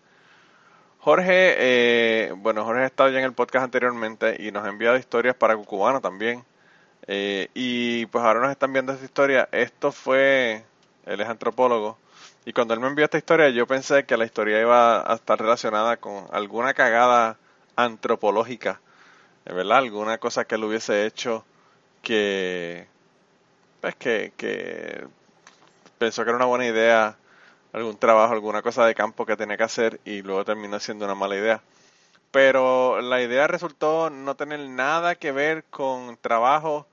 Jorge, 1.04 1.56
eh, 1.58 2.34
bueno, 2.38 2.64
Jorge 2.64 2.84
ha 2.84 2.86
estado 2.86 3.10
ya 3.10 3.20
en 3.20 3.26
el 3.26 3.34
podcast 3.34 3.66
anteriormente 3.66 4.38
y 4.40 4.54
nos 4.54 4.64
ha 4.64 4.70
enviado 4.70 4.96
historias 4.96 5.36
para 5.36 5.54
Cucubano 5.54 6.00
también. 6.00 6.46
Eh, 7.08 7.50
y 7.54 8.06
pues 8.06 8.24
ahora 8.24 8.40
nos 8.40 8.52
están 8.52 8.72
viendo 8.72 8.94
esta 8.94 9.04
historia. 9.04 9.50
Esto 9.52 9.92
fue, 9.92 10.64
él 11.06 11.20
es 11.20 11.28
antropólogo. 11.28 11.98
Y 12.46 12.54
cuando 12.54 12.74
él 12.74 12.80
me 12.80 12.88
envió 12.88 13.04
esta 13.04 13.18
historia, 13.18 13.50
yo 13.50 13.68
pensé 13.68 14.06
que 14.06 14.16
la 14.16 14.24
historia 14.24 14.62
iba 14.62 15.02
a 15.02 15.16
estar 15.16 15.38
relacionada 15.38 15.98
con 15.98 16.26
alguna 16.32 16.74
cagada 16.74 17.36
antropológica, 17.76 18.80
¿verdad? 19.46 19.80
Alguna 19.80 20.18
cosa 20.18 20.46
que 20.46 20.56
él 20.56 20.64
hubiese 20.64 21.06
hecho 21.06 21.46
que, 22.02 22.88
pues 23.82 23.96
que, 23.96 24.34
que 24.38 25.08
pensó 25.98 26.24
que 26.24 26.30
era 26.30 26.38
una 26.38 26.46
buena 26.46 26.66
idea 26.66 27.18
algún 27.74 27.98
trabajo, 27.98 28.34
alguna 28.34 28.62
cosa 28.62 28.86
de 28.86 28.96
campo 28.96 29.26
que 29.26 29.36
tenía 29.36 29.58
que 29.58 29.64
hacer 29.64 30.00
y 30.06 30.22
luego 30.22 30.46
terminó 30.46 30.80
siendo 30.80 31.06
una 31.06 31.16
mala 31.16 31.36
idea. 31.36 31.62
Pero 32.32 33.02
la 33.02 33.22
idea 33.22 33.48
resultó 33.48 34.10
no 34.10 34.36
tener 34.36 34.60
nada 34.70 35.16
que 35.16 35.32
ver 35.32 35.66
con 35.70 36.18
trabajo 36.18 36.88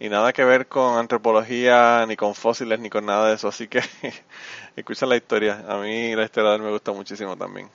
y 0.00 0.08
nada 0.08 0.32
que 0.32 0.44
ver 0.44 0.66
con 0.66 0.98
antropología, 0.98 2.04
ni 2.06 2.16
con 2.16 2.34
fósiles, 2.34 2.80
ni 2.80 2.90
con 2.90 3.06
nada 3.06 3.28
de 3.28 3.34
eso. 3.34 3.48
Así 3.48 3.68
que 3.68 3.80
escucha 4.76 5.06
la 5.06 5.16
historia. 5.16 5.64
A 5.68 5.78
mí 5.78 6.14
la 6.16 6.24
historia 6.24 6.50
de 6.50 6.58
me 6.58 6.70
gusta 6.70 6.92
muchísimo 6.92 7.36
también. 7.36 7.68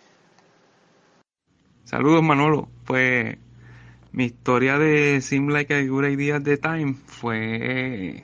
Saludos 1.85 2.21
Manolo. 2.21 2.67
Pues 2.85 3.37
mi 4.17 4.25
historia 4.25 4.79
de 4.79 5.21
Sim 5.21 5.49
Like 5.49 5.75
a 5.75 5.85
Good 5.85 6.05
Idea 6.05 6.39
the 6.39 6.57
Time 6.57 6.95
fue 7.05 8.23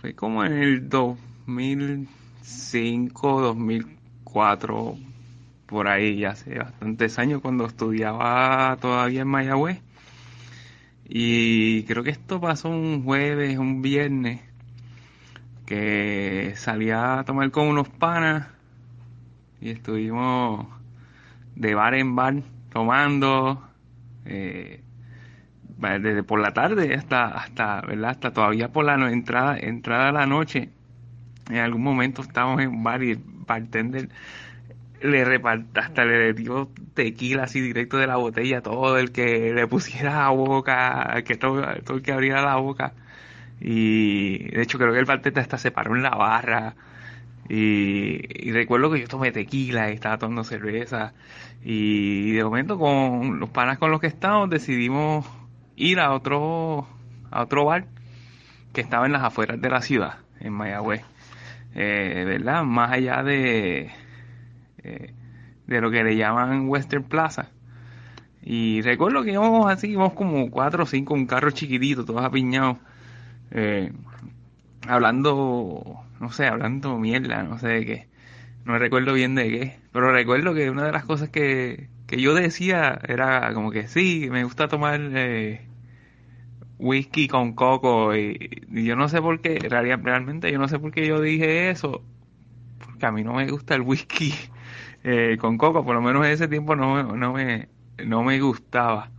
fue 0.00 0.14
como 0.14 0.42
en 0.46 0.54
el 0.54 0.88
2 0.88 1.18
2005, 1.46 3.40
2004, 3.42 4.96
por 5.66 5.88
ahí, 5.88 6.24
hace 6.24 6.58
bastantes 6.58 7.18
años 7.18 7.42
cuando 7.42 7.66
estudiaba 7.66 8.78
todavía 8.80 9.20
en 9.20 9.28
Mayagüez. 9.28 9.82
Y 11.06 11.82
creo 11.82 12.02
que 12.02 12.10
esto 12.10 12.40
pasó 12.40 12.70
un 12.70 13.04
jueves, 13.04 13.58
un 13.58 13.82
viernes, 13.82 14.40
que 15.66 16.54
salía 16.56 17.18
a 17.18 17.24
tomar 17.24 17.50
con 17.50 17.68
unos 17.68 17.90
panas 17.90 18.46
y 19.60 19.68
estuvimos 19.68 20.66
de 21.56 21.74
bar 21.74 21.94
en 21.94 22.16
bar 22.16 22.42
tomando 22.70 23.68
eh, 24.24 24.82
desde 25.78 26.22
por 26.22 26.40
la 26.40 26.52
tarde 26.52 26.94
hasta 26.94 27.28
hasta 27.28 27.80
verdad 27.82 28.10
hasta 28.10 28.32
todavía 28.32 28.68
por 28.68 28.84
la 28.84 28.94
entrada 29.10 29.56
entrada 29.58 30.06
de 30.06 30.12
la 30.12 30.26
noche 30.26 30.68
en 31.48 31.56
algún 31.56 31.82
momento 31.82 32.22
estábamos 32.22 32.60
en 32.60 32.68
un 32.68 32.82
bar 32.84 33.02
y 33.02 33.12
el 33.12 33.20
bartender 33.24 34.08
le 35.02 35.24
reparta, 35.24 35.80
hasta 35.80 36.04
le 36.04 36.32
dio 36.34 36.70
tequila 36.94 37.44
así 37.44 37.60
directo 37.60 37.96
de 37.96 38.06
la 38.06 38.16
botella 38.16 38.60
todo 38.60 38.98
el 38.98 39.12
que 39.12 39.52
le 39.54 39.66
pusiera 39.66 40.18
la 40.18 40.28
boca, 40.30 41.22
que 41.24 41.36
todo, 41.36 41.62
todo 41.84 41.96
el 41.96 42.02
que 42.02 42.12
abriera 42.12 42.42
la 42.42 42.56
boca. 42.56 42.92
Y 43.60 44.50
de 44.50 44.62
hecho 44.62 44.78
creo 44.78 44.92
que 44.92 44.98
el 44.98 45.04
bartender 45.04 45.42
hasta 45.42 45.58
se 45.58 45.70
paró 45.70 45.96
en 45.96 46.02
la 46.02 46.10
barra. 46.10 46.74
Y, 47.50 48.52
recuerdo 48.52 48.92
que 48.92 49.00
yo 49.00 49.08
tomé 49.08 49.32
tequila 49.32 49.90
y 49.90 49.94
estaba 49.94 50.18
tomando 50.18 50.44
cerveza. 50.44 51.14
Y 51.64 52.32
de 52.32 52.44
momento 52.44 52.78
con 52.78 53.40
los 53.40 53.50
panas 53.50 53.78
con 53.78 53.90
los 53.90 54.00
que 54.00 54.06
estábamos 54.06 54.50
decidimos 54.50 55.26
ir 55.76 55.98
a 55.98 56.12
otro, 56.12 56.86
a 57.30 57.42
otro 57.42 57.64
bar 57.64 57.86
que 58.72 58.80
estaba 58.80 59.06
en 59.06 59.12
las 59.12 59.24
afueras 59.24 59.60
de 59.60 59.68
la 59.68 59.82
ciudad, 59.82 60.18
en 60.38 60.52
Mayagüez 60.52 61.02
eh, 61.74 62.24
¿verdad? 62.26 62.62
Más 62.64 62.92
allá 62.92 63.22
de, 63.24 63.90
eh, 64.84 65.14
de 65.66 65.80
lo 65.80 65.90
que 65.90 66.04
le 66.04 66.16
llaman 66.16 66.68
Western 66.68 67.04
Plaza. 67.04 67.50
Y 68.42 68.80
recuerdo 68.82 69.22
que 69.22 69.32
íbamos 69.32 69.70
así, 69.70 69.88
íbamos 69.88 70.14
como 70.14 70.50
cuatro 70.50 70.84
o 70.84 70.86
cinco, 70.86 71.14
un 71.14 71.26
carro 71.26 71.50
chiquitito, 71.50 72.04
todos 72.04 72.24
apiñados, 72.24 72.78
eh, 73.50 73.92
hablando, 74.88 76.04
no 76.20 76.32
sé, 76.32 76.46
hablando 76.46 76.98
mierda, 76.98 77.42
no 77.42 77.58
sé 77.58 77.68
de 77.68 77.86
qué. 77.86 78.08
no 78.64 78.78
recuerdo 78.78 79.14
bien 79.14 79.34
de 79.36 79.48
qué, 79.50 79.80
pero 79.92 80.12
recuerdo 80.12 80.54
que 80.54 80.70
una 80.70 80.84
de 80.86 80.92
las 80.92 81.04
cosas 81.06 81.30
que, 81.30 81.90
que 82.06 82.20
yo 82.22 82.34
decía 82.34 83.00
era 83.08 83.52
como 83.54 83.70
que 83.72 83.88
sí, 83.88 84.28
me 84.30 84.44
gusta 84.44 84.68
tomar 84.68 85.00
eh, 85.02 85.68
whisky 86.78 87.28
con 87.28 87.54
coco 87.54 88.14
y, 88.16 88.62
yo 88.68 88.96
no 88.96 89.08
sé 89.08 89.20
por 89.20 89.40
qué, 89.40 89.58
real- 89.58 90.02
realmente 90.02 90.50
yo 90.50 90.58
no 90.58 90.68
sé 90.68 90.78
por 90.78 90.92
qué 90.92 91.06
yo 91.06 91.20
dije 91.20 91.70
eso, 91.70 92.04
porque 92.78 93.06
a 93.06 93.12
mí 93.12 93.24
no 93.24 93.34
me 93.34 93.50
gusta 93.50 93.74
el 93.76 93.82
whisky 93.82 94.34
eh, 95.04 95.38
con 95.40 95.58
coco, 95.58 95.84
por 95.84 95.94
lo 95.96 96.02
menos 96.02 96.26
en 96.26 96.32
ese 96.32 96.48
tiempo 96.48 96.76
no, 96.76 97.02
no, 97.16 97.32
me, 97.34 97.68
no 97.98 98.22
me 98.24 98.40
gustaba. 98.40 99.12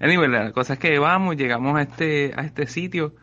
Anyway, 0.00 0.28
la 0.30 0.52
cosa 0.52 0.74
es 0.74 0.78
que 0.80 0.98
vamos, 1.00 1.36
llegamos 1.36 1.76
a 1.78 1.82
este, 1.82 2.32
a 2.36 2.42
este 2.44 2.66
sitio 2.68 3.14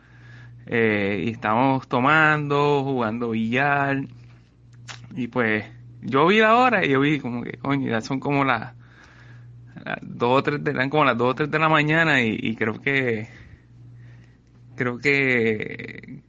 eh, 0.72 1.24
y 1.26 1.32
estamos 1.32 1.88
tomando, 1.88 2.84
jugando 2.84 3.32
billar. 3.32 4.06
Y 5.16 5.28
pues 5.28 5.66
yo 6.04 6.28
vi 6.28 6.38
la 6.40 6.56
hora 6.56 6.86
y 6.86 6.90
yo 6.90 7.00
vi 7.00 7.20
como 7.20 7.44
que, 7.44 7.58
coño, 7.58 7.90
ya 7.90 8.02
son 8.02 8.20
como 8.20 8.46
las, 8.46 8.76
las 9.84 9.98
dos 10.04 10.40
o 10.40 10.44
tres 10.44 10.64
de, 10.64 10.72
eran 10.72 10.92
como 10.92 11.06
las 11.06 11.20
o 11.20 11.34
de 11.34 11.60
la 11.60 11.70
mañana 11.70 12.22
y, 12.22 12.56
creo 12.56 12.80
que 12.80 13.28
creo 14.76 15.00
que 15.00 16.22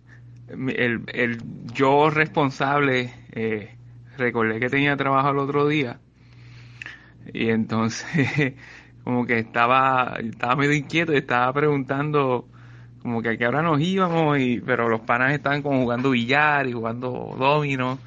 el, 0.49 1.03
el 1.13 1.39
yo 1.75 2.09
responsable 2.09 3.13
eh, 3.33 3.77
recordé 4.17 4.59
que 4.59 4.71
tenía 4.71 4.97
trabajo 4.97 5.31
el 5.31 5.39
otro 5.39 5.69
día. 5.69 6.01
Y 7.35 7.51
entonces 7.51 8.55
como 9.05 9.27
que 9.27 9.39
estaba 9.39 10.17
estaba 10.19 10.57
medio 10.57 10.73
inquieto 10.73 11.13
y 11.13 11.19
estaba 11.19 11.53
preguntando 11.53 12.49
como 13.03 13.23
que 13.23 13.31
a 13.31 13.37
qué 13.37 13.47
hora 13.47 13.63
nos 13.63 13.81
íbamos 13.81 14.39
y 14.39 14.61
pero 14.61 14.89
los 14.89 15.01
panas 15.01 15.33
estaban 15.33 15.63
como 15.63 15.81
jugando 15.81 16.11
billar 16.11 16.67
y 16.67 16.73
jugando 16.73 17.35
domino. 17.39 17.99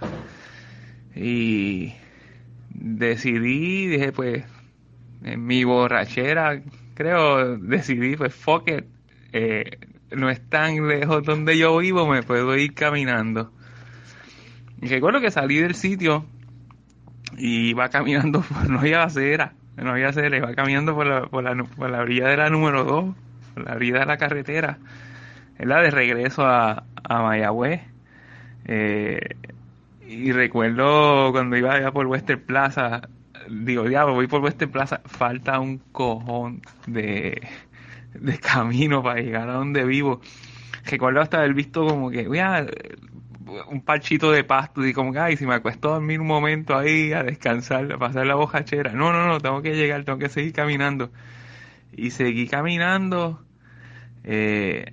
Y 1.15 1.93
decidí 2.69 3.87
dije 3.87 4.11
pues 4.11 4.43
en 5.23 5.45
mi 5.45 5.63
borrachera 5.63 6.61
creo 6.95 7.57
decidí 7.57 8.15
pues 8.15 8.33
fuck 8.33 8.69
it 8.69 8.85
eh, 9.31 9.79
no 10.11 10.29
es 10.29 10.41
tan 10.49 10.87
lejos 10.87 11.23
donde 11.23 11.57
yo 11.57 11.77
vivo 11.77 12.07
me 12.07 12.23
puedo 12.23 12.55
ir 12.55 12.73
caminando. 12.73 13.51
Y 14.81 14.87
recuerdo 14.87 15.21
que 15.21 15.31
salí 15.31 15.57
del 15.57 15.75
sitio 15.75 16.25
y 17.37 17.69
iba 17.69 17.89
caminando 17.89 18.41
por, 18.47 18.69
no 18.69 18.79
había 18.79 19.03
acera 19.03 19.53
no 19.75 19.91
había 19.91 20.09
acera 20.09 20.37
iba 20.37 20.53
caminando 20.53 20.93
por 20.93 21.07
la, 21.07 21.25
por 21.25 21.43
la, 21.43 21.55
por 21.63 21.89
la 21.89 22.01
orilla 22.01 22.27
de 22.27 22.37
la 22.37 22.49
número 22.49 22.83
2 22.83 23.15
por 23.15 23.22
la 23.55 23.75
orilla 23.75 23.99
de 23.99 24.05
la 24.05 24.17
carretera 24.17 24.77
¿verdad? 25.59 25.83
de 25.83 25.91
regreso 25.91 26.45
a, 26.45 26.83
a 27.03 27.21
Mayagüez 27.21 27.81
eh, 28.65 29.19
y 30.07 30.31
recuerdo 30.31 31.31
cuando 31.31 31.57
iba 31.57 31.73
allá 31.73 31.91
por 31.91 32.05
Western 32.07 32.41
Plaza, 32.41 33.09
digo, 33.49 33.83
diablo, 33.83 34.13
voy 34.13 34.27
por 34.27 34.41
Western 34.41 34.71
Plaza, 34.71 35.01
falta 35.05 35.59
un 35.59 35.79
cojón 35.91 36.61
de, 36.87 37.41
de 38.13 38.37
camino 38.39 39.01
para 39.01 39.21
llegar 39.21 39.49
a 39.49 39.53
donde 39.53 39.83
vivo. 39.85 40.21
Recuerdo 40.85 41.21
hasta 41.21 41.37
haber 41.37 41.53
visto 41.53 41.85
como 41.85 42.09
que, 42.09 42.27
mira, 42.27 42.65
un 43.69 43.81
parchito 43.81 44.31
de 44.31 44.43
pasto 44.43 44.85
y 44.85 44.93
como 44.93 45.13
que, 45.13 45.19
ay, 45.19 45.37
si 45.37 45.45
me 45.45 45.55
acuesto 45.55 45.89
a 45.89 45.93
dormir 45.93 46.19
un 46.19 46.27
momento 46.27 46.77
ahí 46.77 47.13
a 47.13 47.23
descansar, 47.23 47.91
a 47.91 47.97
pasar 47.97 48.25
la 48.25 48.35
bojachera. 48.35 48.93
No, 48.93 49.11
no, 49.11 49.27
no, 49.27 49.39
tengo 49.39 49.61
que 49.61 49.75
llegar, 49.75 50.03
tengo 50.03 50.19
que 50.19 50.29
seguir 50.29 50.53
caminando. 50.53 51.11
Y 51.95 52.11
seguí 52.11 52.47
caminando. 52.47 53.43
Eh, 54.23 54.85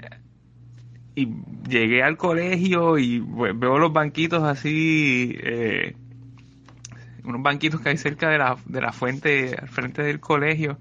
y 1.15 1.29
llegué 1.69 2.03
al 2.03 2.17
colegio 2.17 2.99
y 2.99 3.21
ve- 3.21 3.53
veo 3.53 3.79
los 3.79 3.93
banquitos 3.93 4.43
así, 4.43 5.37
eh, 5.43 5.95
unos 7.25 7.43
banquitos 7.43 7.81
que 7.81 7.91
hay 7.91 7.97
cerca 7.97 8.29
de 8.31 8.39
la, 8.39 8.57
de 8.65 8.81
la 8.81 8.93
fuente, 8.93 9.55
al 9.61 9.69
frente 9.69 10.03
del 10.03 10.21
colegio, 10.21 10.79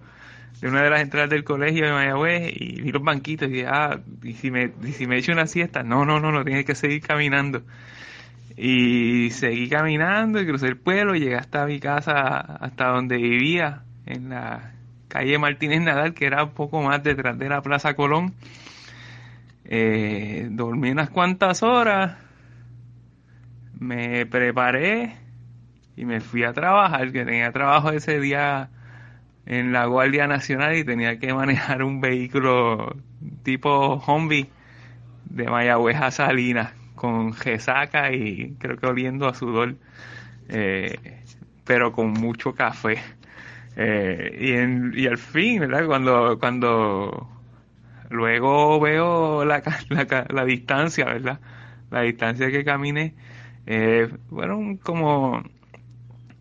de 0.62 0.68
una 0.70 0.82
de 0.84 0.90
las 0.90 1.02
entradas 1.02 1.30
del 1.30 1.44
colegio 1.44 1.86
de 1.86 1.92
Mayagüez, 1.92 2.54
y 2.56 2.82
vi 2.82 2.92
los 2.92 3.04
banquitos 3.04 3.50
y 3.50 3.54
dije, 3.54 3.68
ah, 3.68 4.00
¿y 4.24 4.34
si 4.34 4.52
me, 4.52 4.72
y 4.84 4.92
si 4.94 5.08
me 5.08 5.18
echo 5.18 5.32
una 5.32 5.48
siesta? 5.48 5.84
No, 5.84 6.06
no, 6.06 6.20
no, 6.20 6.32
no, 6.32 6.44
tienes 6.44 6.66
que 6.66 6.76
seguir 6.76 7.02
caminando. 7.02 7.64
Y 8.58 9.30
seguí 9.32 9.70
caminando 9.70 10.42
y 10.42 10.46
crucé 10.46 10.68
el 10.68 10.78
pueblo 10.78 11.16
y 11.16 11.22
llegué 11.22 11.36
hasta 11.36 11.66
mi 11.66 11.80
casa, 11.80 12.40
hasta 12.40 12.88
donde 12.90 13.18
vivía, 13.18 13.84
en 14.06 14.30
la 14.30 14.74
calle 15.10 15.38
Martínez 15.38 15.82
Nadal, 15.82 16.14
que 16.14 16.26
era 16.26 16.46
un 16.46 16.52
poco 16.52 16.82
más 16.82 17.04
detrás 17.04 17.38
de 17.38 17.50
la 17.50 17.62
Plaza 17.62 17.96
Colón. 17.96 18.34
Eh, 19.66 20.48
dormí 20.52 20.92
unas 20.92 21.10
cuantas 21.10 21.62
horas, 21.62 22.18
me 23.78 24.26
preparé 24.26 25.16
y 25.98 26.06
me 26.06 26.22
fui 26.22 26.44
a 26.44 26.54
trabajar, 26.54 27.12
que 27.12 27.26
tenía 27.26 27.52
trabajo 27.52 27.92
ese 27.92 28.20
día 28.20 28.70
en 29.46 29.74
la 29.74 29.86
Guardia 29.86 30.28
Nacional 30.28 30.78
y 30.78 30.84
tenía 30.84 31.20
que 31.20 31.34
manejar 31.34 31.84
un 31.84 32.00
vehículo 32.02 32.96
tipo 33.44 34.02
Humvee 34.08 34.50
de 35.26 35.50
Mayagüez 35.50 35.98
a 35.98 36.12
Salinas 36.12 36.72
con 36.96 37.34
resaca 37.34 38.12
y 38.12 38.56
creo 38.60 38.78
que 38.78 38.88
oliendo 38.88 39.28
a 39.28 39.34
sudor, 39.34 39.76
eh, 40.50 41.24
pero 41.64 41.92
con 41.92 42.12
mucho 42.12 42.54
café. 42.54 43.00
Eh, 43.82 44.38
y, 44.42 44.54
en- 44.54 44.94
y 44.96 45.08
al 45.08 45.18
fin, 45.18 45.62
¿verdad? 45.62 45.86
Cuando, 45.88 46.38
cuando 46.40 47.30
luego 48.10 48.80
veo 48.82 49.46
la, 49.46 49.64
la, 49.90 50.28
la 50.30 50.46
distancia, 50.46 51.06
¿verdad? 51.06 51.42
La 51.92 52.02
distancia 52.04 52.52
que 52.52 52.66
caminé, 52.66 53.16
eh, 53.68 54.10
fueron 54.30 54.78
como, 54.78 55.44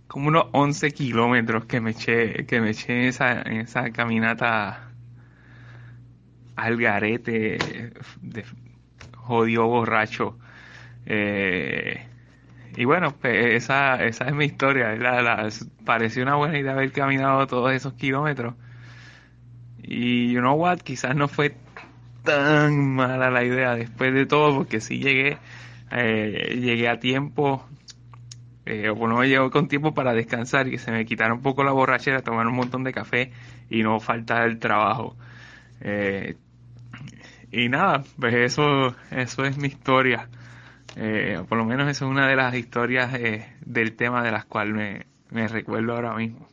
como 0.09 0.28
unos 0.28 0.47
11 0.53 0.91
kilómetros 0.93 1.66
que 1.66 1.80
me 1.80 1.91
eché, 1.93 2.47
que 2.47 2.61
me 2.61 2.70
eché 2.70 2.95
en 2.95 3.05
esa, 3.09 3.43
esa 3.43 3.91
caminata 3.93 4.93
al 6.57 6.76
garete 6.76 7.93
de 8.20 8.45
jodido 9.16 9.66
borracho. 9.66 10.39
Eh, 11.07 12.07
y 12.79 12.85
bueno, 12.85 13.12
pues 13.20 13.57
esa, 13.64 14.05
esa 14.05 14.26
es 14.29 14.35
mi 14.35 14.47
historia. 14.47 14.95
La- 14.97 15.49
pareció 15.85 16.22
una 16.22 16.37
buena 16.37 16.59
idea 16.59 16.72
haber 16.72 16.93
caminado 16.93 17.47
todos 17.47 17.72
esos 17.72 17.95
kilómetros. 17.95 18.55
Y 19.83 20.33
you 20.33 20.41
know 20.41 20.55
what, 20.57 20.79
quizás 20.81 21.14
no 21.16 21.29
fue 21.29 21.55
tan 22.24 22.95
mala 22.95 23.31
la 23.31 23.45
idea 23.45 23.74
después 23.74 24.12
de 24.14 24.26
todo, 24.26 24.55
porque 24.57 24.81
sí 24.81 24.99
llegué, 24.99 25.39
eh, 25.93 26.59
llegué 26.61 26.89
a 26.89 27.01
tiempo, 27.01 27.66
eh, 28.66 28.91
o 28.91 28.97
por 28.97 29.09
lo 29.09 29.16
menos 29.16 29.29
llego 29.31 29.51
con 29.51 29.68
tiempo 29.68 29.95
para 29.95 30.12
descansar 30.12 30.68
y 30.68 30.72
que 30.72 30.79
se 30.79 30.91
me 30.93 31.07
quitara 31.07 31.33
un 31.35 31.43
poco 31.43 31.64
la 31.64 31.72
borrachera, 31.72 32.22
tomar 32.22 32.47
un 32.47 32.55
montón 32.55 32.85
de 32.85 32.93
café 32.93 33.33
y 33.70 33.83
no 33.83 34.01
faltar 34.01 34.47
el 34.49 34.59
trabajo. 34.59 35.16
Eh, 35.81 36.37
y 37.51 37.68
nada, 37.68 38.05
pues 38.18 38.35
eso, 38.35 38.95
eso 39.11 39.45
es 39.45 39.57
mi 39.57 39.68
historia. 39.68 40.29
Eh, 41.01 41.45
por 41.49 41.57
lo 41.59 41.65
menos 41.65 41.89
esa 41.89 42.05
es 42.05 42.11
una 42.11 42.29
de 42.29 42.35
las 42.35 42.55
historias 42.55 43.15
eh, 43.15 43.57
del 43.61 43.95
tema 43.95 44.23
de 44.25 44.33
las 44.33 44.45
cuales 44.47 45.07
me, 45.31 45.49
recuerdo 45.49 45.95
ahora 45.95 46.15
mismo. 46.15 46.49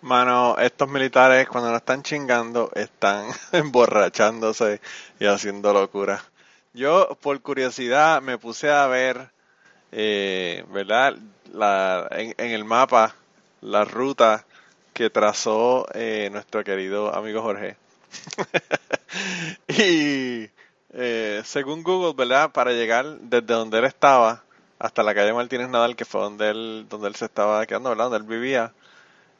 Mano, 0.00 0.56
estos 0.58 0.88
militares 0.88 1.48
cuando 1.48 1.70
no 1.70 1.76
están 1.76 2.02
chingando 2.02 2.70
están 2.74 3.26
emborrachándose 3.52 4.80
y 5.20 5.26
haciendo 5.26 5.72
locura. 5.72 6.20
Yo, 6.74 7.16
por 7.20 7.40
curiosidad, 7.40 8.20
me 8.20 8.36
puse 8.36 8.70
a 8.70 8.86
ver, 8.88 9.30
eh, 9.92 10.64
¿verdad? 10.70 11.16
En, 12.10 12.34
en 12.36 12.50
el 12.50 12.64
mapa, 12.64 13.14
la 13.60 13.84
ruta 13.84 14.44
que 14.98 15.10
trazó 15.10 15.86
eh, 15.94 16.28
nuestro 16.32 16.64
querido 16.64 17.14
amigo 17.14 17.40
Jorge. 17.40 17.76
y 19.68 20.50
eh, 20.92 21.42
según 21.44 21.82
Google, 21.82 22.14
¿verdad? 22.16 22.50
Para 22.52 22.72
llegar 22.72 23.18
desde 23.20 23.54
donde 23.54 23.78
él 23.78 23.84
estaba 23.84 24.42
hasta 24.78 25.02
la 25.02 25.14
calle 25.14 25.32
Martínez 25.32 25.68
Nadal, 25.68 25.96
que 25.96 26.04
fue 26.04 26.20
donde 26.20 26.50
él, 26.50 26.86
donde 26.88 27.08
él 27.08 27.16
se 27.16 27.26
estaba 27.26 27.64
quedando, 27.66 27.90
¿verdad? 27.90 28.10
Donde 28.10 28.18
él 28.18 28.24
vivía, 28.24 28.72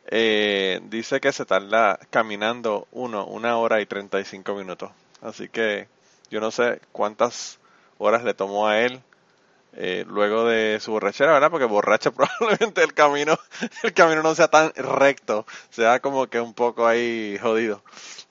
eh, 0.07 0.81
dice 0.85 1.21
que 1.21 1.33
se 1.33 1.45
tarda 1.45 1.99
caminando 2.11 2.89
uno, 2.93 3.27
una 3.27 3.57
hora 3.59 3.81
y 3.81 3.87
35 3.87 4.55
minutos. 4.55 4.91
Así 5.23 5.49
que 5.49 5.89
yo 6.31 6.41
no 6.41 6.51
sé 6.51 6.81
cuántas 6.93 7.59
horas 7.99 8.25
le 8.25 8.35
tomó 8.35 8.69
a 8.69 8.81
él 8.81 9.03
eh, 9.75 10.05
luego 10.09 10.45
de 10.45 10.81
su 10.81 10.93
borrachera, 10.93 11.33
¿verdad? 11.33 11.51
Porque 11.51 11.67
borracha 11.67 12.11
probablemente 12.13 12.83
el 12.83 12.95
camino, 12.95 13.39
el 13.83 13.93
camino 13.93 14.23
no 14.23 14.35
sea 14.35 14.49
tan 14.49 14.73
recto, 14.75 15.47
sea 15.71 16.01
como 16.01 16.27
que 16.27 16.41
un 16.41 16.55
poco 16.55 16.87
ahí 16.87 17.39
jodido. 17.41 17.83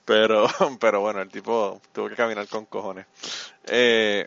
Pero, 0.04 0.46
pero 0.80 1.00
bueno, 1.00 1.20
el 1.20 1.28
tipo 1.28 1.80
tuvo 1.92 2.08
que 2.08 2.16
caminar 2.16 2.48
con 2.48 2.66
cojones. 2.66 3.06
Eh, 3.66 4.26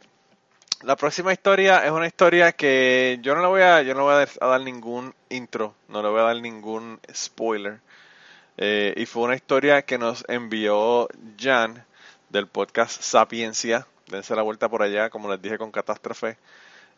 la 0.84 0.96
próxima 0.96 1.32
historia 1.32 1.86
es 1.86 1.92
una 1.92 2.08
historia 2.08 2.54
que 2.54 3.20
yo 3.22 3.36
no 3.36 3.42
le 3.42 3.48
voy 3.48 3.62
a, 3.62 3.84
yo 3.84 3.94
no 3.94 4.04
voy 4.04 4.16
a 4.16 4.48
dar, 4.48 4.62
ningún 4.62 5.14
intro, 5.30 5.76
no 5.90 6.02
le 6.02 6.10
voy 6.10 6.22
a 6.22 6.24
dar 6.24 6.42
ningún 6.42 7.00
spoiler. 7.14 7.82
Eh, 8.58 8.94
y 8.98 9.06
fue 9.06 9.24
una 9.24 9.36
historia 9.36 9.84
que 9.84 10.00
nos 10.00 10.26
envió 10.28 11.08
Jan 11.40 11.86
del 12.30 12.48
podcast 12.48 13.02
Sapiencia. 13.02 13.86
Dense 14.08 14.36
la 14.36 14.42
vuelta 14.42 14.70
por 14.70 14.82
allá, 14.82 15.10
como 15.12 15.30
les 15.30 15.42
dije 15.42 15.60
con 15.60 15.72
Catástrofe. 15.72 16.38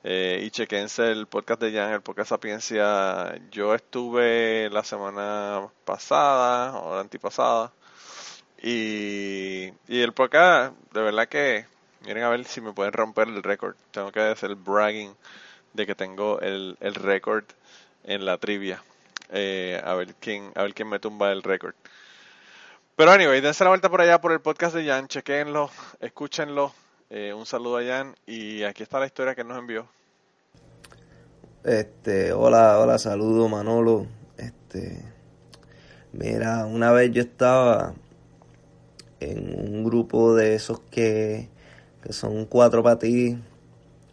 Eh, 0.03 0.41
y 0.43 0.51
chequense 0.51 1.11
el 1.11 1.27
podcast 1.27 1.61
de 1.61 1.71
Jan, 1.71 1.93
el 1.93 2.01
podcast 2.01 2.29
Sapiencia. 2.29 3.39
Yo 3.51 3.73
estuve 3.73 4.69
la 4.69 4.83
semana 4.83 5.69
pasada 5.85 6.77
o 6.77 6.95
la 6.95 7.01
antipasada. 7.01 7.71
Y, 8.61 9.71
y 9.87 10.01
el 10.01 10.13
podcast, 10.13 10.73
de 10.93 11.01
verdad 11.01 11.27
que 11.27 11.65
miren 12.05 12.23
a 12.23 12.29
ver 12.29 12.43
si 12.45 12.59
me 12.61 12.73
pueden 12.73 12.93
romper 12.93 13.29
el 13.29 13.43
récord. 13.43 13.75
Tengo 13.91 14.11
que 14.11 14.19
hacer 14.19 14.49
el 14.51 14.55
bragging 14.57 15.15
de 15.73 15.85
que 15.85 15.95
tengo 15.95 16.39
el, 16.41 16.77
el 16.81 16.95
récord 16.95 17.45
en 18.03 18.25
la 18.25 18.37
trivia. 18.37 18.83
Eh, 19.31 19.81
a 19.83 19.93
ver 19.95 20.15
quién 20.15 20.51
a 20.55 20.63
ver 20.63 20.73
quién 20.73 20.89
me 20.89 20.99
tumba 20.99 21.31
el 21.31 21.43
récord. 21.43 21.75
Pero 22.95 23.11
anyway, 23.11 23.41
dense 23.41 23.63
la 23.63 23.69
vuelta 23.71 23.89
por 23.89 24.01
allá 24.01 24.21
por 24.21 24.31
el 24.33 24.41
podcast 24.41 24.75
de 24.75 24.85
Jan, 24.85 25.07
chequenlo, 25.07 25.71
escúchenlo. 25.99 26.73
Eh, 27.15 27.31
un 27.31 27.45
saludo 27.45 27.77
a 27.77 27.83
Jan 27.83 28.15
y 28.25 28.63
aquí 28.63 28.81
está 28.81 28.99
la 28.99 29.05
historia 29.05 29.35
que 29.35 29.43
nos 29.43 29.59
envió. 29.59 29.85
Este, 31.63 32.33
hola, 32.33 32.79
hola, 32.79 32.97
saludo 32.97 33.47
Manolo. 33.47 34.07
Este, 34.35 34.99
mira, 36.11 36.65
una 36.65 36.91
vez 36.91 37.11
yo 37.11 37.21
estaba 37.21 37.93
en 39.19 39.55
un 39.55 39.83
grupo 39.83 40.33
de 40.33 40.55
esos 40.55 40.79
que, 40.89 41.49
que 42.01 42.13
son 42.13 42.47
cuatro 42.47 42.81
para 42.81 42.97
ti. 42.97 43.37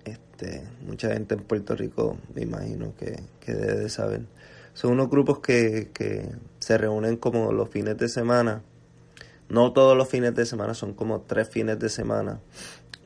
Este, 0.05 0.69
mucha 0.87 1.11
gente 1.11 1.37
en 1.37 1.43
Puerto 1.45 1.75
Rico, 1.75 2.19
me 2.35 2.43
imagino 2.43 2.95
que, 2.99 3.19
que 3.41 3.55
debe 3.55 3.77
de 3.77 3.89
saber. 3.89 4.27
Son 4.75 4.93
unos 4.93 5.09
grupos 5.09 5.39
que, 5.39 5.89
que 5.95 6.29
se 6.59 6.77
reúnen 6.77 7.17
como 7.17 7.51
los 7.51 7.71
fines 7.71 7.97
de 7.97 8.11
semana. 8.11 8.61
No 9.49 9.73
todos 9.73 9.97
los 9.97 10.09
fines 10.09 10.33
de 10.37 10.47
semana, 10.47 10.75
son 10.75 10.93
como 10.93 11.23
tres 11.23 11.49
fines 11.49 11.79
de 11.79 11.89
semana. 11.89 12.39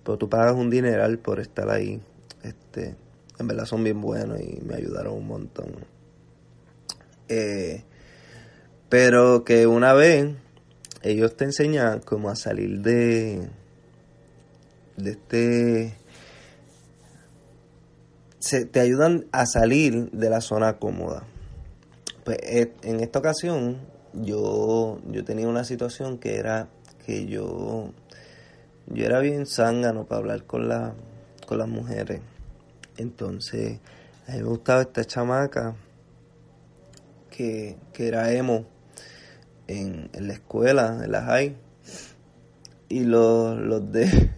Pero 0.05 0.19
tú 0.19 0.29
pagas 0.29 0.55
un 0.55 0.71
dineral 0.71 1.19
por 1.19 1.41
estar 1.41 1.71
ahí. 1.71 2.01
Este, 2.43 2.95
en 3.39 3.49
verdad 3.49 3.65
son 3.65 3.83
bien 3.83 4.01
buenos 4.01 4.41
y 4.41 4.61
me 4.63 4.75
ayudaron 4.75 5.15
un 5.15 5.27
montón. 5.27 5.75
Eh, 7.29 7.85
pero 8.89 9.45
que 9.45 9.67
una 9.67 9.93
vez 9.95 10.35
ellos 11.03 11.37
te 11.37 11.45
enseñan 11.45 12.01
como 12.01 12.29
a 12.29 12.37
salir 12.37 12.81
de 12.81 13.49
de 14.97 15.11
este 15.11 15.97
se, 18.39 18.67
te 18.67 18.81
ayudan 18.81 19.27
a 19.33 19.47
salir 19.47 20.11
de 20.13 20.31
la 20.31 20.41
zona 20.41 20.79
cómoda 20.79 21.25
pues 22.25 22.39
eh, 22.43 22.73
en 22.83 23.01
esta 23.01 23.19
ocasión 23.19 23.81
yo 24.13 25.01
yo 25.07 25.25
tenía 25.25 25.49
una 25.49 25.65
situación 25.65 26.19
que 26.19 26.37
era 26.37 26.69
que 27.05 27.27
yo 27.27 27.91
yo 28.87 29.05
era 29.05 29.21
bien 29.21 29.47
zángano 29.47 30.07
para 30.07 30.21
hablar 30.21 30.45
con 30.45 30.69
la 30.69 30.95
con 31.47 31.59
las 31.59 31.69
mujeres 31.69 32.21
entonces, 32.97 33.81
a 34.29 34.33
mí 34.33 34.39
me 34.39 34.45
gustaba 34.45 34.83
esta 34.83 35.05
chamaca 35.05 35.75
que, 37.31 37.77
que 37.93 38.07
era 38.07 38.33
emo 38.33 38.67
en, 39.67 40.11
en, 40.13 40.29
la 40.29 40.35
escuela, 40.35 41.01
en 41.03 41.11
la 41.11 41.23
high. 41.23 41.57
Y 42.89 43.05
los, 43.05 43.59
los 43.59 43.91
de 43.91 44.07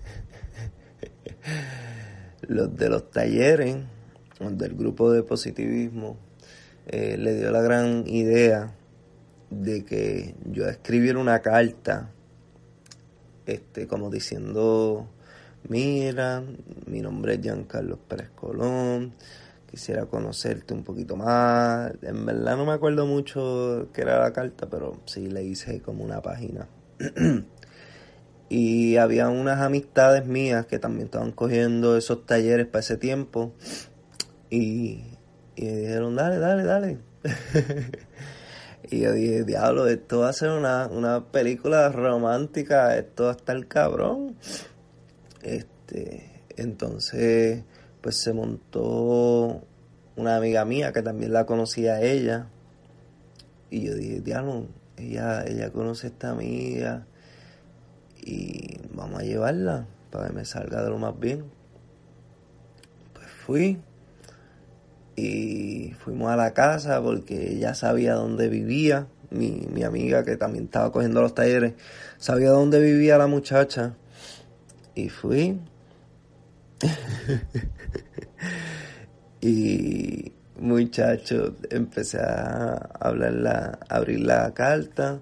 los 2.48 2.74
de 2.74 2.88
los 2.88 3.10
talleres, 3.10 3.76
del 4.40 4.74
grupo 4.74 5.12
de 5.12 5.22
positivismo, 5.22 6.16
eh, 6.86 7.16
le 7.18 7.34
dio 7.34 7.50
la 7.50 7.60
gran 7.60 8.04
idea 8.06 8.74
de 9.50 9.84
que 9.84 10.34
yo 10.46 10.66
escribiera 10.66 11.18
una 11.18 11.40
carta, 11.40 12.10
este, 13.46 13.86
como 13.86 14.10
diciendo 14.10 15.08
mira, 15.68 16.42
mi 16.86 17.00
nombre 17.00 17.34
es 17.34 17.40
Giancarlo 17.40 17.98
Pérez 17.98 18.30
Colón, 18.34 19.12
quisiera 19.70 20.06
conocerte 20.06 20.74
un 20.74 20.84
poquito 20.84 21.16
más. 21.16 21.92
En 22.02 22.24
verdad 22.26 22.56
no 22.56 22.66
me 22.66 22.72
acuerdo 22.72 23.06
mucho 23.06 23.88
qué 23.92 24.02
era 24.02 24.20
la 24.20 24.32
carta, 24.32 24.68
pero 24.68 25.00
sí 25.06 25.28
le 25.28 25.44
hice 25.44 25.80
como 25.80 26.04
una 26.04 26.22
página. 26.22 26.68
y 28.48 28.96
había 28.96 29.28
unas 29.28 29.60
amistades 29.60 30.26
mías 30.26 30.66
que 30.66 30.78
también 30.78 31.06
estaban 31.06 31.32
cogiendo 31.32 31.96
esos 31.96 32.26
talleres 32.26 32.66
para 32.66 32.80
ese 32.80 32.96
tiempo. 32.96 33.52
Y, 34.50 35.04
y 35.56 35.66
dijeron, 35.66 36.14
dale, 36.16 36.38
dale, 36.38 36.64
dale. 36.64 36.98
y 38.88 39.00
yo 39.00 39.12
dije, 39.12 39.44
diablo, 39.44 39.88
esto 39.88 40.20
va 40.20 40.28
a 40.28 40.32
ser 40.32 40.50
una, 40.50 40.86
una 40.86 41.24
película 41.24 41.88
romántica, 41.90 42.96
esto 42.96 43.24
va 43.24 43.30
a 43.30 43.36
estar 43.36 43.66
cabrón. 43.66 44.36
Este, 45.42 46.42
entonces, 46.56 47.64
pues 48.00 48.16
se 48.16 48.32
montó 48.32 49.62
una 50.16 50.36
amiga 50.36 50.64
mía 50.64 50.92
que 50.92 51.02
también 51.02 51.32
la 51.32 51.46
conocía 51.46 51.94
a 51.94 52.02
ella. 52.02 52.46
Y 53.70 53.86
yo 53.86 53.94
dije, 53.94 54.20
diablo, 54.20 54.66
ella, 54.96 55.44
ella 55.44 55.70
conoce 55.70 56.06
a 56.06 56.10
esta 56.10 56.30
amiga 56.30 57.06
y 58.24 58.78
vamos 58.94 59.20
a 59.20 59.24
llevarla 59.24 59.86
para 60.10 60.28
que 60.28 60.32
me 60.32 60.44
salga 60.44 60.82
de 60.82 60.90
lo 60.90 60.98
más 60.98 61.18
bien. 61.18 61.44
Pues 63.14 63.26
fui 63.28 63.78
y 65.16 65.94
fuimos 65.98 66.30
a 66.30 66.36
la 66.36 66.52
casa 66.52 67.02
porque 67.02 67.54
ella 67.54 67.74
sabía 67.74 68.14
dónde 68.14 68.48
vivía. 68.48 69.08
Mi, 69.30 69.66
mi 69.72 69.82
amiga 69.82 70.24
que 70.24 70.36
también 70.36 70.66
estaba 70.66 70.92
cogiendo 70.92 71.20
los 71.20 71.34
talleres 71.34 71.72
sabía 72.18 72.50
dónde 72.50 72.80
vivía 72.80 73.18
la 73.18 73.26
muchacha 73.26 73.94
y 74.94 75.08
fui. 75.08 75.60
y 79.40 80.32
muchacho, 80.58 81.56
empecé 81.70 82.18
a 82.20 82.74
hablar 83.00 83.32
la, 83.32 83.78
a 83.88 83.96
abrir 83.96 84.20
la 84.20 84.52
carta 84.54 85.20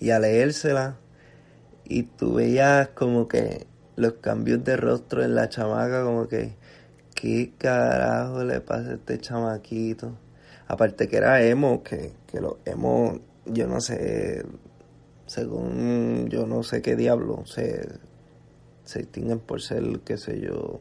y 0.00 0.10
a 0.10 0.18
leérsela. 0.18 0.96
Y 1.84 2.04
tú 2.04 2.34
veías 2.34 2.88
como 2.88 3.28
que 3.28 3.66
los 3.94 4.14
cambios 4.14 4.64
de 4.64 4.76
rostro 4.76 5.22
en 5.22 5.34
la 5.34 5.48
chamaca, 5.48 6.02
como 6.02 6.28
que, 6.28 6.54
¿qué 7.26 7.52
carajo 7.58 8.44
le 8.44 8.60
pasa 8.60 8.90
a 8.90 8.94
este 8.94 9.18
chamaquito? 9.18 10.16
Aparte 10.68 11.08
que 11.08 11.16
era 11.16 11.42
emo, 11.42 11.82
que, 11.82 12.12
que 12.26 12.40
los 12.40 12.54
emo, 12.64 13.18
yo 13.46 13.66
no 13.66 13.80
sé, 13.80 14.44
según 15.26 16.28
yo 16.28 16.46
no 16.46 16.62
sé 16.62 16.82
qué 16.82 16.94
diablo, 16.94 17.44
se, 17.44 17.88
se 18.84 19.00
distinguen 19.00 19.40
por 19.40 19.60
ser, 19.60 19.82
qué 20.04 20.16
sé 20.16 20.40
yo, 20.40 20.80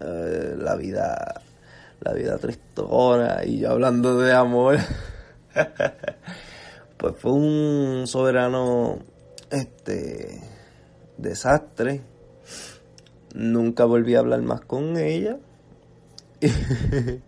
eh, 0.00 0.54
la 0.56 0.76
vida, 0.76 1.42
la 2.00 2.12
vida 2.12 2.38
tristona 2.38 3.44
y 3.44 3.58
yo 3.58 3.70
hablando 3.70 4.18
de 4.18 4.32
amor. 4.32 4.78
pues 6.96 7.14
fue 7.18 7.32
un 7.32 8.06
soberano, 8.06 9.00
este, 9.50 10.40
desastre. 11.18 12.02
Nunca 13.34 13.84
volví 13.84 14.14
a 14.14 14.20
hablar 14.20 14.42
más 14.42 14.60
con 14.60 14.96
ella. 14.96 15.38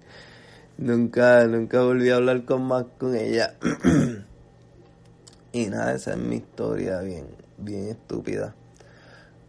nunca, 0.78 1.46
nunca 1.46 1.82
volví 1.82 2.10
a 2.10 2.16
hablar 2.16 2.44
con 2.44 2.66
más 2.66 2.84
con 2.98 3.14
ella. 3.14 3.54
y 5.52 5.66
nada, 5.66 5.94
esa 5.94 6.12
es 6.12 6.18
mi 6.18 6.36
historia 6.36 7.00
bien, 7.00 7.26
bien 7.58 7.88
estúpida 7.88 8.54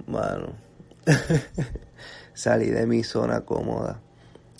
mano, 0.07 0.53
salí 2.33 2.69
de 2.69 2.87
mi 2.87 3.03
zona 3.03 3.41
cómoda 3.41 3.99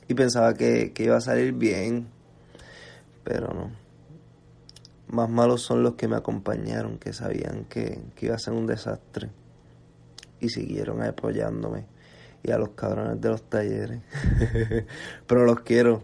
y 0.08 0.14
pensaba 0.14 0.54
que, 0.54 0.94
iba 0.98 1.18
a 1.18 1.22
salir 1.22 1.54
bien, 1.54 2.08
pero 3.24 3.54
no. 3.54 3.72
Más 5.08 5.30
malos 5.30 5.62
son 5.62 5.84
los 5.84 5.96
que 5.96 6.10
me 6.10 6.18
acompañaron, 6.18 6.98
que 6.98 7.14
sabían 7.14 7.66
que, 7.66 8.02
iba 8.20 8.36
a 8.36 8.40
ser 8.40 8.54
un 8.54 8.68
desastre 8.68 9.30
y 10.40 10.50
siguieron 10.50 11.02
apoyándome. 11.02 11.86
Y 12.48 12.52
a 12.52 12.58
los 12.58 12.70
cabrones 12.70 13.20
de 13.20 13.30
los 13.30 13.44
talleres. 13.50 14.00
pero 15.28 15.44
los 15.44 15.60
quiero. 15.60 16.02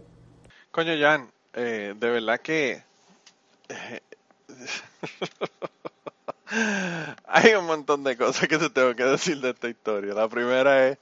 Coño, 0.70 0.92
Jan, 1.00 1.30
eh, 1.54 1.94
de 1.98 2.10
verdad 2.10 2.38
que... 2.42 2.82
Eh, 3.70 4.00
Hay 7.26 7.54
un 7.54 7.64
montón 7.64 8.04
de 8.04 8.18
cosas 8.18 8.46
que 8.46 8.58
te 8.58 8.68
tengo 8.68 8.94
que 8.94 9.04
decir 9.04 9.40
de 9.40 9.50
esta 9.50 9.70
historia. 9.70 10.12
La 10.12 10.28
primera 10.28 10.86
es 10.88 10.98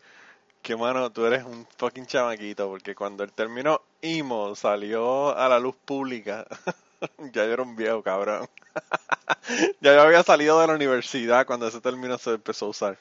que, 0.63 0.77
mano, 0.77 1.11
tú 1.11 1.27
eres 1.27 1.43
un 1.43 1.67
fucking 1.77 2.07
chamaquito, 2.07 2.69
porque 2.69 2.95
cuando 2.95 3.25
el 3.25 3.33
término 3.33 3.83
IMO 4.01 4.55
salió 4.55 5.37
a 5.37 5.49
la 5.49 5.59
luz 5.59 5.75
pública, 5.85 6.47
ya 7.19 7.45
yo 7.47 7.53
era 7.53 7.63
un 7.65 7.75
viejo 7.75 8.01
cabrón. 8.05 8.49
ya 9.81 9.95
yo 9.95 10.03
había 10.03 10.23
salido 10.23 10.61
de 10.61 10.69
la 10.69 10.75
universidad 10.75 11.47
cuando 11.47 11.67
ese 11.67 11.81
término 11.81 12.17
se 12.17 12.35
empezó 12.35 12.67
a 12.67 12.69
usar. 12.69 12.99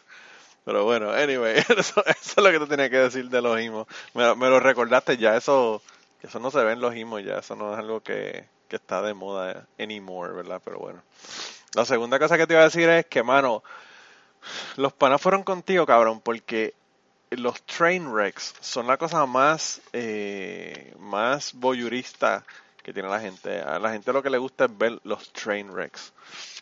Pero 0.64 0.84
bueno, 0.86 1.12
anyway, 1.12 1.58
eso, 1.78 2.04
es 2.06 2.38
lo 2.38 2.52
que 2.52 2.60
te 2.60 2.68
tenía 2.68 2.90
que 2.90 2.98
decir 2.98 3.30
de 3.30 3.42
los 3.42 3.60
IMO. 3.60 3.88
Me, 4.14 4.36
me, 4.36 4.50
lo 4.50 4.60
recordaste 4.60 5.18
ya, 5.18 5.36
eso, 5.36 5.82
eso 6.22 6.40
no 6.40 6.52
se 6.52 6.64
ve 6.64 6.74
en 6.74 6.82
los 6.82 6.96
IMO 6.96 7.20
ya, 7.20 7.40
eso 7.40 7.56
no 7.56 7.74
es 7.74 7.80
algo 7.80 8.02
que, 8.02 8.46
que 8.68 8.76
está 8.76 9.02
de 9.02 9.14
moda 9.14 9.68
anymore, 9.80 10.34
¿verdad? 10.34 10.62
Pero 10.64 10.80
bueno. 10.80 11.02
La 11.74 11.86
segunda 11.86 12.20
cosa 12.20 12.38
que 12.38 12.48
te 12.48 12.54
iba 12.54 12.62
a 12.62 12.66
decir 12.66 12.88
es 12.90 13.06
que, 13.06 13.24
mano, 13.24 13.64
los 14.76 14.94
panas 14.94 15.22
fueron 15.22 15.44
contigo, 15.44 15.86
cabrón, 15.86 16.22
porque 16.22 16.74
los 17.32 17.62
train 17.64 18.08
wrecks 18.08 18.56
son 18.60 18.88
la 18.88 18.98
cosa 18.98 19.26
más, 19.26 19.82
eh, 19.94 20.94
más 21.00 21.54
voyurista 21.54 22.44
que 22.84 22.94
tiene 22.94 23.10
la 23.10 23.20
gente. 23.20 23.62
A 23.62 23.80
la 23.80 23.92
gente 23.92 24.12
lo 24.12 24.22
que 24.22 24.30
le 24.30 24.38
gusta 24.38 24.66
es 24.66 24.78
ver 24.78 25.00
los 25.04 25.32
train 25.32 25.70
wrecks. 25.70 26.14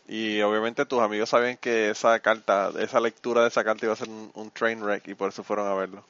Y 0.09 0.41
obviamente 0.41 0.85
tus 0.85 0.99
amigos 0.99 1.29
saben 1.29 1.55
que 1.57 1.91
esa 1.91 2.19
carta, 2.19 2.71
esa 2.79 2.99
lectura 2.99 3.43
de 3.43 3.47
esa 3.47 3.63
carta 3.63 3.85
iba 3.85 3.93
a 3.93 3.97
ser 3.97 4.09
un, 4.09 4.31
un 4.33 4.51
train 4.51 4.83
wreck 4.83 5.07
y 5.07 5.13
por 5.15 5.29
eso 5.29 5.43
fueron 5.43 5.67
a 5.67 5.73
verlo. 5.75 6.03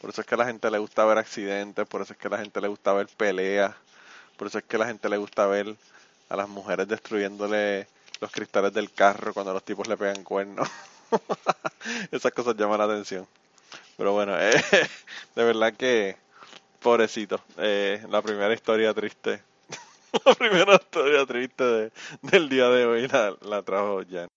Por 0.00 0.10
eso 0.10 0.20
es 0.20 0.26
que 0.26 0.34
a 0.34 0.38
la 0.38 0.44
gente 0.46 0.70
le 0.70 0.78
gusta 0.78 1.04
ver 1.06 1.18
accidentes, 1.18 1.86
por 1.88 2.02
eso 2.02 2.12
es 2.12 2.18
que 2.18 2.28
a 2.28 2.30
la 2.30 2.38
gente 2.38 2.60
le 2.60 2.68
gusta 2.68 2.92
ver 2.92 3.08
peleas, 3.16 3.74
por 4.36 4.48
eso 4.48 4.58
es 4.58 4.64
que 4.64 4.76
a 4.76 4.80
la 4.80 4.86
gente 4.86 5.08
le 5.08 5.16
gusta 5.16 5.46
ver 5.46 5.74
a 6.28 6.36
las 6.36 6.48
mujeres 6.48 6.86
destruyéndole 6.88 7.88
los 8.20 8.30
cristales 8.30 8.72
del 8.72 8.92
carro 8.92 9.32
cuando 9.32 9.52
los 9.52 9.64
tipos 9.64 9.88
le 9.88 9.96
pegan 9.96 10.22
cuernos. 10.24 10.68
Esas 12.12 12.32
cosas 12.32 12.54
llaman 12.56 12.78
la 12.78 12.84
atención. 12.84 13.26
Pero 13.96 14.12
bueno, 14.12 14.38
eh, 14.38 14.52
de 15.34 15.44
verdad 15.44 15.72
que 15.74 16.16
pobrecito. 16.80 17.40
Eh, 17.56 18.04
la 18.10 18.22
primera 18.22 18.52
historia 18.52 18.92
triste. 18.94 19.47
la 20.24 20.34
primera 20.34 20.74
historia 20.74 21.26
triste 21.26 21.64
de- 21.64 21.92
del 22.22 22.48
día 22.48 22.68
de 22.68 22.86
hoy 22.86 23.08
la, 23.08 23.62
trajo 23.62 24.02
Jan. 24.08 24.28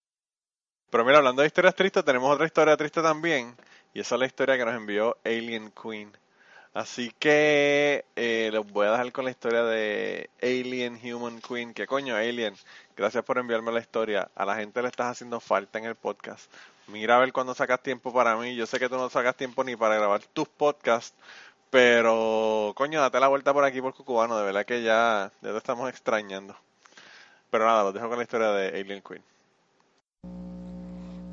Pero 0.90 1.06
mira, 1.06 1.18
hablando 1.20 1.42
de 1.42 1.48
historias 1.48 1.76
tristes, 1.76 2.04
tenemos 2.04 2.34
otra 2.34 2.46
historia 2.46 2.78
triste 2.78 3.02
también. 3.02 3.56
Y 3.94 4.02
esa 4.02 4.16
es 4.16 4.20
la 4.20 4.26
historia 4.26 4.58
que 4.58 4.66
nos 4.66 4.76
envió 4.76 5.18
Alien 5.24 5.72
Queen. 5.72 6.12
Así 6.74 7.12
que 7.20 8.06
eh, 8.16 8.50
los 8.54 8.68
voy 8.72 8.88
a 8.88 8.92
dejar 8.92 9.12
con 9.12 9.26
la 9.26 9.32
historia 9.32 9.64
de 9.64 10.30
Alien 10.42 11.00
Human 11.04 11.42
Queen. 11.42 11.74
Que 11.74 11.88
coño, 11.88 12.16
Alien, 12.16 12.56
gracias 12.98 13.24
por 13.26 13.38
enviarme 13.38 13.72
la 13.72 13.80
historia. 13.82 14.30
A 14.36 14.46
la 14.46 14.56
gente 14.56 14.82
le 14.82 14.90
estás 14.90 15.08
haciendo 15.08 15.40
falta 15.40 15.80
en 15.80 15.86
el 15.86 15.96
podcast. 15.96 16.52
Mira 16.88 17.18
a 17.18 17.20
ver 17.20 17.34
cuando 17.34 17.56
sacas 17.56 17.82
tiempo 17.84 18.14
para 18.14 18.36
mí. 18.38 18.56
Yo 18.56 18.66
sé 18.66 18.80
que 18.80 18.90
tú 18.90 18.96
no 18.98 19.10
sacas 19.10 19.36
tiempo 19.38 19.64
ni 19.64 19.76
para 19.76 19.96
grabar 19.96 20.22
tus 20.34 20.48
podcasts. 20.50 21.18
Pero, 21.72 22.74
coño, 22.76 23.00
date 23.00 23.20
la 23.22 23.30
vuelta 23.30 23.54
por 23.54 23.64
aquí 23.64 23.82
por 23.82 23.96
Cucubano. 23.96 24.38
De 24.38 24.44
verdad 24.44 24.66
que 24.66 24.84
ya, 24.84 25.32
ya 25.42 25.52
te 25.52 25.58
estamos 25.58 25.90
extrañando. 25.90 26.54
Pero 27.50 27.66
nada, 27.66 27.84
los 27.84 27.94
dejo 27.94 28.10
con 28.10 28.18
la 28.18 28.24
historia 28.24 28.50
de 28.50 28.68
Alien 28.80 29.02
Queen. 29.02 29.24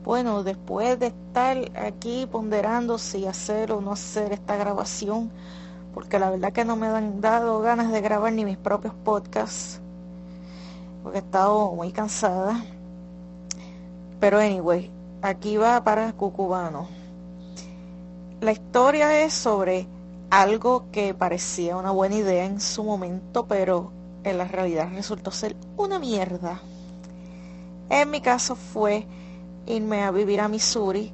Bueno, 0.04 0.44
después 0.44 0.98
de 1.00 1.08
estar 1.08 1.58
aquí 1.76 2.26
ponderando 2.30 2.98
si 2.98 3.26
hacer 3.26 3.72
o 3.72 3.80
no 3.80 3.92
hacer 3.92 4.32
esta 4.32 4.56
grabación, 4.56 5.30
porque 5.92 6.20
la 6.20 6.30
verdad 6.30 6.52
que 6.52 6.64
no 6.64 6.76
me 6.76 6.86
han 6.86 7.20
dado 7.20 7.60
ganas 7.60 7.90
de 7.90 8.00
grabar 8.00 8.32
ni 8.32 8.44
mis 8.44 8.56
propios 8.56 8.94
podcasts, 9.04 9.80
porque 11.02 11.18
he 11.18 11.20
estado 11.20 11.72
muy 11.72 11.90
cansada. 11.90 12.64
Pero 14.20 14.38
anyway, 14.38 14.90
aquí 15.20 15.56
va 15.56 15.82
para 15.82 16.12
Cucubano. 16.12 16.88
La 18.40 18.52
historia 18.52 19.24
es 19.24 19.34
sobre 19.34 19.88
algo 20.30 20.86
que 20.92 21.14
parecía 21.14 21.76
una 21.76 21.90
buena 21.90 22.16
idea 22.16 22.44
en 22.44 22.60
su 22.60 22.84
momento, 22.84 23.46
pero 23.46 23.92
en 24.24 24.38
la 24.38 24.44
realidad 24.44 24.88
resultó 24.92 25.30
ser 25.30 25.56
una 25.76 25.98
mierda. 25.98 26.60
En 27.90 28.10
mi 28.10 28.20
caso 28.20 28.54
fue 28.54 29.06
irme 29.66 30.02
a 30.02 30.10
vivir 30.10 30.40
a 30.40 30.48
Missouri 30.48 31.12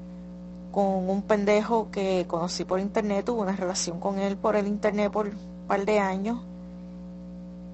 con 0.72 1.08
un 1.08 1.22
pendejo 1.22 1.90
que 1.90 2.24
conocí 2.26 2.64
por 2.64 2.80
internet, 2.80 3.24
tuve 3.24 3.42
una 3.42 3.54
relación 3.54 4.00
con 4.00 4.18
él 4.18 4.36
por 4.36 4.56
el 4.56 4.66
internet 4.66 5.12
por 5.12 5.26
un 5.26 5.38
par 5.68 5.84
de 5.84 6.00
años 6.00 6.40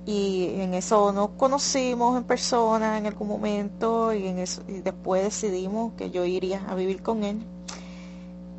y 0.05 0.61
en 0.61 0.75
eso 0.75 1.13
nos 1.13 1.31
conocimos 1.31 2.17
en 2.17 2.25
persona 2.25 2.99
en 2.99 3.07
algún 3.07 3.29
momento 3.29 4.13
y, 4.13 4.27
en 4.27 4.39
eso, 4.39 4.63
y 4.69 4.81
después 4.81 5.23
decidimos 5.23 5.93
que 5.95 6.11
yo 6.11 6.25
iría 6.25 6.63
a 6.69 6.75
vivir 6.75 7.03
con 7.03 7.25
él 7.25 7.41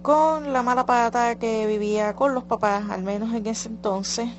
con 0.01 0.53
la 0.53 0.63
mala 0.63 0.85
pata 0.85 1.35
que 1.35 1.67
vivía 1.67 2.15
con 2.15 2.33
los 2.33 2.43
papás, 2.43 2.89
al 2.89 3.03
menos 3.03 3.33
en 3.33 3.47
ese 3.47 3.69
entonces 3.69 4.29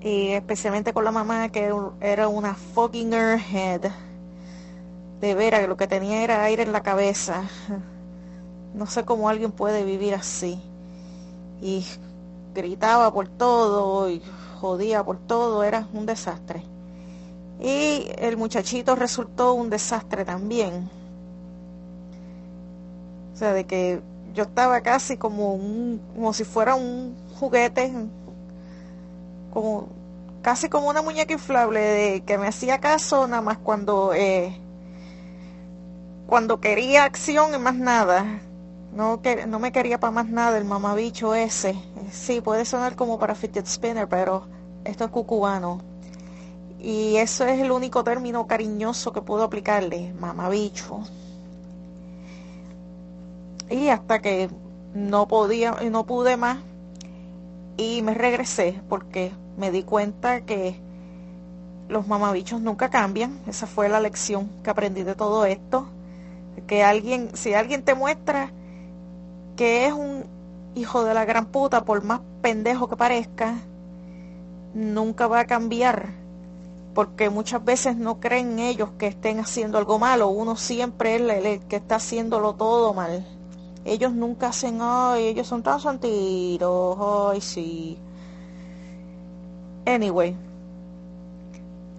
y 0.00 0.28
especialmente 0.28 0.92
con 0.92 1.04
la 1.04 1.10
mamá 1.10 1.48
que 1.48 1.72
era 2.00 2.28
una 2.28 2.54
fucking 2.54 3.12
airhead 3.12 3.90
de 5.20 5.34
veras 5.34 5.68
lo 5.68 5.76
que 5.76 5.88
tenía 5.88 6.22
era 6.22 6.44
aire 6.44 6.62
en 6.62 6.72
la 6.72 6.82
cabeza. 6.82 7.42
No 8.74 8.86
sé 8.86 9.04
cómo 9.04 9.28
alguien 9.28 9.50
puede 9.50 9.82
vivir 9.82 10.14
así. 10.14 10.60
Y 11.60 11.84
gritaba 12.54 13.12
por 13.12 13.26
todo 13.26 14.10
y 14.10 14.22
jodía 14.60 15.02
por 15.02 15.18
todo, 15.18 15.64
era 15.64 15.88
un 15.92 16.06
desastre. 16.06 16.62
Y 17.60 18.08
el 18.18 18.36
muchachito 18.36 18.94
resultó 18.94 19.54
un 19.54 19.70
desastre 19.70 20.24
también. 20.24 20.88
O 23.38 23.40
sea, 23.40 23.52
de 23.52 23.66
que 23.66 24.02
yo 24.34 24.42
estaba 24.42 24.80
casi 24.80 25.16
como 25.16 25.54
un, 25.54 26.02
como 26.12 26.32
si 26.32 26.42
fuera 26.42 26.74
un 26.74 27.14
juguete, 27.38 27.92
como 29.52 29.90
casi 30.42 30.68
como 30.68 30.88
una 30.88 31.02
muñeca 31.02 31.34
inflable 31.34 31.78
de 31.78 32.20
que 32.22 32.36
me 32.36 32.48
hacía 32.48 32.80
caso 32.80 33.28
nada 33.28 33.40
más 33.40 33.58
cuando 33.58 34.12
eh, 34.12 34.60
cuando 36.26 36.60
quería 36.60 37.04
acción 37.04 37.54
y 37.54 37.58
más 37.58 37.76
nada. 37.76 38.40
No, 38.92 39.22
que, 39.22 39.46
no 39.46 39.60
me 39.60 39.70
quería 39.70 40.00
para 40.00 40.10
más 40.10 40.28
nada 40.28 40.58
el 40.58 40.64
mamabicho 40.64 41.32
ese. 41.32 41.76
Sí, 42.10 42.40
puede 42.40 42.64
sonar 42.64 42.96
como 42.96 43.20
para 43.20 43.36
fidget 43.36 43.68
spinner, 43.68 44.08
pero 44.08 44.48
esto 44.84 45.04
es 45.04 45.10
cucubano. 45.12 45.80
Y 46.80 47.18
eso 47.18 47.46
es 47.46 47.60
el 47.60 47.70
único 47.70 48.02
término 48.02 48.48
cariñoso 48.48 49.12
que 49.12 49.22
puedo 49.22 49.44
aplicarle, 49.44 50.12
mamabicho. 50.14 51.04
Y 53.70 53.88
hasta 53.88 54.20
que 54.20 54.48
no 54.94 55.28
podía, 55.28 55.72
no 55.90 56.06
pude 56.06 56.36
más 56.36 56.58
y 57.76 58.02
me 58.02 58.14
regresé 58.14 58.80
porque 58.88 59.32
me 59.56 59.70
di 59.70 59.82
cuenta 59.82 60.40
que 60.42 60.80
los 61.88 62.06
mamabichos 62.06 62.60
nunca 62.60 62.90
cambian. 62.90 63.38
Esa 63.46 63.66
fue 63.66 63.88
la 63.88 64.00
lección 64.00 64.50
que 64.62 64.70
aprendí 64.70 65.02
de 65.02 65.14
todo 65.14 65.44
esto 65.44 65.88
que 66.66 66.82
alguien, 66.82 67.30
si 67.34 67.54
alguien 67.54 67.82
te 67.82 67.94
muestra 67.94 68.50
que 69.56 69.86
es 69.86 69.92
un 69.92 70.24
hijo 70.74 71.04
de 71.04 71.14
la 71.14 71.24
gran 71.24 71.46
puta, 71.46 71.84
por 71.84 72.04
más 72.04 72.20
pendejo 72.42 72.88
que 72.88 72.96
parezca, 72.96 73.56
nunca 74.74 75.26
va 75.26 75.40
a 75.40 75.46
cambiar. 75.46 76.10
Porque 76.94 77.30
muchas 77.30 77.64
veces 77.64 77.96
no 77.96 78.18
creen 78.20 78.58
ellos 78.58 78.90
que 78.98 79.06
estén 79.06 79.40
haciendo 79.40 79.78
algo 79.78 79.98
malo. 79.98 80.28
Uno 80.28 80.56
siempre 80.56 81.16
es 81.16 81.20
el 81.22 81.60
que 81.66 81.76
está 81.76 81.96
haciéndolo 81.96 82.54
todo 82.54 82.94
mal. 82.94 83.26
Ellos 83.88 84.12
nunca 84.12 84.48
hacen, 84.48 84.80
ay, 84.82 85.28
ellos 85.28 85.46
son 85.46 85.62
tan 85.62 85.80
santitos, 85.80 86.98
ay, 87.00 87.40
sí. 87.40 87.98
Anyway, 89.86 90.36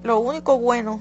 lo 0.04 0.20
único 0.20 0.60
bueno 0.60 1.00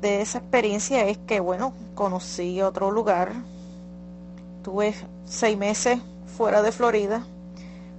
de 0.00 0.22
esa 0.22 0.38
experiencia 0.38 1.06
es 1.06 1.18
que, 1.18 1.40
bueno, 1.40 1.74
conocí 1.94 2.62
otro 2.62 2.90
lugar. 2.90 3.34
Tuve 4.64 4.94
seis 5.26 5.58
meses 5.58 6.00
fuera 6.38 6.62
de 6.62 6.72
Florida, 6.72 7.26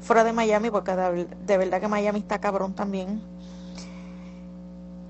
fuera 0.01 0.23
de 0.23 0.33
Miami, 0.33 0.71
porque 0.71 0.95
de, 0.95 1.25
de 1.45 1.57
verdad 1.57 1.79
que 1.79 1.87
Miami 1.87 2.19
está 2.19 2.39
cabrón 2.39 2.73
también. 2.73 3.21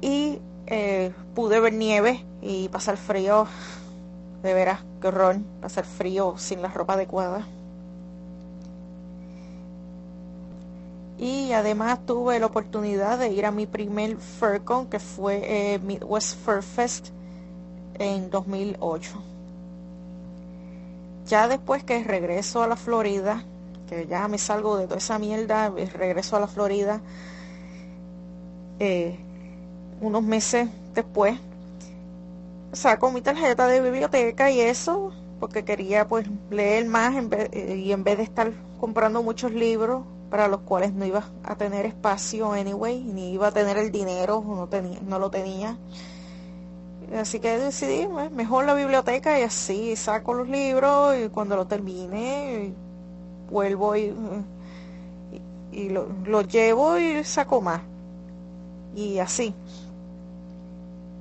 Y 0.01 0.39
eh, 0.67 1.13
pude 1.33 1.61
ver 1.61 1.73
nieve 1.73 2.25
y 2.41 2.67
pasar 2.67 2.97
frío, 2.97 3.47
de 4.43 4.53
veras, 4.53 4.81
qué 5.01 5.07
horror, 5.07 5.37
pasar 5.61 5.85
frío 5.85 6.35
sin 6.37 6.61
la 6.61 6.67
ropa 6.67 6.93
adecuada. 6.93 7.47
Y 11.17 11.53
además 11.53 12.05
tuve 12.05 12.39
la 12.39 12.47
oportunidad 12.47 13.17
de 13.17 13.29
ir 13.29 13.45
a 13.45 13.51
mi 13.51 13.65
primer 13.65 14.17
FurCon, 14.17 14.87
que 14.87 14.99
fue 14.99 15.73
eh, 15.75 15.79
Midwest 15.79 16.37
Fur 16.43 16.61
Fest 16.61 17.09
en 17.97 18.29
2008. 18.29 19.23
Ya 21.27 21.47
después 21.47 21.85
que 21.85 22.03
regreso 22.03 22.61
a 22.61 22.67
la 22.67 22.75
Florida, 22.75 23.45
que 23.87 24.07
ya 24.07 24.27
me 24.27 24.37
salgo 24.37 24.75
de 24.75 24.85
toda 24.85 24.97
esa 24.97 25.17
mierda, 25.19 25.69
regreso 25.69 26.35
a 26.35 26.41
la 26.41 26.47
Florida, 26.47 26.99
eh, 28.79 29.17
unos 30.01 30.23
meses 30.23 30.67
después, 30.93 31.39
saco 32.73 33.11
mi 33.11 33.21
tarjeta 33.21 33.67
de 33.67 33.81
biblioteca 33.81 34.51
y 34.51 34.59
eso, 34.61 35.13
porque 35.39 35.63
quería 35.63 36.07
pues 36.07 36.27
leer 36.49 36.85
más 36.87 37.15
en 37.15 37.29
vez, 37.29 37.49
y 37.53 37.91
en 37.91 38.03
vez 38.03 38.17
de 38.17 38.23
estar 38.23 38.51
comprando 38.79 39.23
muchos 39.23 39.53
libros 39.53 40.03
para 40.29 40.47
los 40.47 40.61
cuales 40.61 40.93
no 40.93 41.05
iba 41.05 41.23
a 41.43 41.55
tener 41.55 41.85
espacio 41.85 42.51
anyway, 42.51 43.03
ni 43.03 43.33
iba 43.33 43.47
a 43.47 43.51
tener 43.51 43.77
el 43.77 43.91
dinero, 43.91 44.43
no, 44.45 44.67
tenía, 44.67 44.99
no 45.07 45.19
lo 45.19 45.29
tenía. 45.29 45.77
Así 47.15 47.39
que 47.39 47.59
decidí, 47.59 48.07
pues, 48.07 48.31
mejor 48.31 48.65
la 48.65 48.73
biblioteca 48.73 49.39
y 49.39 49.43
así 49.43 49.95
saco 49.95 50.33
los 50.33 50.49
libros 50.49 51.15
y 51.15 51.29
cuando 51.29 51.55
lo 51.55 51.67
termine 51.67 52.73
vuelvo 53.51 53.95
y, 53.95 54.11
y, 55.71 55.89
lo, 55.89 56.41
llevo 56.41 56.97
y 56.97 57.23
saco 57.23 57.61
más. 57.61 57.81
Y 58.95 59.19
así. 59.19 59.53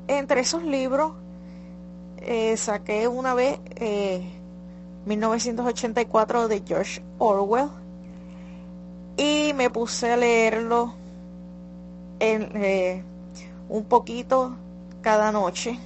Entre 0.09 0.41
esos 0.41 0.63
libros 0.63 1.13
eh, 2.25 2.57
saqué 2.57 3.09
una 3.09 3.35
vez 3.35 3.59
eh, 3.77 4.23
1984 5.07 6.49
de 6.49 6.63
George 6.67 7.03
Orwell 7.19 7.69
y 9.17 9.53
me 9.55 9.71
puse 9.71 10.13
a 10.13 10.17
leerlo 10.17 10.95
en, 12.21 12.51
eh, 12.55 13.03
un 13.69 13.85
poquito 13.85 14.57
cada 15.01 15.33
noche 15.33 15.79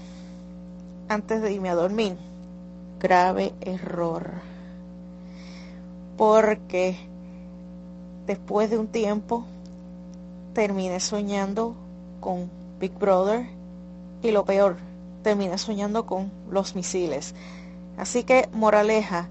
antes 1.09 1.41
de 1.43 1.53
irme 1.53 1.71
a 1.71 1.75
dormir. 1.75 2.17
Grave 3.01 3.53
error. 3.61 4.31
Porque 6.17 6.97
después 8.27 8.71
de 8.71 8.79
un 8.79 8.89
tiempo 8.89 9.45
terminé 10.55 11.01
soñando 11.01 11.75
con 12.21 12.51
Big 12.81 12.93
Brother 12.99 13.47
y 14.23 14.31
lo 14.31 14.45
peor, 14.45 14.77
terminé 15.27 15.59
soñando 15.59 16.07
con 16.07 16.31
los 16.49 16.77
misiles. 16.77 17.35
Así 17.99 18.23
que, 18.23 18.49
moraleja, 18.53 19.29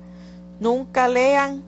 nunca 0.59 1.07
lean 1.07 1.63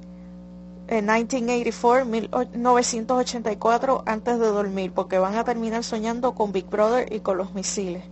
en 0.90 1.06
1984, 1.06 2.06
1984 2.06 4.04
antes 4.06 4.38
de 4.38 4.48
dormir, 4.48 4.92
porque 4.92 5.18
van 5.18 5.36
a 5.36 5.46
terminar 5.46 5.86
soñando 5.86 6.36
con 6.36 6.52
Big 6.52 6.66
Brother 6.66 7.08
y 7.10 7.22
con 7.22 7.38
los 7.38 7.54
misiles. 7.54 8.04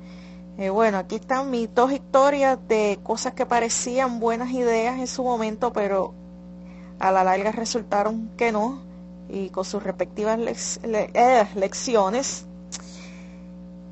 Eh, 0.57 0.69
bueno, 0.69 0.99
aquí 0.99 1.15
están 1.15 1.51
mis 1.51 1.75
dos 1.75 1.91
historias 1.91 2.57
de 2.69 2.97
cosas 3.03 3.33
que 3.33 3.45
parecían 3.45 4.21
buenas 4.21 4.51
ideas 4.51 4.97
en 4.97 5.07
su 5.07 5.21
momento, 5.21 5.73
pero 5.73 6.13
a 6.97 7.11
la 7.11 7.25
larga 7.25 7.51
resultaron 7.51 8.29
que 8.37 8.53
no, 8.53 8.79
y 9.27 9.49
con 9.49 9.65
sus 9.65 9.83
respectivas 9.83 10.39
eh, 10.85 11.47
lecciones. 11.55 12.45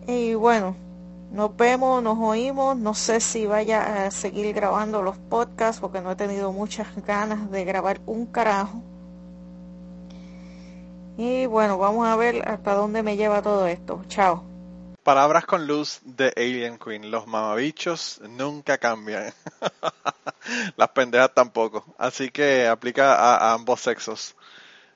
Y 0.08 0.36
bueno, 0.36 0.78
nos 1.34 1.58
vemos, 1.58 2.04
nos 2.04 2.18
oímos. 2.20 2.78
No 2.78 2.94
sé 2.94 3.20
si 3.20 3.48
vaya 3.48 4.06
a 4.06 4.12
seguir 4.12 4.54
grabando 4.54 5.02
los 5.02 5.18
podcasts 5.18 5.82
porque 5.82 6.00
no 6.00 6.12
he 6.12 6.16
tenido 6.16 6.54
muchas 6.54 6.88
ganas 7.06 7.50
de 7.50 7.66
grabar 7.66 8.00
un 8.06 8.28
carajo. 8.28 8.82
Y 11.18 11.48
bueno, 11.48 11.80
vamos 11.80 12.08
a 12.08 12.16
ver 12.16 12.48
hasta 12.48 12.76
dónde 12.76 13.02
me 13.02 13.18
lleva 13.18 13.42
todo 13.42 13.66
esto. 13.66 14.04
Chao. 14.08 14.44
Palabras 15.02 15.46
con 15.46 15.66
luz 15.66 16.02
de 16.04 16.32
Alien 16.38 16.78
Queen. 16.78 17.10
Los 17.10 17.26
mamabichos 17.26 18.22
nunca 18.30 18.78
cambian. 18.78 19.34
Las 20.78 20.90
pendejas 20.90 21.34
tampoco. 21.34 21.84
Así 21.98 22.30
que 22.30 22.68
aplica 22.68 23.16
a, 23.16 23.54
ambos 23.54 23.82
sexos. 23.82 24.36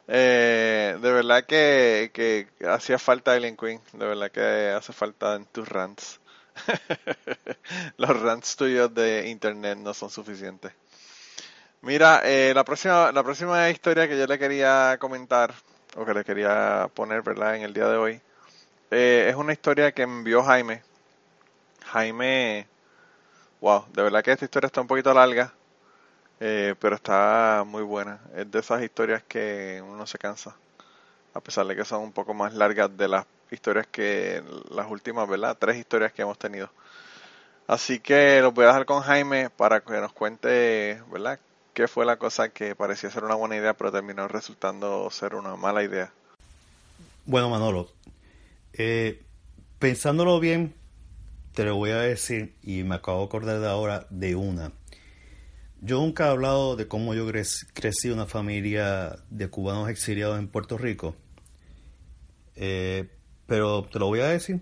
Eh, 0.07 0.97
de 1.01 1.11
verdad 1.11 1.45
que, 1.45 2.11
que 2.13 2.47
hacía 2.67 2.99
falta 2.99 3.33
Alien 3.33 3.57
Queen. 3.57 3.81
De 3.93 4.05
verdad 4.05 4.31
que 4.31 4.69
hace 4.69 4.93
falta 4.93 5.35
en 5.35 5.45
tus 5.45 5.67
rants. 5.67 6.19
Los 7.97 8.21
rants 8.21 8.55
tuyos 8.55 8.93
de 8.93 9.29
internet 9.29 9.77
no 9.77 9.93
son 9.93 10.09
suficientes. 10.09 10.73
Mira, 11.81 12.21
eh, 12.23 12.53
la 12.55 12.63
próxima, 12.63 13.11
la 13.11 13.23
próxima 13.23 13.69
historia 13.69 14.07
que 14.07 14.17
yo 14.17 14.25
le 14.25 14.39
quería 14.39 14.97
comentar, 14.99 15.53
o 15.95 16.05
que 16.05 16.13
le 16.13 16.23
quería 16.23 16.89
poner, 16.93 17.21
¿verdad? 17.21 17.55
En 17.55 17.63
el 17.63 17.73
día 17.73 17.87
de 17.87 17.97
hoy, 17.97 18.21
eh, 18.91 19.27
es 19.29 19.35
una 19.35 19.53
historia 19.53 19.91
que 19.91 20.03
envió 20.03 20.43
Jaime. 20.43 20.83
Jaime, 21.85 22.67
wow, 23.61 23.85
de 23.93 24.03
verdad 24.03 24.23
que 24.23 24.31
esta 24.31 24.45
historia 24.45 24.67
está 24.67 24.81
un 24.81 24.87
poquito 24.87 25.13
larga, 25.13 25.53
eh, 26.39 26.75
pero 26.79 26.95
está 26.95 27.63
muy 27.65 27.83
buena. 27.83 28.19
Es 28.35 28.49
de 28.51 28.59
esas 28.59 28.81
historias 28.81 29.23
que 29.23 29.81
uno 29.85 30.05
se 30.07 30.17
cansa, 30.17 30.55
a 31.33 31.41
pesar 31.41 31.65
de 31.67 31.75
que 31.75 31.85
son 31.85 32.01
un 32.01 32.11
poco 32.11 32.33
más 32.33 32.53
largas 32.53 32.95
de 32.97 33.07
las 33.07 33.25
historias 33.51 33.87
que 33.87 34.43
las 34.69 34.89
últimas, 34.89 35.27
¿verdad? 35.27 35.57
Tres 35.59 35.77
historias 35.77 36.13
que 36.13 36.21
hemos 36.21 36.37
tenido. 36.37 36.69
Así 37.67 37.99
que 37.99 38.41
los 38.41 38.53
voy 38.53 38.63
a 38.63 38.67
dejar 38.67 38.85
con 38.85 39.01
Jaime 39.01 39.49
para 39.49 39.81
que 39.81 39.93
nos 39.93 40.13
cuente, 40.13 41.01
¿verdad? 41.11 41.39
¿Qué 41.73 41.87
fue 41.87 42.05
la 42.05 42.17
cosa 42.17 42.49
que 42.49 42.75
parecía 42.75 43.11
ser 43.11 43.23
una 43.23 43.35
buena 43.35 43.57
idea, 43.57 43.73
pero 43.73 43.91
terminó 43.91 44.27
resultando 44.27 45.09
ser 45.11 45.35
una 45.35 45.55
mala 45.55 45.83
idea? 45.83 46.11
Bueno, 47.25 47.49
Manolo, 47.49 47.91
eh, 48.73 49.21
pensándolo 49.79 50.39
bien, 50.39 50.73
te 51.53 51.65
lo 51.65 51.75
voy 51.75 51.91
a 51.91 51.97
decir 51.97 52.55
y 52.63 52.83
me 52.83 52.95
acabo 52.95 53.19
de 53.19 53.25
acordar 53.25 53.59
de 53.59 53.67
ahora 53.67 54.07
de 54.09 54.35
una. 54.35 54.71
Yo 55.81 55.99
nunca 55.99 56.27
he 56.27 56.29
hablado 56.29 56.75
de 56.75 56.87
cómo 56.87 57.13
yo 57.13 57.27
crecí 57.73 58.09
una 58.09 58.25
familia 58.25 59.17
de 59.29 59.49
cubanos 59.49 59.89
exiliados 59.89 60.39
en 60.39 60.47
Puerto 60.47 60.77
Rico. 60.77 61.15
Eh, 62.55 63.09
pero 63.47 63.87
te 63.91 63.97
lo 63.97 64.07
voy 64.07 64.19
a 64.19 64.27
decir. 64.27 64.61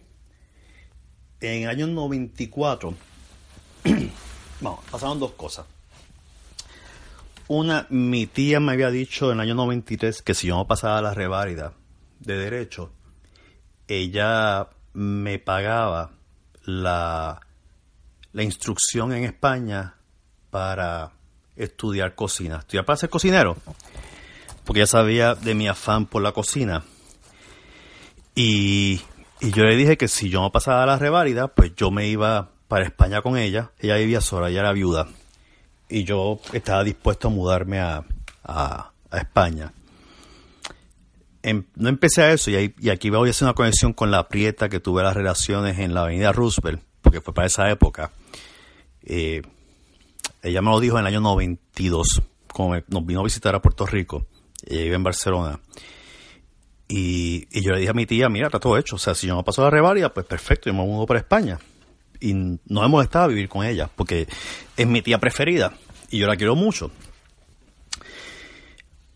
En 1.41 1.63
el 1.63 1.69
año 1.69 1.87
94, 1.87 2.93
bueno, 4.61 4.79
pasaron 4.91 5.19
dos 5.19 5.31
cosas. 5.31 5.65
Una, 7.47 7.85
mi 7.89 8.25
tía 8.25 8.59
me 8.59 8.73
había 8.73 8.89
dicho 8.89 9.31
en 9.31 9.39
el 9.39 9.41
año 9.41 9.55
93 9.55 10.21
que 10.21 10.33
si 10.33 10.47
yo 10.47 10.55
no 10.55 10.65
pasaba 10.65 11.01
la 11.01 11.13
reválida 11.13 11.73
de 12.19 12.37
derecho, 12.37 12.91
ella 13.87 14.67
me 14.93 15.37
pagaba 15.37 16.11
la, 16.63 17.41
la 18.33 18.43
instrucción 18.43 19.13
en 19.13 19.25
España 19.25 19.95
para 20.49 21.11
estudiar 21.55 22.15
cocina. 22.15 22.57
Estudiar 22.59 22.85
para 22.85 22.97
ser 22.97 23.09
cocinero. 23.09 23.57
Porque 24.63 24.79
ella 24.79 24.87
sabía 24.87 25.35
de 25.35 25.53
mi 25.53 25.67
afán 25.67 26.07
por 26.07 26.23
la 26.23 26.31
cocina. 26.31 26.83
Y, 28.35 29.01
yo 29.39 29.63
le 29.63 29.75
dije 29.75 29.97
que 29.97 30.09
si 30.09 30.29
yo 30.29 30.41
no 30.41 30.51
pasaba 30.51 30.85
la 30.85 30.97
reválida, 30.97 31.47
pues 31.47 31.73
yo 31.75 31.89
me 31.89 32.07
iba 32.07 32.51
para 32.67 32.85
España 32.85 33.21
con 33.21 33.37
ella. 33.37 33.71
Ella 33.79 33.95
vivía 33.95 34.21
sola, 34.21 34.49
ella 34.49 34.59
era 34.59 34.73
viuda. 34.73 35.07
Y 35.87 36.03
yo 36.03 36.39
estaba 36.51 36.83
dispuesto 36.83 37.29
a 37.29 37.31
mudarme 37.31 37.79
a, 37.79 38.03
a, 38.43 38.91
España. 39.13 39.71
Em, 41.41 41.63
no 41.75 41.89
empecé 41.89 42.23
a 42.23 42.31
eso, 42.33 42.51
y, 42.51 42.89
aquí 42.89 43.09
voy 43.09 43.29
a 43.29 43.31
hacer 43.31 43.45
una 43.45 43.53
conexión 43.53 43.93
con 43.93 44.11
la 44.11 44.27
prieta 44.27 44.67
que 44.67 44.79
tuve 44.79 45.03
las 45.03 45.15
relaciones 45.15 45.79
en 45.79 45.93
la 45.93 46.01
avenida 46.01 46.31
Roosevelt, 46.31 46.81
porque 47.01 47.21
fue 47.21 47.33
para 47.33 47.47
esa 47.47 47.69
época. 47.69 48.11
Eh, 49.03 49.41
ella 50.41 50.61
me 50.61 50.71
lo 50.71 50.79
dijo 50.79 50.97
en 50.97 51.01
el 51.01 51.13
año 51.13 51.21
92, 51.21 52.23
como 52.47 52.75
nos 52.87 53.05
vino 53.05 53.21
a 53.21 53.23
visitar 53.23 53.55
a 53.55 53.61
Puerto 53.61 53.85
Rico. 53.85 54.25
Ella 54.65 54.83
vive 54.83 54.95
en 54.95 55.03
Barcelona. 55.03 55.59
Y, 56.87 57.61
yo 57.61 57.71
le 57.71 57.79
dije 57.79 57.89
a 57.89 57.93
mi 57.93 58.05
tía, 58.05 58.29
mira, 58.29 58.47
está 58.47 58.59
todo 58.59 58.77
hecho. 58.77 58.95
O 58.95 58.99
sea, 58.99 59.15
si 59.15 59.27
yo 59.27 59.35
me 59.35 59.43
paso 59.43 59.63
la 59.63 59.69
revalia, 59.69 60.13
pues 60.13 60.25
perfecto, 60.25 60.69
yo 60.69 60.73
me 60.73 60.83
mudo 60.83 61.05
para 61.05 61.19
España. 61.19 61.59
Y 62.19 62.33
no 62.33 62.83
hemos 62.83 63.03
estado 63.03 63.25
a 63.25 63.27
vivir 63.27 63.49
con 63.49 63.65
ella, 63.65 63.89
porque 63.93 64.27
es 64.77 64.87
mi 64.87 65.01
tía 65.01 65.19
preferida 65.19 65.73
y 66.09 66.19
yo 66.19 66.27
la 66.27 66.35
quiero 66.35 66.55
mucho. 66.55 66.91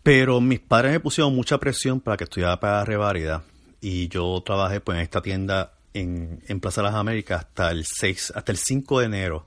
Pero 0.02 0.40
mis 0.40 0.60
padres 0.60 0.92
me 0.92 1.00
pusieron 1.00 1.34
mucha 1.34 1.58
presión 1.58 2.00
para 2.00 2.16
que 2.16 2.24
estudiara 2.24 2.58
para 2.58 2.78
la 2.78 2.84
reválida 2.84 3.42
y 3.80 4.08
yo 4.08 4.42
trabajé 4.44 4.80
pues 4.80 4.96
en 4.96 5.02
esta 5.02 5.22
tienda 5.22 5.72
en, 5.94 6.42
en 6.46 6.60
Plaza 6.60 6.82
de 6.82 6.88
las 6.88 6.94
Américas 6.94 7.40
hasta 7.40 7.70
el 7.70 7.84
6, 7.84 8.32
hasta 8.34 8.52
el 8.52 8.58
5 8.58 9.00
de 9.00 9.06
enero, 9.06 9.46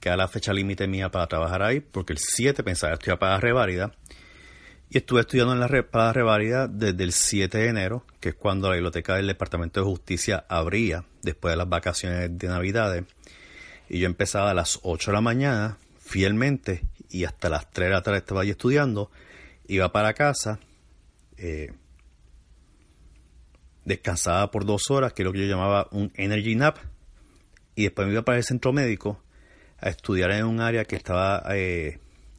que 0.00 0.08
era 0.08 0.16
la 0.16 0.28
fecha 0.28 0.52
límite 0.52 0.86
mía 0.86 1.10
para 1.10 1.26
trabajar 1.26 1.62
ahí, 1.62 1.80
porque 1.80 2.12
el 2.12 2.18
7 2.18 2.62
pensaba 2.62 2.94
estudiar 2.94 3.18
para 3.18 3.32
la 3.32 3.40
reválida 3.40 3.92
y 4.90 4.98
estuve 4.98 5.20
estudiando 5.20 5.52
en 5.52 5.60
la 5.60 5.68
para 5.90 6.12
revalida 6.12 6.66
desde 6.66 7.04
el 7.04 7.12
7 7.12 7.58
de 7.58 7.68
enero, 7.68 8.04
que 8.20 8.30
es 8.30 8.34
cuando 8.34 8.68
la 8.68 8.74
biblioteca 8.74 9.16
del 9.16 9.26
Departamento 9.26 9.80
de 9.80 9.86
Justicia 9.86 10.44
abría 10.48 11.04
después 11.22 11.52
de 11.52 11.56
las 11.56 11.68
vacaciones 11.68 12.38
de 12.38 12.48
Navidades. 12.48 13.04
Y 13.90 14.00
yo 14.00 14.06
empezaba 14.06 14.50
a 14.50 14.54
las 14.54 14.80
8 14.82 15.10
de 15.10 15.14
la 15.14 15.20
mañana, 15.20 15.78
fielmente, 16.00 16.84
y 17.10 17.24
hasta 17.24 17.50
las 17.50 17.70
3 17.70 17.88
de 17.88 17.94
la 17.94 18.02
tarde 18.02 18.18
estaba 18.18 18.42
ahí 18.42 18.50
estudiando. 18.50 19.10
Iba 19.66 19.92
para 19.92 20.14
casa, 20.14 20.58
eh, 21.36 21.72
descansaba 23.84 24.50
por 24.50 24.64
dos 24.64 24.90
horas, 24.90 25.12
que 25.12 25.22
es 25.22 25.24
lo 25.24 25.32
que 25.32 25.40
yo 25.40 25.46
llamaba 25.46 25.88
un 25.90 26.12
energy 26.14 26.54
nap, 26.54 26.78
y 27.74 27.84
después 27.84 28.06
me 28.06 28.14
iba 28.14 28.22
para 28.22 28.38
el 28.38 28.44
centro 28.44 28.72
médico 28.72 29.22
a 29.80 29.90
estudiar 29.90 30.30
en 30.32 30.46
un 30.46 30.60
área 30.60 30.84
que 30.84 30.96
estaba 30.96 31.44
eh, 31.54 31.98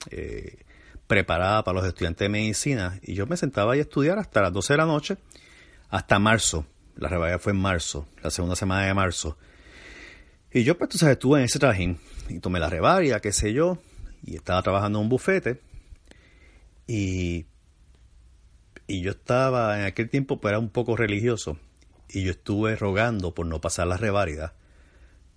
eh, 0.09 0.57
preparada 1.09 1.63
para 1.63 1.79
los 1.79 1.87
estudiantes 1.87 2.23
de 2.23 2.29
medicina 2.29 2.99
y 3.01 3.15
yo 3.15 3.25
me 3.25 3.35
sentaba 3.35 3.73
ahí 3.73 3.79
a 3.79 3.81
estudiar 3.81 4.19
hasta 4.19 4.43
las 4.43 4.53
12 4.53 4.73
de 4.73 4.77
la 4.77 4.85
noche, 4.85 5.17
hasta 5.89 6.19
marzo. 6.19 6.67
La 6.97 7.09
revalida 7.09 7.39
fue 7.39 7.51
en 7.51 7.59
marzo, 7.59 8.07
la 8.21 8.29
segunda 8.29 8.55
semana 8.55 8.85
de 8.85 8.93
marzo. 8.93 9.35
Y 10.53 10.63
yo, 10.63 10.77
pues, 10.77 10.91
tú 10.91 10.99
sabes, 10.99 11.13
estuve 11.13 11.39
en 11.39 11.45
ese 11.45 11.57
trajín 11.57 11.97
y 12.29 12.39
tomé 12.39 12.59
la 12.59 12.69
revalia, 12.69 13.19
qué 13.21 13.31
sé 13.31 13.53
yo, 13.53 13.79
y 14.23 14.35
estaba 14.35 14.61
trabajando 14.61 14.99
en 14.99 15.05
un 15.05 15.09
bufete. 15.09 15.61
Y, 16.85 17.47
y 18.85 19.01
yo 19.01 19.11
estaba, 19.11 19.79
en 19.79 19.85
aquel 19.85 20.11
tiempo, 20.11 20.39
pues 20.39 20.51
era 20.51 20.59
un 20.59 20.69
poco 20.69 20.95
religioso. 20.95 21.57
Y 22.07 22.23
yo 22.23 22.31
estuve 22.31 22.75
rogando 22.75 23.33
por 23.33 23.47
no 23.47 23.59
pasar 23.59 23.87
la 23.87 23.97
reválida. 23.97 24.53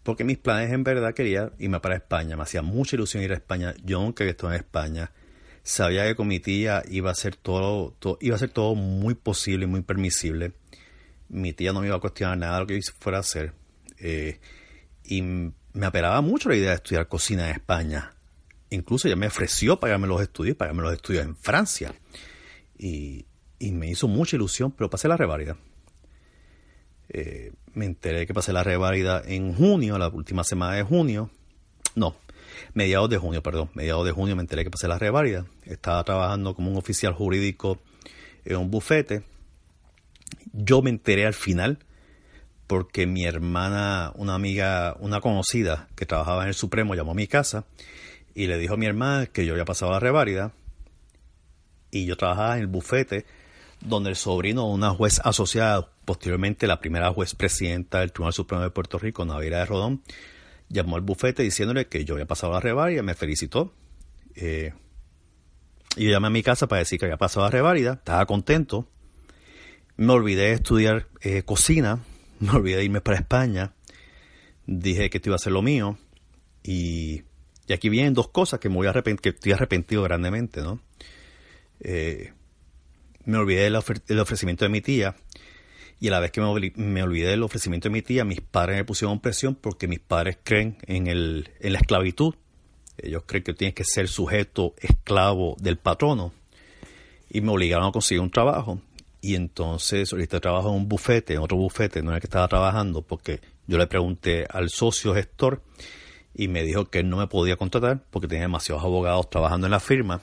Porque 0.02 0.24
mis 0.24 0.36
planes 0.36 0.70
en 0.70 0.84
verdad 0.84 1.14
quería 1.14 1.52
irme 1.58 1.80
para 1.80 1.96
España. 1.96 2.36
Me 2.36 2.42
hacía 2.42 2.60
mucha 2.60 2.96
ilusión 2.96 3.22
ir 3.22 3.32
a 3.32 3.36
España. 3.36 3.74
Yo 3.82 4.02
nunca 4.02 4.22
había 4.22 4.32
estado 4.32 4.52
en 4.52 4.58
España 4.58 5.12
sabía 5.62 6.04
que 6.06 6.14
con 6.14 6.28
mi 6.28 6.40
tía 6.40 6.82
iba 6.88 7.10
a 7.10 7.14
ser 7.14 7.36
todo, 7.36 7.96
iba 8.20 8.36
a 8.36 8.38
ser 8.38 8.50
todo 8.50 8.74
muy 8.74 9.14
posible 9.14 9.64
y 9.64 9.68
muy 9.68 9.82
permisible. 9.82 10.52
Mi 11.28 11.52
tía 11.52 11.72
no 11.72 11.80
me 11.80 11.86
iba 11.86 11.96
a 11.96 12.00
cuestionar 12.00 12.38
nada 12.38 12.54
de 12.54 12.60
lo 12.60 12.66
que 12.66 12.74
yo 12.74 12.92
fuera 12.98 13.18
a 13.18 13.20
hacer. 13.20 13.52
Eh, 13.98 14.40
y 15.04 15.22
me 15.22 15.86
apelaba 15.86 16.20
mucho 16.20 16.48
la 16.48 16.56
idea 16.56 16.70
de 16.70 16.76
estudiar 16.76 17.08
cocina 17.08 17.48
en 17.48 17.56
España. 17.56 18.14
incluso 18.70 19.06
ella 19.06 19.16
me 19.16 19.26
ofreció 19.26 19.78
pagarme 19.78 20.06
los 20.06 20.22
estudios, 20.22 20.56
pagarme 20.56 20.82
los 20.82 20.92
estudios 20.92 21.24
en 21.24 21.36
Francia. 21.36 21.94
Y, 22.78 23.26
y 23.58 23.72
me 23.72 23.88
hizo 23.88 24.08
mucha 24.08 24.36
ilusión, 24.36 24.72
pero 24.72 24.90
pasé 24.90 25.08
la 25.08 25.16
reválida. 25.16 25.56
Eh, 27.08 27.52
me 27.74 27.84
enteré 27.84 28.26
que 28.26 28.34
pasé 28.34 28.52
la 28.52 28.64
reválida 28.64 29.22
en 29.24 29.54
junio, 29.54 29.98
la 29.98 30.08
última 30.08 30.44
semana 30.44 30.76
de 30.76 30.82
junio. 30.82 31.30
No, 31.94 32.16
mediados 32.74 33.10
de 33.10 33.18
junio, 33.18 33.42
perdón. 33.42 33.70
Mediados 33.74 34.04
de 34.04 34.12
junio 34.12 34.36
me 34.36 34.42
enteré 34.42 34.64
que 34.64 34.70
pasé 34.70 34.88
la 34.88 34.98
reválida. 34.98 35.46
Estaba 35.64 36.02
trabajando 36.04 36.54
como 36.54 36.70
un 36.70 36.76
oficial 36.76 37.12
jurídico 37.12 37.78
en 38.44 38.56
un 38.56 38.70
bufete. 38.70 39.22
Yo 40.52 40.82
me 40.82 40.90
enteré 40.90 41.26
al 41.26 41.34
final 41.34 41.78
porque 42.66 43.06
mi 43.06 43.24
hermana, 43.24 44.12
una 44.14 44.34
amiga, 44.34 44.96
una 44.98 45.20
conocida 45.20 45.88
que 45.94 46.06
trabajaba 46.06 46.42
en 46.42 46.48
el 46.48 46.54
Supremo, 46.54 46.94
llamó 46.94 47.12
a 47.12 47.14
mi 47.14 47.26
casa 47.26 47.66
y 48.34 48.46
le 48.46 48.58
dijo 48.58 48.74
a 48.74 48.76
mi 48.78 48.86
hermana 48.86 49.26
que 49.26 49.44
yo 49.44 49.52
había 49.52 49.64
pasado 49.64 49.92
la 49.92 50.00
reválida 50.00 50.52
y 51.90 52.06
yo 52.06 52.16
trabajaba 52.16 52.56
en 52.56 52.62
el 52.62 52.66
bufete 52.66 53.26
donde 53.84 54.10
el 54.10 54.16
sobrino 54.16 54.66
de 54.66 54.74
una 54.74 54.90
juez 54.90 55.20
asociada, 55.24 55.90
posteriormente 56.04 56.66
la 56.66 56.80
primera 56.80 57.12
juez 57.12 57.34
presidenta 57.34 58.00
del 58.00 58.12
Tribunal 58.12 58.32
Supremo 58.32 58.62
de 58.62 58.70
Puerto 58.70 58.98
Rico, 58.98 59.24
Navira 59.24 59.58
de 59.58 59.66
Rodón, 59.66 60.02
llamó 60.72 60.96
al 60.96 61.02
bufete 61.02 61.42
diciéndole 61.42 61.86
que 61.86 62.04
yo 62.04 62.14
había 62.14 62.26
pasado 62.26 62.52
la 62.52 62.60
reválida, 62.60 63.02
me 63.02 63.14
felicitó. 63.14 63.74
Eh, 64.34 64.72
y 65.96 66.04
yo 66.06 66.10
llamé 66.10 66.28
a 66.28 66.30
mi 66.30 66.42
casa 66.42 66.66
para 66.66 66.80
decir 66.80 66.98
que 66.98 67.04
había 67.04 67.18
pasado 67.18 67.44
la 67.44 67.50
reválida, 67.50 67.94
estaba 67.94 68.24
contento. 68.26 68.88
Me 69.96 70.12
olvidé 70.12 70.44
de 70.44 70.52
estudiar 70.52 71.08
eh, 71.20 71.42
cocina, 71.42 72.00
me 72.40 72.50
olvidé 72.50 72.78
de 72.78 72.84
irme 72.84 73.00
para 73.00 73.18
España. 73.18 73.74
Dije 74.66 75.10
que 75.10 75.18
esto 75.18 75.28
iba 75.28 75.36
a 75.36 75.38
ser 75.38 75.52
lo 75.52 75.62
mío. 75.62 75.98
Y, 76.62 77.22
aquí 77.72 77.88
vienen 77.88 78.14
dos 78.14 78.28
cosas 78.28 78.60
que 78.60 78.68
me 78.68 78.76
voy 78.76 78.88
que 79.20 79.30
estoy 79.30 79.52
arrepentido 79.52 80.02
grandemente, 80.02 80.60
¿no? 80.60 80.80
Eh, 81.80 82.32
me 83.24 83.38
olvidé 83.38 83.62
del, 83.62 83.76
ofrecimiento 84.20 84.64
de 84.64 84.68
mi 84.68 84.80
tía. 84.80 85.16
Y 86.03 86.09
a 86.09 86.11
la 86.11 86.18
vez 86.18 86.32
que 86.32 86.40
me, 86.40 87.03
olvidé 87.05 87.28
del 87.28 87.44
ofrecimiento 87.44 87.88
de 87.88 87.92
mi 87.92 88.03
tía, 88.03 88.24
mis 88.24 88.40
padres 88.40 88.76
me 88.76 88.84
pusieron 88.84 89.20
presión 89.20 89.55
porque 89.55 89.86
mis 89.86 90.00
padres 90.00 90.36
creen 90.42 90.76
en, 90.88 91.07
el, 91.07 91.50
en 91.61 91.72
la 91.72 91.78
esclavitud. 91.78 92.34
Ellos 92.98 93.22
creen 93.24 93.44
que 93.44 93.55
tienes 93.55 93.76
que 93.76 93.84
ser 93.84 94.09
sujeto 94.09 94.74
esclavo 94.78 95.55
del 95.61 95.78
patrono. 95.78 96.32
Y 97.30 97.40
me 97.40 97.53
obligaron 97.53 97.86
a 97.86 97.92
conseguir 97.92 98.20
un 98.20 98.32
trabajo. 98.32 98.80
Y 99.20 99.36
entonces 99.36 100.12
ahorita 100.12 100.40
trabajo 100.40 100.70
en 100.70 100.74
un 100.74 100.88
bufete, 100.88 101.34
en 101.34 101.38
otro 101.38 101.57
bufete, 101.57 102.03
no 102.03 102.11
es 102.11 102.16
el 102.16 102.20
que 102.20 102.26
estaba 102.26 102.48
trabajando, 102.48 103.03
porque 103.03 103.40
yo 103.68 103.78
le 103.78 103.86
pregunté 103.86 104.44
al 104.50 104.70
socio 104.70 105.14
gestor 105.14 105.62
y 106.34 106.48
me 106.48 106.64
dijo 106.64 106.86
que 106.86 106.98
él 106.98 107.11
no 107.11 107.18
me 107.18 107.28
podía 107.28 107.55
contratar 107.55 108.03
porque 108.11 108.26
tenía 108.26 108.42
demasiados 108.42 108.82
abogados 108.82 109.30
trabajando 109.30 109.68
en 109.68 109.70
la 109.70 109.78
firma 109.78 110.20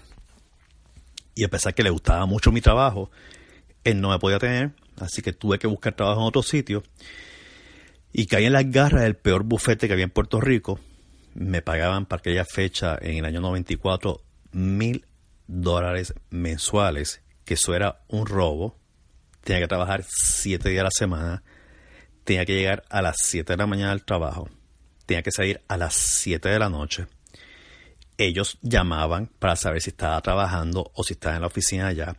y 1.36 1.46
a 1.46 1.48
pesar 1.48 1.74
que 1.74 1.84
le 1.84 1.90
gustaba 1.90 2.26
mucho 2.26 2.52
mi 2.52 2.60
trabajo, 2.60 3.10
él 3.86 4.02
no 4.02 4.10
me 4.10 4.20
podía 4.20 4.40
tener, 4.40 4.74
así 5.02 5.22
que 5.22 5.34
tuve 5.34 5.60
que 5.60 5.68
buscar 5.68 5.96
trabajo 5.96 6.22
en 6.22 6.28
otro 6.28 6.44
sitio. 6.44 6.84
Y 8.12 8.26
caí 8.26 8.46
en 8.46 8.54
las 8.54 8.70
garras 8.70 9.04
del 9.04 9.16
peor 9.16 9.44
bufete 9.44 9.88
que 9.88 9.94
había 9.94 10.06
en 10.06 10.12
Puerto 10.12 10.42
Rico. 10.42 10.80
Me 11.36 11.62
pagaban 11.62 12.06
para 12.06 12.20
aquella 12.20 12.46
fecha, 12.46 12.98
en 13.02 13.18
el 13.18 13.26
año 13.26 13.42
94, 13.42 14.22
mil 14.52 15.06
dólares 15.48 16.14
mensuales, 16.30 17.22
que 17.46 17.54
eso 17.54 17.76
era 17.76 18.02
un 18.08 18.26
robo. 18.26 18.78
Tenía 19.44 19.62
que 19.62 19.68
trabajar 19.68 20.04
siete 20.08 20.70
días 20.70 20.82
a 20.82 20.86
la 20.86 20.92
semana. 20.92 21.44
Tenía 22.24 22.46
que 22.46 22.56
llegar 22.56 22.84
a 22.90 23.02
las 23.02 23.18
siete 23.20 23.54
de 23.54 23.58
la 23.58 23.68
mañana 23.68 23.92
al 23.92 24.06
trabajo. 24.06 24.50
Tenía 25.06 25.24
que 25.24 25.32
salir 25.32 25.62
a 25.68 25.78
las 25.78 25.94
siete 25.94 26.50
de 26.50 26.60
la 26.60 26.70
noche 26.70 27.08
ellos 28.20 28.58
llamaban 28.62 29.28
para 29.40 29.56
saber 29.56 29.82
si 29.82 29.92
estaba 29.92 30.22
trabajando 30.22 30.92
o 30.94 31.04
si 31.04 31.14
estaba 31.14 31.36
en 31.36 31.42
la 31.42 31.48
oficina 31.48 31.88
allá. 31.88 32.16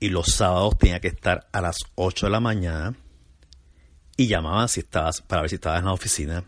Y 0.00 0.08
los 0.10 0.26
sábados 0.26 0.78
tenía 0.78 1.00
que 1.00 1.08
estar 1.08 1.48
a 1.52 1.60
las 1.60 1.78
8 1.94 2.26
de 2.26 2.32
la 2.32 2.40
mañana 2.40 2.94
y 4.16 4.26
llamaban 4.26 4.68
si 4.68 4.80
estabas 4.80 5.22
para 5.22 5.42
ver 5.42 5.50
si 5.50 5.56
estabas 5.56 5.80
en 5.80 5.86
la 5.86 5.92
oficina. 5.92 6.44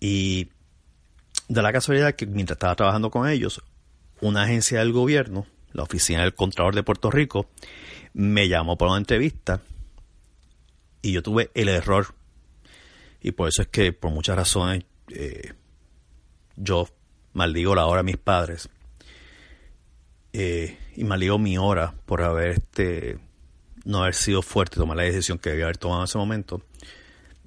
Y 0.00 0.48
de 1.48 1.62
la 1.62 1.72
casualidad 1.72 2.14
que 2.14 2.26
mientras 2.26 2.56
estaba 2.56 2.76
trabajando 2.76 3.10
con 3.10 3.28
ellos, 3.28 3.62
una 4.20 4.42
agencia 4.42 4.80
del 4.80 4.92
gobierno, 4.92 5.46
la 5.72 5.82
oficina 5.84 6.22
del 6.22 6.34
Contralor 6.34 6.74
de 6.74 6.82
Puerto 6.82 7.10
Rico, 7.10 7.48
me 8.14 8.48
llamó 8.48 8.76
para 8.76 8.92
una 8.92 8.98
entrevista 8.98 9.60
y 11.02 11.12
yo 11.12 11.22
tuve 11.22 11.50
el 11.54 11.68
error. 11.68 12.14
Y 13.20 13.32
por 13.32 13.48
eso 13.48 13.62
es 13.62 13.68
que 13.68 13.92
por 13.92 14.10
muchas 14.10 14.36
razones 14.36 14.84
eh, 15.08 15.52
yo 16.56 16.88
maldigo 17.32 17.74
la 17.74 17.86
hora 17.86 17.98
de 17.98 18.04
mis 18.04 18.16
padres 18.16 18.68
eh, 20.32 20.76
y 20.98 21.04
maldigo 21.04 21.38
mi 21.38 21.56
hora 21.56 21.94
por 22.06 22.22
haber 22.22 22.48
este 22.48 23.18
no 23.84 24.02
haber 24.02 24.14
sido 24.14 24.42
fuerte 24.42 24.76
tomar 24.76 24.96
la 24.96 25.04
decisión 25.04 25.38
que 25.38 25.50
debía 25.50 25.66
haber 25.66 25.76
tomado 25.76 26.00
en 26.00 26.04
ese 26.06 26.18
momento 26.18 26.60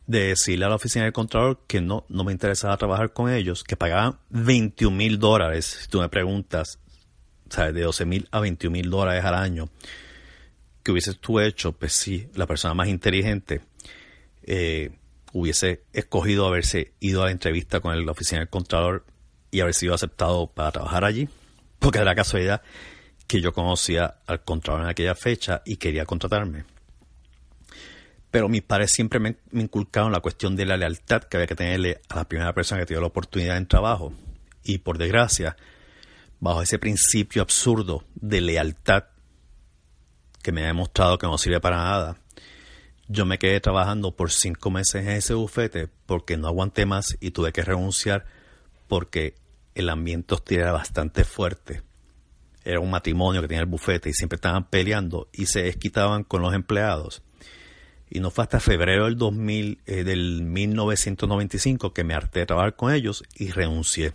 de 0.07 0.27
decirle 0.27 0.65
a 0.65 0.69
la 0.69 0.75
oficina 0.75 1.03
del 1.03 1.11
Contralor 1.11 1.59
que 1.67 1.81
no, 1.81 2.05
no 2.07 2.23
me 2.23 2.31
interesaba 2.31 2.77
trabajar 2.77 3.11
con 3.11 3.29
ellos, 3.29 3.65
que 3.65 3.75
pagaban 3.75 4.17
21 4.29 4.95
mil 4.95 5.19
dólares, 5.19 5.65
si 5.81 5.89
tú 5.89 5.99
me 5.99 6.07
preguntas, 6.07 6.79
¿sabes? 7.49 7.73
de 7.73 7.81
12 7.81 8.05
mil 8.05 8.27
a 8.31 8.39
21 8.39 8.71
mil 8.71 8.89
dólares 8.89 9.23
al 9.25 9.35
año, 9.35 9.69
que 10.81 10.91
hubieses 10.93 11.19
tú 11.19 11.41
hecho, 11.41 11.73
pues 11.73 11.91
sí, 11.91 12.29
la 12.35 12.47
persona 12.47 12.73
más 12.73 12.87
inteligente 12.87 13.61
eh, 14.43 14.91
hubiese 15.33 15.83
escogido 15.91 16.47
haberse 16.47 16.93
ido 17.01 17.21
a 17.21 17.25
la 17.25 17.31
entrevista 17.31 17.81
con 17.81 18.05
la 18.05 18.11
oficina 18.13 18.39
del 18.39 18.49
Contralor 18.49 19.05
y 19.51 19.59
haber 19.59 19.73
sido 19.73 19.93
aceptado 19.93 20.47
para 20.47 20.71
trabajar 20.71 21.03
allí, 21.03 21.27
porque 21.79 21.99
de 21.99 22.05
la 22.05 22.15
casualidad 22.15 22.61
que 23.31 23.39
yo 23.39 23.53
conocía 23.53 24.15
al 24.27 24.43
contralor 24.43 24.81
en 24.81 24.89
aquella 24.89 25.15
fecha 25.15 25.61
y 25.63 25.77
quería 25.77 26.03
contratarme. 26.03 26.65
Pero 28.29 28.49
mis 28.49 28.61
padres 28.61 28.91
siempre 28.91 29.21
me, 29.21 29.37
inculcaron 29.53 30.11
la 30.11 30.19
cuestión 30.19 30.53
de 30.57 30.65
la 30.65 30.75
lealtad 30.75 31.23
que 31.23 31.37
había 31.37 31.47
que 31.47 31.55
tenerle 31.55 32.01
a 32.09 32.17
la 32.17 32.27
primera 32.27 32.53
persona 32.53 32.81
que 32.81 32.87
te 32.87 32.93
dio 32.93 32.99
la 32.99 33.07
oportunidad 33.07 33.55
en 33.55 33.69
trabajo. 33.69 34.11
Y 34.65 34.79
por 34.79 34.97
desgracia, 34.97 35.55
bajo 36.41 36.61
ese 36.61 36.77
principio 36.77 37.41
absurdo 37.41 38.03
de 38.15 38.41
lealtad 38.41 39.05
que 40.43 40.51
me 40.51 40.63
ha 40.63 40.67
demostrado 40.67 41.17
que 41.17 41.25
no 41.25 41.37
sirve 41.37 41.61
para 41.61 41.77
nada, 41.77 42.17
yo 43.07 43.25
me 43.25 43.39
quedé 43.39 43.61
trabajando 43.61 44.13
por 44.13 44.29
cinco 44.29 44.71
meses 44.71 45.05
en 45.05 45.11
ese 45.11 45.35
bufete 45.35 45.87
porque 46.05 46.35
no 46.35 46.49
aguanté 46.49 46.85
más 46.85 47.15
y 47.21 47.31
tuve 47.31 47.53
que 47.53 47.61
renunciar 47.61 48.25
porque 48.89 49.35
el 49.73 49.87
ambiente 49.87 50.33
hostil 50.33 50.59
era 50.59 50.73
bastante 50.73 51.23
fuerte. 51.23 51.81
Era 52.63 52.79
un 52.79 52.91
matrimonio 52.91 53.41
que 53.41 53.47
tenía 53.47 53.61
el 53.61 53.67
bufete 53.67 54.09
y 54.09 54.13
siempre 54.13 54.35
estaban 54.35 54.69
peleando 54.69 55.29
y 55.33 55.47
se 55.47 55.63
desquitaban 55.63 56.23
con 56.23 56.41
los 56.41 56.53
empleados. 56.53 57.23
Y 58.09 58.19
no 58.19 58.29
fue 58.29 58.43
hasta 58.43 58.59
febrero 58.59 59.05
del, 59.05 59.17
2000, 59.17 59.81
eh, 59.85 60.03
del 60.03 60.43
1995 60.43 61.93
que 61.93 62.03
me 62.03 62.13
harté 62.13 62.41
de 62.41 62.45
trabajar 62.45 62.75
con 62.75 62.93
ellos 62.93 63.23
y 63.35 63.51
renuncié. 63.51 64.13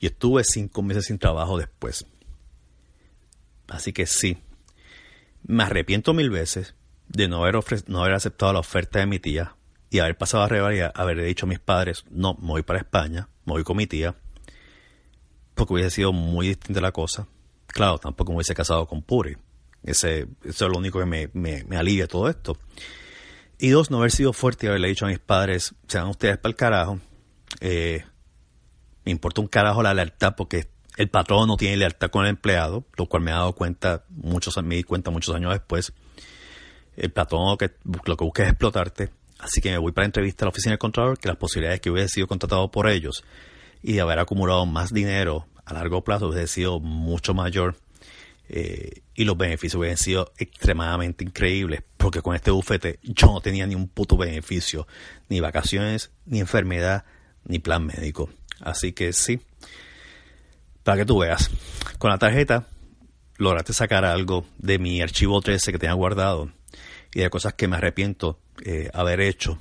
Y 0.00 0.06
estuve 0.06 0.44
cinco 0.44 0.82
meses 0.82 1.06
sin 1.06 1.18
trabajo 1.18 1.56
después. 1.56 2.04
Así 3.68 3.92
que 3.92 4.06
sí, 4.06 4.38
me 5.44 5.62
arrepiento 5.62 6.14
mil 6.14 6.30
veces 6.30 6.74
de 7.08 7.28
no 7.28 7.44
haber, 7.44 7.56
no 7.86 8.00
haber 8.00 8.14
aceptado 8.14 8.52
la 8.52 8.58
oferta 8.58 8.98
de 8.98 9.06
mi 9.06 9.18
tía 9.18 9.56
y 9.90 10.00
haber 10.00 10.18
pasado 10.18 10.42
a 10.42 10.48
revalida, 10.48 10.92
haber 10.94 11.22
dicho 11.22 11.46
a 11.46 11.48
mis 11.48 11.60
padres, 11.60 12.04
no, 12.10 12.34
me 12.34 12.48
voy 12.48 12.62
para 12.62 12.80
España, 12.80 13.28
me 13.44 13.52
voy 13.54 13.64
con 13.64 13.76
mi 13.76 13.86
tía 13.86 14.16
porque 15.56 15.72
hubiese 15.72 15.90
sido 15.90 16.12
muy 16.12 16.48
distinta 16.48 16.80
la 16.80 16.92
cosa. 16.92 17.26
Claro, 17.76 17.98
tampoco 17.98 18.32
me 18.32 18.36
hubiese 18.36 18.54
casado 18.54 18.86
con 18.86 19.02
Puri. 19.02 19.36
Ese, 19.82 20.28
eso 20.42 20.64
es 20.64 20.72
lo 20.72 20.78
único 20.78 20.98
que 20.98 21.04
me, 21.04 21.76
alivia 21.76 22.06
todo 22.06 22.30
esto. 22.30 22.56
Y 23.58 23.68
dos, 23.68 23.90
no 23.90 23.98
haber 23.98 24.12
sido 24.12 24.32
fuerte 24.32 24.64
y 24.64 24.68
haberle 24.70 24.88
dicho 24.88 25.04
a 25.04 25.08
mis 25.08 25.18
padres, 25.18 25.74
sean 25.86 26.08
ustedes 26.08 26.38
para 26.38 26.48
el 26.48 26.56
carajo. 26.56 27.00
Eh, 27.60 28.02
me 29.04 29.12
importa 29.12 29.42
un 29.42 29.48
carajo 29.48 29.82
la 29.82 29.92
lealtad 29.92 30.36
porque 30.38 30.70
el 30.96 31.10
patrón 31.10 31.48
no 31.48 31.58
tiene 31.58 31.76
lealtad 31.76 32.08
con 32.08 32.24
el 32.24 32.30
empleado, 32.30 32.86
lo 32.96 33.10
cual 33.10 33.22
me 33.22 33.30
he 33.30 33.34
dado 33.34 33.52
cuenta, 33.52 34.06
muchos, 34.08 34.56
me 34.64 34.76
di 34.76 34.82
cuenta 34.82 35.10
muchos 35.10 35.34
años 35.34 35.52
después. 35.52 35.92
El 36.96 37.12
patrón 37.12 37.46
lo 37.46 37.58
que, 37.58 37.72
busca 37.84 38.42
es 38.44 38.48
explotarte. 38.48 39.10
Así 39.38 39.60
que 39.60 39.70
me 39.70 39.76
voy 39.76 39.92
para 39.92 40.04
la 40.04 40.06
entrevista 40.06 40.46
a 40.46 40.46
la 40.46 40.50
oficina 40.52 40.72
del 40.72 40.78
Contralor, 40.78 41.18
que 41.18 41.28
las 41.28 41.36
posibilidades 41.36 41.76
de 41.76 41.80
que 41.82 41.90
hubiese 41.90 42.08
sido 42.08 42.26
contratado 42.26 42.70
por 42.70 42.88
ellos 42.88 43.22
y 43.82 43.92
de 43.92 44.00
haber 44.00 44.18
acumulado 44.18 44.64
más 44.64 44.94
dinero 44.94 45.46
a 45.66 45.74
largo 45.74 46.02
plazo 46.02 46.28
hubiese 46.28 46.46
sido 46.46 46.80
mucho 46.80 47.34
mayor 47.34 47.76
eh, 48.48 49.02
y 49.14 49.24
los 49.24 49.36
beneficios 49.36 49.80
hubiesen 49.80 49.98
sido 49.98 50.32
extremadamente 50.38 51.24
increíbles 51.24 51.82
porque 51.96 52.22
con 52.22 52.34
este 52.36 52.52
bufete 52.52 53.00
yo 53.02 53.26
no 53.26 53.40
tenía 53.40 53.66
ni 53.66 53.74
un 53.74 53.88
puto 53.88 54.16
beneficio, 54.16 54.86
ni 55.28 55.40
vacaciones, 55.40 56.12
ni 56.24 56.38
enfermedad, 56.40 57.04
ni 57.44 57.58
plan 57.58 57.84
médico. 57.84 58.30
Así 58.60 58.92
que 58.92 59.12
sí, 59.12 59.40
para 60.84 60.98
que 60.98 61.04
tú 61.04 61.18
veas, 61.18 61.50
con 61.98 62.10
la 62.10 62.18
tarjeta 62.18 62.68
lograste 63.38 63.72
sacar 63.72 64.04
algo 64.04 64.46
de 64.58 64.78
mi 64.78 65.02
archivo 65.02 65.40
13 65.40 65.72
que 65.72 65.78
tenía 65.78 65.94
guardado 65.94 66.50
y 67.12 67.20
de 67.20 67.30
cosas 67.30 67.54
que 67.54 67.66
me 67.66 67.76
arrepiento 67.76 68.38
eh, 68.64 68.90
haber 68.94 69.20
hecho 69.20 69.60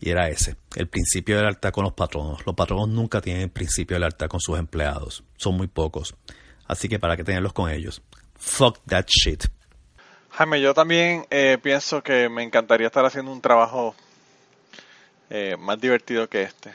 Y 0.00 0.10
era 0.10 0.28
ese, 0.28 0.56
el 0.76 0.88
principio 0.88 1.36
de 1.36 1.42
lealtad 1.42 1.72
con 1.72 1.84
los 1.84 1.92
patronos. 1.92 2.44
Los 2.46 2.54
patronos 2.54 2.88
nunca 2.88 3.20
tienen 3.20 3.42
el 3.42 3.50
principio 3.50 3.96
de 3.96 4.00
lealtad 4.00 4.28
con 4.28 4.40
sus 4.40 4.58
empleados. 4.58 5.22
Son 5.36 5.54
muy 5.54 5.66
pocos. 5.66 6.14
Así 6.66 6.88
que 6.88 6.98
para 6.98 7.16
qué 7.16 7.24
tenerlos 7.24 7.52
con 7.52 7.70
ellos. 7.70 8.02
Fuck 8.36 8.78
that 8.86 9.04
shit. 9.06 9.44
Jaime, 10.30 10.60
yo 10.60 10.72
también 10.72 11.26
eh, 11.28 11.58
pienso 11.62 12.02
que 12.02 12.30
me 12.30 12.42
encantaría 12.42 12.86
estar 12.86 13.04
haciendo 13.04 13.30
un 13.30 13.42
trabajo 13.42 13.94
eh, 15.28 15.56
más 15.58 15.78
divertido 15.78 16.28
que 16.28 16.42
este. 16.42 16.72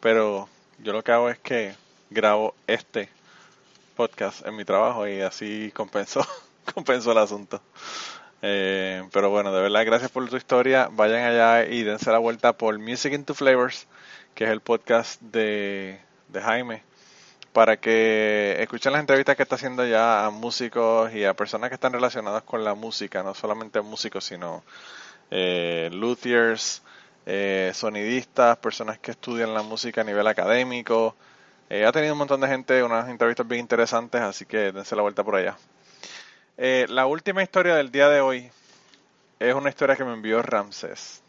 Pero 0.00 0.48
yo 0.78 0.92
lo 0.92 1.02
que 1.02 1.12
hago 1.12 1.30
es 1.30 1.38
que 1.38 1.74
grabo 2.10 2.54
este 2.66 3.08
podcast 3.96 4.46
en 4.46 4.56
mi 4.56 4.64
trabajo 4.64 5.08
y 5.08 5.20
así 5.20 5.72
compenso, 5.74 6.26
compenso 6.74 7.12
el 7.12 7.18
asunto. 7.18 7.62
Eh, 8.42 9.04
pero 9.12 9.30
bueno, 9.30 9.52
de 9.52 9.62
verdad, 9.62 9.84
gracias 9.86 10.10
por 10.10 10.28
tu 10.28 10.36
historia. 10.36 10.88
Vayan 10.92 11.24
allá 11.24 11.64
y 11.64 11.84
dense 11.84 12.10
la 12.10 12.18
vuelta 12.18 12.52
por 12.52 12.78
Music 12.78 13.12
into 13.12 13.34
Flavors, 13.34 13.86
que 14.34 14.44
es 14.44 14.50
el 14.50 14.60
podcast 14.60 15.20
de, 15.22 16.00
de 16.28 16.40
Jaime, 16.42 16.82
para 17.52 17.78
que 17.78 18.56
escuchen 18.60 18.92
las 18.92 19.00
entrevistas 19.00 19.36
que 19.36 19.44
está 19.44 19.54
haciendo 19.56 19.86
ya 19.86 20.26
a 20.26 20.30
músicos 20.30 21.12
y 21.14 21.24
a 21.24 21.34
personas 21.34 21.70
que 21.70 21.74
están 21.74 21.92
relacionadas 21.92 22.42
con 22.42 22.64
la 22.64 22.74
música, 22.74 23.22
no 23.22 23.34
solamente 23.34 23.80
músicos, 23.80 24.24
sino 24.24 24.64
eh, 25.30 25.88
luthiers, 25.92 26.82
eh, 27.26 27.70
sonidistas, 27.74 28.58
personas 28.58 28.98
que 28.98 29.12
estudian 29.12 29.54
la 29.54 29.62
música 29.62 30.00
a 30.02 30.04
nivel 30.04 30.26
académico. 30.26 31.16
Eh, 31.70 31.86
ha 31.86 31.92
tenido 31.92 32.14
un 32.14 32.18
montón 32.18 32.40
de 32.40 32.48
gente, 32.48 32.82
unas 32.82 33.08
entrevistas 33.08 33.46
bien 33.48 33.60
interesantes, 33.60 34.20
así 34.20 34.46
que 34.46 34.72
dense 34.72 34.96
la 34.96 35.02
vuelta 35.02 35.24
por 35.24 35.36
allá. 35.36 35.56
Eh, 36.58 36.86
la 36.90 37.06
última 37.06 37.42
historia 37.42 37.74
del 37.74 37.90
día 37.90 38.10
de 38.10 38.20
hoy 38.20 38.50
es 39.38 39.54
una 39.54 39.70
historia 39.70 39.96
que 39.96 40.04
me 40.04 40.12
envió 40.12 40.42
Ramses. 40.42 41.22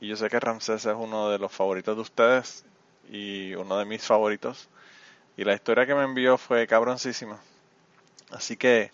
Y 0.00 0.08
yo 0.08 0.16
sé 0.16 0.28
que 0.28 0.38
Ramses 0.38 0.84
es 0.84 0.94
uno 0.94 1.30
de 1.30 1.38
los 1.38 1.50
favoritos 1.50 1.96
de 1.96 2.02
ustedes 2.02 2.64
y 3.10 3.54
uno 3.54 3.78
de 3.78 3.86
mis 3.86 4.04
favoritos. 4.04 4.68
Y 5.38 5.44
la 5.44 5.54
historia 5.54 5.86
que 5.86 5.94
me 5.94 6.04
envió 6.04 6.36
fue 6.36 6.66
cabroncísima. 6.66 7.40
Así 8.30 8.56
que 8.58 8.90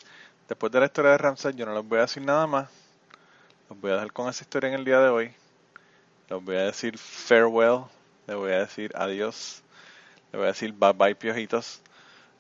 después 0.48 0.70
de 0.70 0.78
la 0.78 0.86
historia 0.86 1.10
de 1.12 1.18
Ramses 1.18 1.56
yo 1.56 1.66
no 1.66 1.74
les 1.74 1.86
voy 1.86 1.98
a 1.98 2.02
decir 2.02 2.24
nada 2.24 2.46
más. 2.46 2.68
Los 3.68 3.80
voy 3.80 3.90
a 3.90 3.94
dejar 3.94 4.12
con 4.12 4.28
esa 4.28 4.44
historia 4.44 4.68
en 4.68 4.74
el 4.74 4.84
día 4.84 5.00
de 5.00 5.08
hoy. 5.08 5.34
Les 6.28 6.42
voy 6.44 6.54
a 6.54 6.62
decir 6.62 6.96
farewell. 6.96 7.82
Les 8.28 8.36
voy 8.36 8.52
a 8.52 8.60
decir 8.60 8.92
adiós. 8.94 9.62
Les 10.30 10.38
voy 10.38 10.44
a 10.44 10.52
decir 10.52 10.72
bye 10.72 10.92
bye 10.92 11.16
piojitos. 11.16 11.82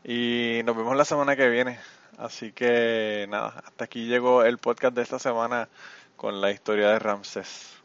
Y 0.04 0.60
nos 0.64 0.76
vemos 0.76 0.96
la 0.96 1.04
semana 1.04 1.34
que 1.34 1.48
viene. 1.48 1.80
Así 2.18 2.52
que 2.52 3.26
nada, 3.28 3.62
hasta 3.64 3.84
aquí 3.84 4.06
llegó 4.06 4.44
el 4.44 4.58
podcast 4.58 4.94
de 4.94 5.02
esta 5.02 5.18
semana 5.18 5.68
con 6.16 6.40
la 6.40 6.50
historia 6.50 6.90
de 6.90 6.98
Ramses. 6.98 7.76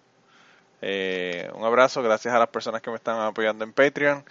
Eh, 0.81 1.49
un 1.55 1.63
abrazo, 1.63 2.03
gracias 2.03 2.33
a 2.33 2.39
las 2.39 2.49
personas 2.49 2.81
que 2.81 2.89
me 2.89 2.97
están 2.97 3.19
apoyando 3.19 3.63
en 3.63 3.71
Patreon 3.71 4.23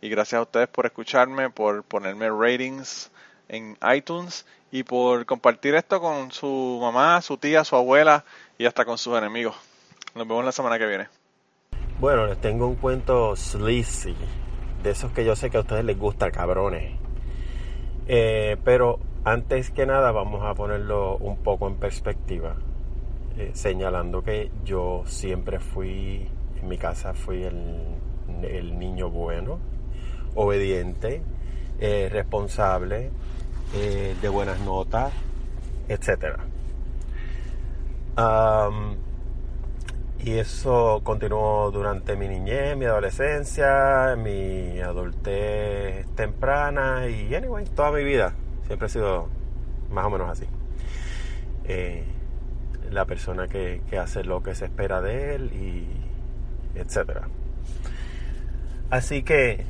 y 0.00 0.08
gracias 0.08 0.38
a 0.40 0.42
ustedes 0.42 0.68
por 0.68 0.84
escucharme, 0.84 1.48
por 1.48 1.84
ponerme 1.84 2.28
ratings 2.28 3.10
en 3.48 3.78
iTunes 3.94 4.44
y 4.72 4.82
por 4.82 5.24
compartir 5.26 5.74
esto 5.74 6.00
con 6.00 6.32
su 6.32 6.78
mamá, 6.82 7.20
su 7.22 7.36
tía, 7.36 7.62
su 7.64 7.76
abuela 7.76 8.24
y 8.58 8.66
hasta 8.66 8.84
con 8.84 8.98
sus 8.98 9.16
enemigos. 9.16 9.54
Nos 10.14 10.26
vemos 10.26 10.44
la 10.44 10.52
semana 10.52 10.78
que 10.78 10.86
viene. 10.86 11.08
Bueno, 12.00 12.26
les 12.26 12.40
tengo 12.40 12.66
un 12.66 12.74
cuento 12.74 13.36
sleazy, 13.36 14.16
de 14.82 14.90
esos 14.90 15.12
que 15.12 15.24
yo 15.24 15.36
sé 15.36 15.50
que 15.50 15.58
a 15.58 15.60
ustedes 15.60 15.84
les 15.84 15.96
gusta, 15.96 16.32
cabrones. 16.32 16.98
Eh, 18.08 18.56
pero 18.64 18.98
antes 19.24 19.70
que 19.70 19.86
nada 19.86 20.10
vamos 20.10 20.42
a 20.44 20.54
ponerlo 20.54 21.16
un 21.18 21.36
poco 21.36 21.68
en 21.68 21.76
perspectiva, 21.76 22.56
eh, 23.38 23.52
señalando 23.54 24.22
que 24.22 24.50
yo 24.64 25.04
siempre 25.06 25.60
fui, 25.60 26.28
en 26.60 26.68
mi 26.68 26.76
casa 26.76 27.14
fui 27.14 27.44
el, 27.44 28.78
niño 28.78 29.10
bueno, 29.10 29.58
obediente, 30.34 31.22
eh, 31.78 32.08
responsable, 32.10 33.10
eh, 33.74 34.16
de 34.20 34.28
buenas 34.28 34.60
notas, 34.60 35.12
etc. 35.88 36.38
y 40.24 40.32
eso 40.38 41.00
continuó 41.02 41.70
durante 41.70 42.16
mi 42.16 42.28
niñez, 42.28 42.76
mi 42.76 42.84
adolescencia, 42.86 44.16
mi 44.16 44.80
adultez 44.80 46.06
temprana 46.14 47.08
y, 47.08 47.34
anyway, 47.34 47.64
toda 47.66 47.92
mi 47.92 48.04
vida. 48.04 48.34
Siempre 48.72 48.86
he 48.86 48.90
sido 48.90 49.28
más 49.90 50.06
o 50.06 50.08
menos 50.08 50.30
así. 50.30 50.46
Eh, 51.64 52.04
la 52.90 53.04
persona 53.04 53.46
que, 53.46 53.82
que, 53.90 53.98
hace 53.98 54.24
lo 54.24 54.42
que 54.42 54.54
se 54.54 54.64
espera 54.64 55.02
de 55.02 55.34
él 55.34 55.52
y 55.52 55.86
etcétera. 56.74 57.28
Así 58.88 59.24
que 59.24 59.66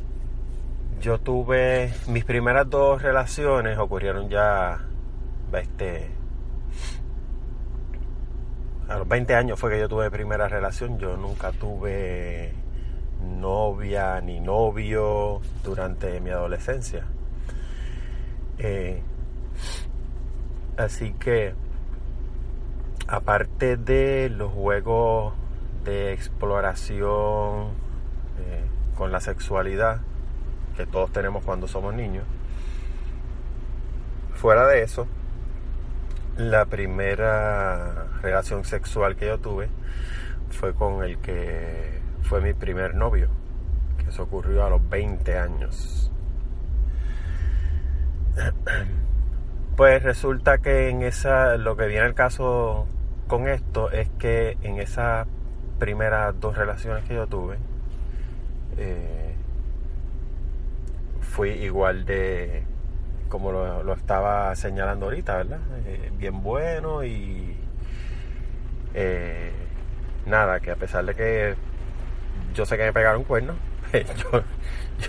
yo 1.00 1.18
tuve 1.18 1.92
mis 2.06 2.24
primeras 2.24 2.70
dos 2.70 3.02
relaciones 3.02 3.76
ocurrieron 3.76 4.28
ya 4.28 4.78
este 5.52 6.08
a 8.88 8.98
los 8.98 9.08
20 9.08 9.34
años 9.34 9.58
fue 9.58 9.72
que 9.72 9.80
yo 9.80 9.88
tuve 9.88 10.12
primera 10.12 10.46
relación. 10.46 11.00
Yo 11.00 11.16
nunca 11.16 11.50
tuve 11.50 12.52
novia 13.20 14.20
ni 14.20 14.38
novio 14.38 15.40
durante 15.64 16.20
mi 16.20 16.30
adolescencia. 16.30 17.04
Eh, 18.64 19.02
así 20.76 21.12
que, 21.14 21.52
aparte 23.08 23.76
de 23.76 24.30
los 24.30 24.52
juegos 24.52 25.34
de 25.82 26.12
exploración 26.12 27.70
eh, 28.38 28.64
con 28.96 29.10
la 29.10 29.18
sexualidad 29.18 30.00
que 30.76 30.86
todos 30.86 31.10
tenemos 31.10 31.44
cuando 31.44 31.66
somos 31.66 31.92
niños, 31.92 32.24
fuera 34.34 34.68
de 34.68 34.84
eso, 34.84 35.08
la 36.36 36.64
primera 36.66 38.06
relación 38.22 38.64
sexual 38.64 39.16
que 39.16 39.26
yo 39.26 39.38
tuve 39.38 39.68
fue 40.50 40.72
con 40.72 41.02
el 41.02 41.18
que 41.18 42.00
fue 42.22 42.40
mi 42.40 42.54
primer 42.54 42.94
novio, 42.94 43.28
que 43.98 44.10
eso 44.10 44.22
ocurrió 44.22 44.64
a 44.64 44.70
los 44.70 44.88
20 44.88 45.36
años. 45.36 46.11
Pues 49.76 50.02
resulta 50.02 50.58
que 50.58 50.90
en 50.90 51.02
esa, 51.02 51.56
lo 51.56 51.76
que 51.76 51.86
viene 51.86 52.06
el 52.06 52.14
caso 52.14 52.86
con 53.26 53.48
esto 53.48 53.90
es 53.90 54.08
que 54.18 54.58
en 54.62 54.78
esas 54.78 55.26
primeras 55.78 56.38
dos 56.38 56.56
relaciones 56.56 57.04
que 57.04 57.14
yo 57.14 57.26
tuve, 57.26 57.56
eh, 58.76 59.34
fui 61.20 61.50
igual 61.50 62.04
de, 62.04 62.64
como 63.28 63.50
lo, 63.50 63.94
estaba 63.94 64.54
señalando 64.54 65.06
ahorita, 65.06 65.38
¿verdad? 65.38 65.60
Eh, 65.86 66.10
bien 66.18 66.42
bueno 66.42 67.02
y 67.02 67.56
eh, 68.94 69.52
nada, 70.26 70.60
que 70.60 70.70
a 70.70 70.76
pesar 70.76 71.04
de 71.06 71.14
que 71.14 71.54
yo 72.54 72.66
sé 72.66 72.76
que 72.76 72.84
me 72.84 72.92
pegaron 72.92 73.24
cuernos, 73.24 73.56
yo, 73.92 74.44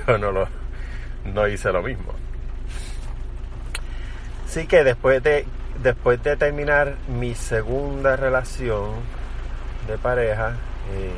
yo 0.07 0.17
no 0.17 0.31
lo 0.31 0.47
no 1.25 1.47
hice 1.47 1.71
lo 1.71 1.81
mismo. 1.81 2.22
Así 4.53 4.67
que 4.67 4.83
después 4.83 5.23
de, 5.23 5.47
después 5.81 6.21
de 6.21 6.37
terminar 6.37 6.93
mi 7.07 7.33
segunda 7.33 8.15
relación 8.15 8.91
de 9.87 9.97
pareja, 9.97 10.57
eh, 10.91 11.09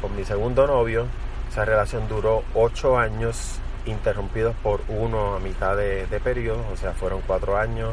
con 0.00 0.16
mi 0.16 0.24
segundo 0.24 0.66
novio, 0.66 1.04
esa 1.50 1.66
relación 1.66 2.08
duró 2.08 2.44
ocho 2.54 2.96
años 2.98 3.60
interrumpidos 3.84 4.56
por 4.62 4.80
uno 4.88 5.34
a 5.34 5.38
mitad 5.38 5.76
de, 5.76 6.06
periodo, 6.24 6.64
o 6.72 6.76
sea, 6.78 6.94
fueron 6.94 7.20
cuatro 7.26 7.58
años 7.58 7.90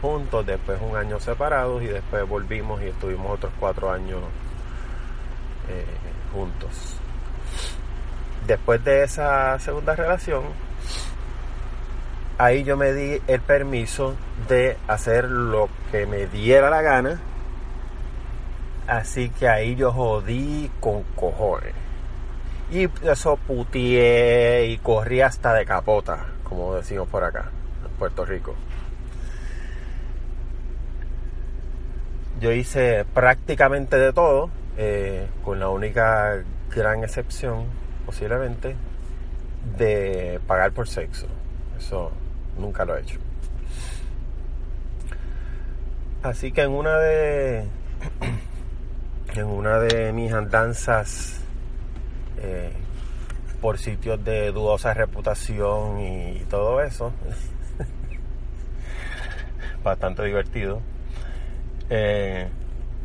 juntos, 0.00 0.46
después 0.46 0.78
un 0.80 0.96
año 0.96 1.18
separados 1.18 1.82
y 1.82 1.86
después 1.86 2.28
volvimos 2.28 2.80
y 2.80 2.86
estuvimos 2.86 3.32
otros 3.32 3.52
cuatro 3.58 3.90
años 3.90 4.20
eh, 5.68 5.84
juntos. 6.32 6.96
Después 8.46 8.84
de 8.84 9.02
esa 9.02 9.58
segunda 9.58 9.96
relación, 9.96 10.44
ahí 12.42 12.64
yo 12.64 12.76
me 12.76 12.92
di 12.92 13.22
el 13.28 13.40
permiso 13.40 14.16
de 14.48 14.76
hacer 14.88 15.26
lo 15.26 15.68
que 15.92 16.06
me 16.06 16.26
diera 16.26 16.70
la 16.70 16.82
gana. 16.82 17.20
Así 18.88 19.30
que 19.30 19.48
ahí 19.48 19.76
yo 19.76 19.92
jodí 19.92 20.68
con 20.80 21.04
cojones. 21.14 21.72
Y 22.72 22.88
eso 23.06 23.36
putié 23.36 24.66
y 24.66 24.78
corrí 24.78 25.20
hasta 25.20 25.54
de 25.54 25.64
capota, 25.64 26.26
como 26.42 26.74
decimos 26.74 27.06
por 27.08 27.22
acá, 27.22 27.50
en 27.84 27.92
Puerto 27.92 28.24
Rico. 28.24 28.56
Yo 32.40 32.50
hice 32.50 33.04
prácticamente 33.04 33.98
de 33.98 34.12
todo, 34.12 34.50
eh, 34.76 35.28
con 35.44 35.60
la 35.60 35.68
única 35.68 36.42
gran 36.74 37.04
excepción, 37.04 37.66
posiblemente, 38.04 38.74
de 39.78 40.40
pagar 40.48 40.72
por 40.72 40.88
sexo. 40.88 41.28
Eso 41.78 42.10
Nunca 42.58 42.84
lo 42.84 42.96
he 42.96 43.00
hecho. 43.00 43.18
Así 46.22 46.52
que 46.52 46.62
en 46.62 46.70
una 46.70 46.98
de 46.98 47.64
en 49.34 49.46
una 49.46 49.78
de 49.78 50.12
mis 50.12 50.32
andanzas 50.32 51.40
eh, 52.38 52.72
por 53.60 53.78
sitios 53.78 54.22
de 54.24 54.52
dudosa 54.52 54.92
reputación 54.92 56.00
y, 56.00 56.44
todo 56.50 56.82
eso, 56.82 57.12
bastante 59.84 60.24
divertido, 60.24 60.80
eh, 61.88 62.48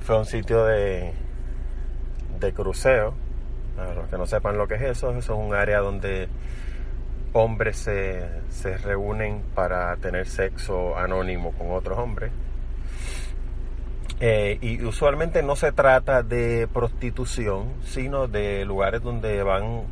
fue 0.02 0.18
un 0.18 0.26
sitio 0.26 0.66
de, 0.66 1.14
de 2.40 2.54
cruceo. 2.54 3.14
Para 3.76 3.94
los 3.94 4.10
que 4.10 4.18
no 4.18 4.26
sepan 4.26 4.58
lo 4.58 4.68
que 4.68 4.76
es 4.76 4.82
eso, 4.82 5.12
eso 5.12 5.20
es 5.20 5.30
un 5.30 5.54
área 5.54 5.80
donde 5.80 6.28
hombres 7.38 7.78
se, 7.78 8.28
se 8.50 8.78
reúnen 8.78 9.42
para 9.56 9.96
tener 9.98 10.28
sexo 10.28 10.98
anónimo 10.98 11.52
con 11.54 11.72
otros 11.72 11.98
hombres. 11.98 12.32
Eh, 14.20 14.58
y 14.62 14.84
usualmente 14.84 15.44
no 15.44 15.56
se 15.56 15.72
trata 15.72 16.24
de 16.24 16.68
prostitución, 16.74 17.74
sino 17.84 18.28
de 18.28 18.66
lugares 18.66 19.04
donde 19.04 19.44
van 19.44 19.84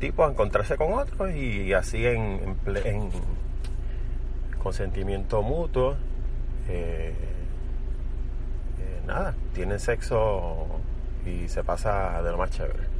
tipos 0.00 0.28
a 0.28 0.32
encontrarse 0.32 0.76
con 0.76 0.94
otros 0.94 1.30
y 1.32 1.72
así 1.72 2.04
en, 2.04 2.56
en, 2.66 3.10
consentimiento 4.60 5.42
mutuo. 5.42 5.94
Eh, 6.68 7.14
eh, 8.80 9.00
nada, 9.06 9.34
tienen 9.54 9.78
sexo 9.78 10.66
y 11.24 11.46
se 11.48 11.62
pasa 11.62 12.20
de 12.20 12.32
lo 12.32 12.38
más 12.38 12.50
chévere. 12.50 12.93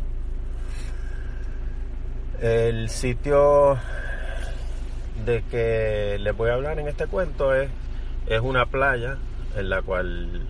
El 2.40 2.90
sitio 2.90 3.78
de 5.24 5.42
que 5.50 6.18
les 6.20 6.36
voy 6.36 6.50
a 6.50 6.54
hablar 6.54 6.78
en 6.78 6.88
este 6.88 7.06
cuento 7.06 7.54
es, 7.54 7.70
es 8.26 8.40
una 8.40 8.66
playa 8.66 9.18
en 9.56 9.70
la 9.70 9.82
cual 9.82 10.42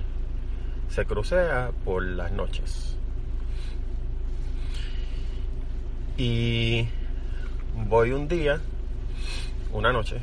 se 0.89 1.05
crucea 1.05 1.71
por 1.85 2.03
las 2.03 2.33
noches. 2.33 2.97
Y 6.17 6.87
voy 7.77 8.13
un 8.13 8.29
día, 8.29 8.61
una 9.73 9.93
noche, 9.93 10.19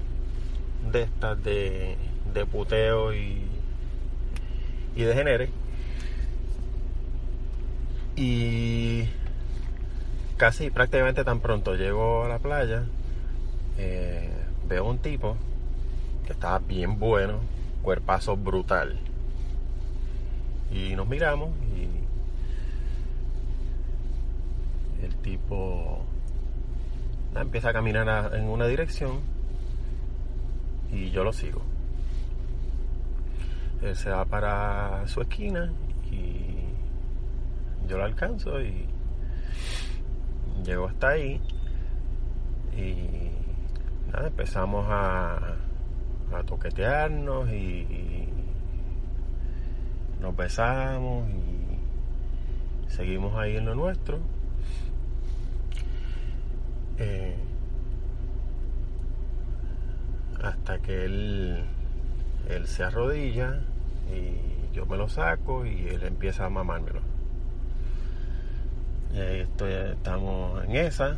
de 0.91 1.03
estas 1.03 1.43
de, 1.43 1.95
de 2.33 2.45
puteo 2.45 3.13
y, 3.13 3.43
y 4.95 5.03
de 5.03 5.13
genere. 5.13 5.49
Y 8.15 9.05
casi 10.41 10.71
prácticamente 10.71 11.23
tan 11.23 11.39
pronto 11.39 11.75
llego 11.75 12.25
a 12.25 12.27
la 12.27 12.39
playa, 12.39 12.85
eh, 13.77 14.27
veo 14.67 14.85
un 14.85 14.97
tipo 14.97 15.37
que 16.25 16.33
estaba 16.33 16.57
bien 16.57 16.97
bueno, 16.97 17.41
cuerpazo 17.83 18.35
brutal. 18.35 18.97
Y 20.71 20.95
nos 20.95 21.07
miramos 21.07 21.51
y 21.77 21.85
el 25.05 25.15
tipo 25.17 26.03
empieza 27.35 27.69
a 27.69 27.73
caminar 27.73 28.33
en 28.33 28.45
una 28.45 28.65
dirección 28.65 29.19
y 30.91 31.11
yo 31.11 31.23
lo 31.23 31.33
sigo. 31.33 31.61
Él 33.83 33.95
se 33.95 34.09
va 34.09 34.25
para 34.25 35.07
su 35.07 35.21
esquina 35.21 35.71
y 36.11 36.63
yo 37.87 37.99
lo 37.99 38.05
alcanzo 38.05 38.59
y 38.59 38.87
llego 40.63 40.87
hasta 40.87 41.09
ahí 41.09 41.41
y 42.77 43.31
nada, 44.11 44.27
empezamos 44.27 44.85
a, 44.89 45.55
a 46.33 46.43
toquetearnos 46.45 47.49
y, 47.51 48.27
nos 50.19 50.35
besamos 50.35 51.27
y 51.29 52.91
seguimos 52.91 53.35
ahí 53.35 53.57
en 53.57 53.65
lo 53.65 53.73
nuestro. 53.73 54.19
Eh, 56.99 57.35
hasta 60.43 60.77
que 60.79 61.05
él, 61.05 61.63
él 62.49 62.67
se 62.67 62.83
arrodilla 62.83 63.61
y 64.11 64.75
yo 64.75 64.85
me 64.85 64.97
lo 64.97 65.09
saco 65.09 65.65
y 65.65 65.87
él 65.87 66.03
empieza 66.03 66.45
a 66.45 66.49
mamármelo. 66.49 67.10
Ahí 69.13 69.41
estoy, 69.41 69.73
estamos 69.73 70.63
en 70.63 70.75
esa, 70.75 71.17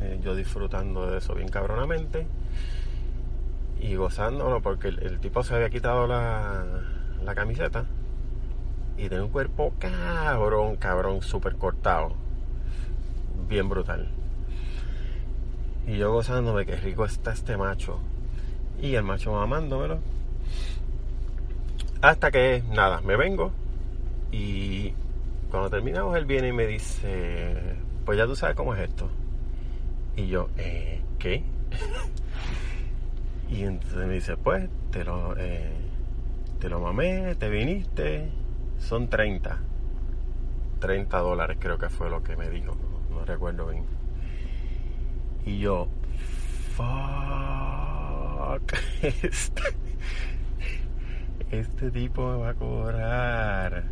eh, 0.00 0.20
yo 0.22 0.34
disfrutando 0.34 1.10
de 1.10 1.18
eso 1.18 1.34
bien 1.34 1.48
cabronamente 1.48 2.26
y 3.80 3.96
gozándolo 3.96 4.62
porque 4.62 4.88
el, 4.88 5.18
tipo 5.18 5.42
se 5.42 5.54
había 5.54 5.68
quitado 5.70 6.06
la, 6.06 6.64
la 7.24 7.34
camiseta 7.34 7.84
y 8.96 9.08
tiene 9.08 9.24
un 9.24 9.30
cuerpo 9.30 9.72
cabrón, 9.78 10.76
cabrón, 10.76 11.22
súper 11.22 11.56
cortado, 11.56 12.12
bien 13.48 13.68
brutal. 13.68 14.08
Y 15.86 15.96
yo 15.96 16.12
gozándome, 16.12 16.64
que 16.64 16.76
rico 16.76 17.04
está 17.04 17.32
este 17.32 17.56
macho. 17.56 17.98
Y 18.80 18.94
el 18.94 19.02
macho 19.02 19.32
mamándomelo. 19.32 19.98
Hasta 22.00 22.30
que, 22.30 22.62
nada, 22.70 23.00
me 23.00 23.16
vengo. 23.16 23.50
Y 24.30 24.94
cuando 25.52 25.68
terminamos, 25.68 26.16
él 26.16 26.24
viene 26.24 26.48
y 26.48 26.52
me 26.52 26.66
dice: 26.66 27.76
Pues 28.06 28.16
ya 28.16 28.26
tú 28.26 28.34
sabes 28.34 28.56
cómo 28.56 28.74
es 28.74 28.80
esto. 28.88 29.08
Y 30.16 30.26
yo, 30.28 30.48
eh, 30.56 31.02
¿qué? 31.18 31.44
Y 33.50 33.64
entonces 33.64 34.06
me 34.08 34.14
dice, 34.14 34.38
pues, 34.38 34.70
te 34.90 35.04
lo, 35.04 35.36
eh, 35.36 35.74
te 36.58 36.70
lo 36.70 36.80
mamé, 36.80 37.34
te 37.34 37.50
viniste, 37.50 38.30
son 38.78 39.08
30. 39.10 39.58
30 40.80 41.18
dólares 41.18 41.58
creo 41.60 41.76
que 41.76 41.90
fue 41.90 42.08
lo 42.08 42.22
que 42.22 42.34
me 42.34 42.48
dijo, 42.48 42.74
no, 43.10 43.26
recuerdo 43.26 43.66
bien. 43.66 43.84
Y 45.44 45.58
yo, 45.58 45.88
fuck, 46.74 46.82
este, 49.02 49.62
este 51.50 51.90
tipo 51.90 52.32
me 52.32 52.38
va 52.38 52.48
a 52.48 52.54
cobrar 52.54 53.84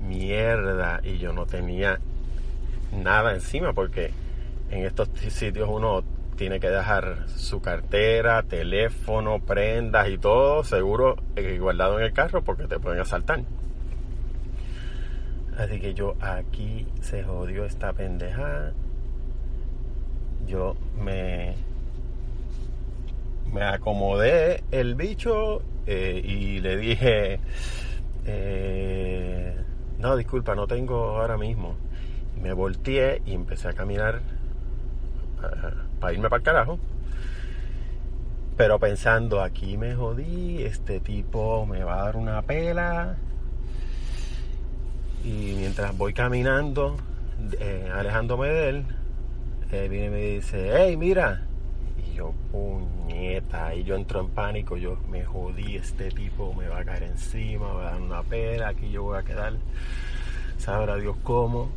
mierda. 0.00 1.00
Y 1.04 1.18
yo 1.18 1.32
no 1.32 1.46
tenía 1.46 2.00
nada 2.92 3.34
encima 3.34 3.72
porque 3.72 4.12
en 4.70 4.84
estos 4.84 5.08
sitios 5.28 5.68
uno 5.70 6.02
tiene 6.36 6.60
que 6.60 6.68
dejar 6.68 7.28
su 7.28 7.60
cartera, 7.60 8.42
teléfono, 8.42 9.40
prendas 9.40 10.08
y 10.08 10.18
todo 10.18 10.64
seguro 10.64 11.16
eh, 11.34 11.58
guardado 11.58 11.98
en 11.98 12.04
el 12.04 12.12
carro 12.12 12.42
porque 12.42 12.66
te 12.66 12.78
pueden 12.78 13.00
asaltar. 13.00 13.42
Así 15.56 15.80
que 15.80 15.94
yo 15.94 16.14
aquí 16.20 16.86
se 17.00 17.24
jodió 17.24 17.64
esta 17.64 17.92
pendeja. 17.94 18.72
Yo 20.46 20.76
me 20.98 21.54
me 23.52 23.62
acomodé 23.62 24.64
el 24.70 24.94
bicho 24.96 25.62
eh, 25.86 26.20
y 26.22 26.60
le 26.60 26.76
dije 26.76 27.40
eh, 28.26 29.56
no 29.98 30.16
disculpa 30.16 30.54
no 30.54 30.66
tengo 30.66 31.18
ahora 31.18 31.36
mismo 31.36 31.76
me 32.40 32.52
volteé 32.52 33.22
y 33.24 33.34
empecé 33.34 33.68
a 33.68 33.72
caminar 33.72 34.20
para 36.00 36.12
irme 36.12 36.28
para 36.28 36.38
el 36.38 36.42
carajo. 36.42 36.78
Pero 38.56 38.78
pensando, 38.78 39.42
aquí 39.42 39.76
me 39.76 39.94
jodí, 39.94 40.62
este 40.62 41.00
tipo 41.00 41.66
me 41.66 41.84
va 41.84 42.00
a 42.00 42.04
dar 42.06 42.16
una 42.16 42.42
pela. 42.42 43.16
Y 45.24 45.54
mientras 45.58 45.96
voy 45.96 46.14
caminando, 46.14 46.96
eh, 47.58 47.90
alejándome 47.92 48.48
de 48.48 48.68
él, 48.68 48.84
eh, 49.72 49.88
viene 49.88 50.06
y 50.06 50.10
me 50.10 50.22
dice, 50.36 50.72
hey, 50.74 50.96
mira. 50.96 51.42
Y 52.16 52.18
yo, 52.18 52.32
puñeta, 52.50 53.74
y 53.74 53.84
yo 53.84 53.94
entro 53.94 54.20
en 54.20 54.28
pánico, 54.30 54.78
yo 54.78 54.96
me 55.10 55.24
jodí, 55.24 55.76
este 55.76 56.10
tipo 56.10 56.54
me 56.54 56.66
va 56.66 56.78
a 56.78 56.84
caer 56.84 57.02
encima, 57.02 57.68
me 57.68 57.74
va 57.74 57.88
a 57.88 57.92
dar 57.92 58.00
una 58.00 58.22
pela, 58.22 58.68
aquí 58.68 58.90
yo 58.90 59.02
voy 59.02 59.18
a 59.18 59.22
quedar, 59.22 59.52
sabrá 60.56 60.96
Dios 60.96 61.16
cómo 61.22 61.70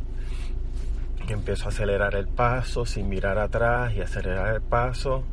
empiezo 1.32 1.66
a 1.66 1.68
acelerar 1.68 2.14
el 2.14 2.26
paso 2.26 2.86
sin 2.86 3.08
mirar 3.08 3.38
atrás 3.38 3.92
y 3.94 4.00
acelerar 4.00 4.54
el 4.54 4.60
paso. 4.60 5.24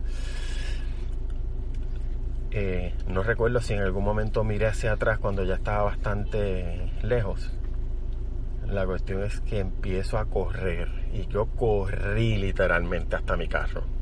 Eh, 2.52 2.94
no 3.08 3.24
recuerdo 3.24 3.62
si 3.62 3.74
en 3.74 3.82
algún 3.82 4.04
momento 4.04 4.44
miré 4.44 4.68
hacia 4.68 4.94
atrás 4.94 5.20
cuando 5.20 5.44
ya 5.44 5.56
estaba 5.56 5.84
bastante 5.84 6.92
lejos. 7.04 7.52
La 8.68 8.86
cuestión 8.86 9.24
es 9.24 9.40
que 9.42 9.60
empiezo 9.60 10.18
a 10.18 10.26
correr 10.26 10.90
y 11.14 11.28
yo 11.28 11.46
corrí 11.46 12.38
literalmente 12.38 13.16
hasta 13.16 13.38
mi 13.38 13.48
carro. 13.48 13.97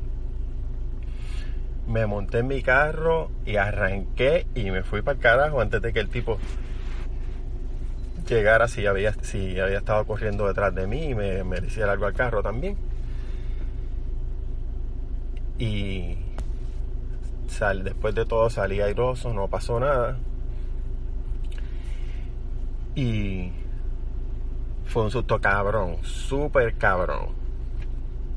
Me 1.86 2.06
monté 2.06 2.38
en 2.38 2.48
mi 2.48 2.62
carro 2.62 3.30
y 3.44 3.56
arranqué 3.56 4.46
y 4.54 4.70
me 4.70 4.82
fui 4.82 5.02
para 5.02 5.16
el 5.16 5.22
carajo 5.22 5.60
antes 5.60 5.80
de 5.80 5.92
que 5.92 6.00
el 6.00 6.08
tipo 6.08 6.38
llegara 8.28 8.66
si 8.68 8.86
había, 8.86 9.12
si 9.22 9.58
había 9.60 9.78
estado 9.78 10.04
corriendo 10.04 10.48
detrás 10.48 10.74
de 10.74 10.86
mí 10.86 11.10
y 11.10 11.14
me, 11.14 11.44
me 11.44 11.58
hiciera 11.58 11.92
algo 11.92 12.06
al 12.06 12.14
carro 12.14 12.42
también. 12.42 12.76
Y 15.58 16.18
sal, 17.48 17.84
después 17.84 18.14
de 18.14 18.26
todo 18.26 18.50
salí 18.50 18.80
airoso, 18.80 19.32
no 19.32 19.48
pasó 19.48 19.80
nada. 19.80 20.18
Y 22.94 23.52
fue 24.86 25.02
un 25.04 25.10
susto 25.10 25.40
cabrón, 25.40 25.98
súper 26.02 26.74
cabrón. 26.74 27.28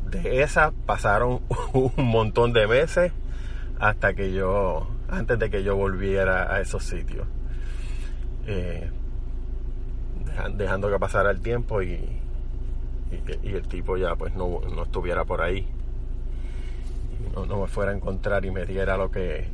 De 0.10 0.42
esa 0.42 0.72
pasaron 0.86 1.42
un 1.74 1.94
montón 1.98 2.54
de 2.54 2.68
meses 2.68 3.12
hasta 3.80 4.14
que 4.14 4.32
yo, 4.34 4.88
antes 5.10 5.40
de 5.40 5.50
que 5.50 5.64
yo 5.64 5.76
volviera 5.76 6.54
a 6.54 6.62
esos 6.62 6.84
sitios. 6.84 7.28
Eh, 8.48 8.90
dejan- 10.26 10.58
dejando 10.58 10.90
que 10.90 11.00
pasara 11.00 11.32
el 11.32 11.42
tiempo 11.42 11.82
y, 11.82 12.00
y, 13.44 13.50
el 13.54 13.68
tipo 13.68 13.98
ya 13.98 14.16
pues 14.16 14.34
no, 14.36 14.60
no 14.74 14.84
estuviera 14.84 15.26
por 15.26 15.42
ahí. 15.42 15.68
No, 17.36 17.46
no 17.46 17.62
me 17.62 17.68
fuera 17.68 17.92
a 17.92 17.96
encontrar 17.96 18.46
y 18.46 18.52
me 18.52 18.66
diera 18.66 18.98
lo 18.98 19.12
que 19.12 19.48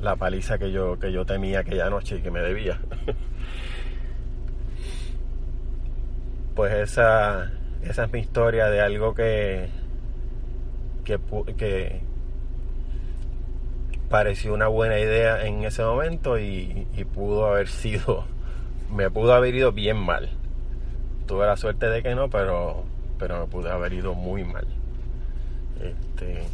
la 0.00 0.16
paliza 0.16 0.58
que 0.58 0.70
yo, 0.72 0.98
que 0.98 1.12
yo 1.12 1.24
temía 1.24 1.60
aquella 1.60 1.88
noche 1.90 2.16
y 2.16 2.20
que 2.20 2.30
me 2.30 2.40
debía. 2.40 2.80
pues 6.54 6.72
esa, 6.72 7.50
esa 7.82 8.04
es 8.04 8.12
mi 8.12 8.20
historia 8.20 8.66
de 8.68 8.80
algo 8.80 9.14
que, 9.14 9.68
que, 11.04 11.18
que 11.56 12.00
pareció 14.14 14.54
una 14.54 14.68
buena 14.68 14.96
idea 15.00 15.44
en 15.44 15.64
ese 15.64 15.82
momento 15.82 16.38
y, 16.38 16.86
pudo 17.12 17.46
haber 17.46 17.66
sido, 17.66 18.24
me 18.94 19.10
pudo 19.10 19.34
haber 19.34 19.56
ido 19.56 19.72
bien 19.72 19.96
mal. 19.96 20.30
Tuve 21.26 21.46
la 21.46 21.56
suerte 21.56 21.88
de 21.88 22.00
que 22.00 22.14
no, 22.14 22.30
pero, 22.30 22.84
pero 23.18 23.40
me 23.40 23.46
pudo 23.48 23.72
haber 23.72 23.92
ido 23.92 24.14
muy 24.14 24.44
mal. 24.44 24.68
Este, 25.80 26.44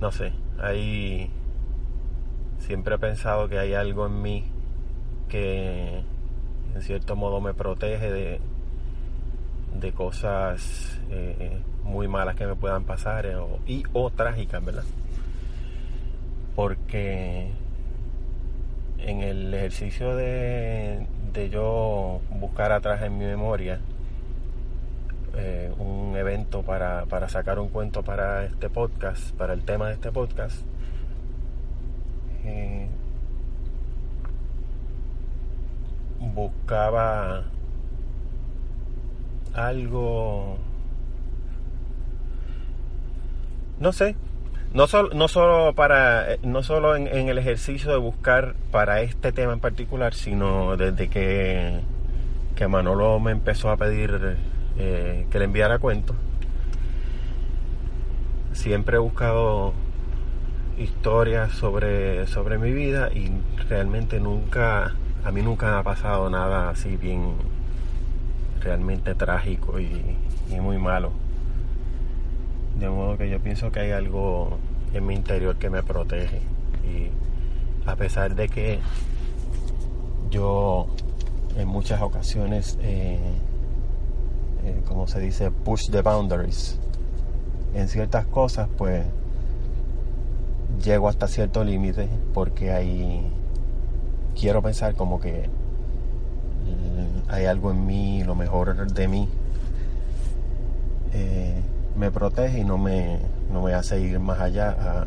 no 0.00 0.10
sé, 0.10 0.32
ahí 0.58 1.30
siempre 2.58 2.96
he 2.96 2.98
pensado 2.98 3.48
que 3.48 3.60
hay 3.60 3.74
algo 3.74 4.06
en 4.06 4.22
mí 4.22 4.44
que 5.28 6.02
en 6.74 6.82
cierto 6.82 7.14
modo 7.14 7.40
me 7.40 7.54
protege 7.54 8.10
de, 8.10 8.40
de 9.78 9.92
cosas 9.92 11.00
eh, 11.12 11.62
muy 11.84 12.08
malas 12.08 12.34
que 12.34 12.44
me 12.44 12.56
puedan 12.56 12.82
pasar 12.82 13.24
eh, 13.24 13.36
y 13.68 13.84
o 13.92 14.10
trágicas, 14.10 14.64
¿verdad? 14.64 14.82
Porque 16.56 17.52
en 18.98 19.20
el 19.20 19.54
ejercicio 19.54 20.16
de, 20.16 21.06
de 21.32 21.50
yo 21.50 22.20
buscar 22.40 22.72
atrás 22.72 23.02
en 23.02 23.16
mi 23.18 23.24
memoria 23.24 23.78
eh, 25.38 25.70
un 25.78 26.16
evento 26.16 26.62
para, 26.62 27.04
para 27.04 27.28
sacar 27.28 27.58
un 27.58 27.68
cuento 27.68 28.02
para 28.02 28.44
este 28.44 28.70
podcast, 28.70 29.34
para 29.36 29.52
el 29.52 29.62
tema 29.64 29.88
de 29.88 29.92
este 29.92 30.10
podcast, 30.10 30.62
eh, 32.44 32.88
buscaba 36.18 37.44
algo 39.52 40.56
no 43.78 43.92
sé 43.92 44.16
no 44.76 44.86
solo 44.86 45.08
no 45.14 45.26
solo 45.26 45.72
para 45.72 46.34
eh, 46.34 46.38
no 46.42 46.62
solo 46.62 46.96
en, 46.96 47.08
en 47.08 47.30
el 47.30 47.38
ejercicio 47.38 47.90
de 47.90 47.96
buscar 47.96 48.54
para 48.70 49.00
este 49.00 49.32
tema 49.32 49.54
en 49.54 49.60
particular 49.60 50.12
sino 50.12 50.76
desde 50.76 51.08
que 51.08 51.80
que 52.54 52.68
Manolo 52.68 53.18
me 53.18 53.32
empezó 53.32 53.70
a 53.70 53.78
pedir 53.78 54.36
eh, 54.76 55.26
que 55.30 55.38
le 55.38 55.46
enviara 55.46 55.78
cuentos 55.78 56.14
siempre 58.52 58.96
he 58.96 58.98
buscado 58.98 59.72
historias 60.76 61.52
sobre 61.52 62.26
sobre 62.26 62.58
mi 62.58 62.70
vida 62.72 63.08
y 63.14 63.32
realmente 63.70 64.20
nunca 64.20 64.94
a 65.24 65.32
mí 65.32 65.40
nunca 65.40 65.78
ha 65.78 65.82
pasado 65.82 66.28
nada 66.28 66.68
así 66.68 66.98
bien 66.98 67.32
realmente 68.60 69.14
trágico 69.14 69.80
y 69.80 70.18
muy 70.60 70.78
malo. 70.78 71.25
De 72.78 72.88
modo 72.88 73.16
que 73.16 73.28
yo 73.30 73.40
pienso 73.40 73.72
que 73.72 73.80
hay 73.80 73.90
algo 73.92 74.58
en 74.92 75.06
mi 75.06 75.14
interior 75.14 75.56
que 75.56 75.70
me 75.70 75.82
protege. 75.82 76.40
Y 76.84 77.10
a 77.88 77.96
pesar 77.96 78.34
de 78.34 78.48
que 78.48 78.80
yo 80.30 80.88
en 81.56 81.68
muchas 81.68 82.02
ocasiones, 82.02 82.78
eh, 82.82 83.18
eh, 84.64 84.82
como 84.86 85.06
se 85.06 85.20
dice, 85.20 85.50
push 85.50 85.90
the 85.90 86.02
boundaries 86.02 86.78
en 87.74 87.88
ciertas 87.88 88.26
cosas, 88.26 88.68
pues 88.76 89.04
llego 90.82 91.08
hasta 91.08 91.28
cierto 91.28 91.64
límite 91.64 92.08
porque 92.34 92.70
hay 92.70 93.30
quiero 94.38 94.62
pensar 94.62 94.94
como 94.94 95.20
que 95.20 95.44
eh, 95.44 95.48
hay 97.28 97.46
algo 97.46 97.70
en 97.70 97.86
mí, 97.86 98.22
lo 98.24 98.34
mejor 98.34 98.92
de 98.92 99.08
mí, 99.08 99.28
eh, 101.12 101.60
me 101.96 102.10
protege 102.10 102.58
y 102.58 102.64
no 102.64 102.78
me, 102.78 103.18
no 103.50 103.62
me 103.62 103.74
hace 103.74 103.98
ir 104.00 104.18
más 104.18 104.40
allá 104.40 104.76
a, 104.78 105.06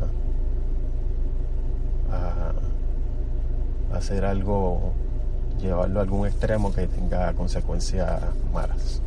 hacer 3.96 4.24
algo, 4.24 4.92
llevarlo 5.58 5.98
a 6.00 6.02
algún 6.02 6.26
extremo 6.26 6.72
que 6.72 6.86
tenga 6.86 7.32
consecuencias 7.34 8.22
malas. 8.52 9.02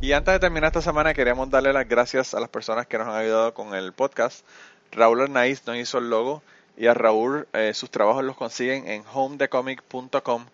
Y 0.00 0.12
antes 0.12 0.34
de 0.34 0.38
terminar 0.38 0.68
esta 0.68 0.80
semana, 0.80 1.12
queremos 1.12 1.50
darle 1.50 1.72
las 1.72 1.88
gracias 1.88 2.34
a 2.34 2.40
las 2.40 2.48
personas 2.48 2.86
que 2.86 2.98
nos 2.98 3.08
han 3.08 3.16
ayudado 3.16 3.52
con 3.52 3.74
el 3.74 3.92
podcast. 3.92 4.46
Raúl 4.92 5.22
Arnaiz 5.22 5.66
nos 5.66 5.76
hizo 5.76 5.98
el 5.98 6.08
logo 6.08 6.42
y 6.76 6.86
a 6.86 6.94
Raúl 6.94 7.48
eh, 7.52 7.72
sus 7.74 7.90
trabajos 7.90 8.24
los 8.24 8.36
consiguen 8.36 8.88
en 8.88 9.02
homedecomic.com. 9.12 10.46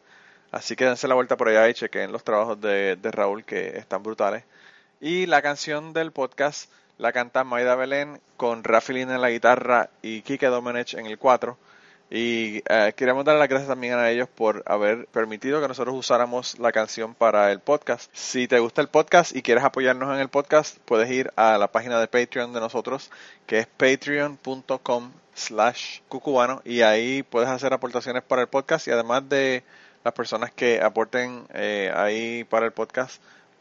Así 0.51 0.77
que 0.77 0.85
dense 0.85 1.09
la 1.09 1.15
vuelta 1.15 1.37
por 1.37 1.49
allá 1.49 1.69
y 1.69 1.75
chequen 1.75 2.13
los 2.13 2.25
trabajos 2.25 2.61
de, 2.61 2.97
de 2.97 3.11
Raúl 3.11 3.45
que 3.45 3.77
están 3.79 4.03
brutales. 4.03 4.45
Y 5.05 5.27
la 5.27 5.43
canción 5.43 5.93
del 5.93 6.13
podcast 6.13 6.71
la 6.97 7.11
canta 7.11 7.43
Maida 7.43 7.75
Belén 7.75 8.21
con 8.37 8.63
Rafi 8.63 8.93
Lin 8.93 9.11
en 9.11 9.21
la 9.21 9.31
guitarra 9.31 9.91
y 10.01 10.23
Kike 10.23 10.47
Domenech 10.47 10.95
en 10.95 11.07
el 11.07 11.19
4. 11.19 11.59
Y 12.09 12.63
eh, 12.69 12.93
queremos 12.95 13.25
dar 13.25 13.37
las 13.37 13.49
gracias 13.49 13.69
también 13.69 13.95
a 13.95 14.11
ellos 14.11 14.29
por 14.29 14.63
haber 14.65 15.07
permitido 15.07 15.61
que 15.61 15.67
nosotros 15.67 15.97
usáramos 15.97 16.57
la 16.61 16.71
canción 16.71 17.17
para 17.17 17.51
el 17.51 17.59
podcast. 17.59 18.13
Si 18.15 18.47
te 18.47 18.61
gusta 18.61 18.81
el 18.81 18.87
podcast 18.87 19.35
y 19.35 19.43
quieres 19.43 19.65
apoyarnos 19.65 20.15
en 20.15 20.21
el 20.21 20.29
podcast, 20.29 20.79
puedes 20.85 21.11
ir 21.11 21.33
a 21.35 21.59
la 21.59 21.73
página 21.73 21.99
de 21.99 22.07
Patreon 22.07 22.53
de 22.53 22.61
nosotros, 22.61 23.11
que 23.47 23.59
es 23.59 23.67
patreon.com 23.67 25.11
slash 25.35 25.99
cucubano 26.09 26.63
y 26.65 26.83
ahí 26.83 27.25
puedes 27.25 27.49
hacer 27.49 27.73
aportaciones 27.73 28.23
para 28.23 28.43
el 28.43 28.49
podcast 28.49 28.87
y 28.87 28.93
además 28.93 29.29
de 29.29 29.65
las 30.05 30.15
personas 30.15 30.53
que 30.53 30.81
aporten 30.81 31.45
eh, 31.55 31.93
ahí 31.93 32.45
para 32.45 32.67
el 32.67 32.73
podcast, 32.73 33.21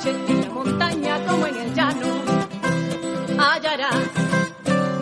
noche, 0.00 0.16
en 0.28 0.40
la 0.40 0.50
montaña 0.50 1.26
como 1.26 1.46
en 1.46 1.56
el 1.56 1.74
llano, 1.74 2.06
hallarás 3.38 3.96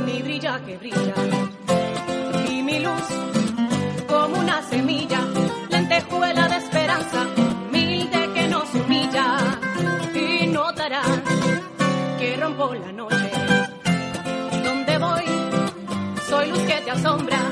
mi 0.05 0.23
brilla 0.23 0.61
que 0.65 0.77
brilla 0.77 1.15
y 2.49 2.63
mi 2.63 2.81
luz 2.81 3.07
como 4.09 4.39
una 4.39 4.63
semilla, 4.63 5.21
lentejuela 5.71 6.49
de 6.49 6.57
esperanza, 6.57 7.27
humilde 7.69 8.31
que 8.35 8.49
nos 8.49 8.75
humilla 8.75 9.39
y 10.15 10.47
notarás 10.47 11.07
que 12.19 12.37
rompo 12.37 12.75
la 12.75 12.93
noche. 12.93 13.31
Donde 14.65 14.99
voy, 14.99 15.25
soy 16.29 16.49
luz 16.51 16.63
que 16.63 16.81
te 16.85 16.91
asombra. 16.91 17.48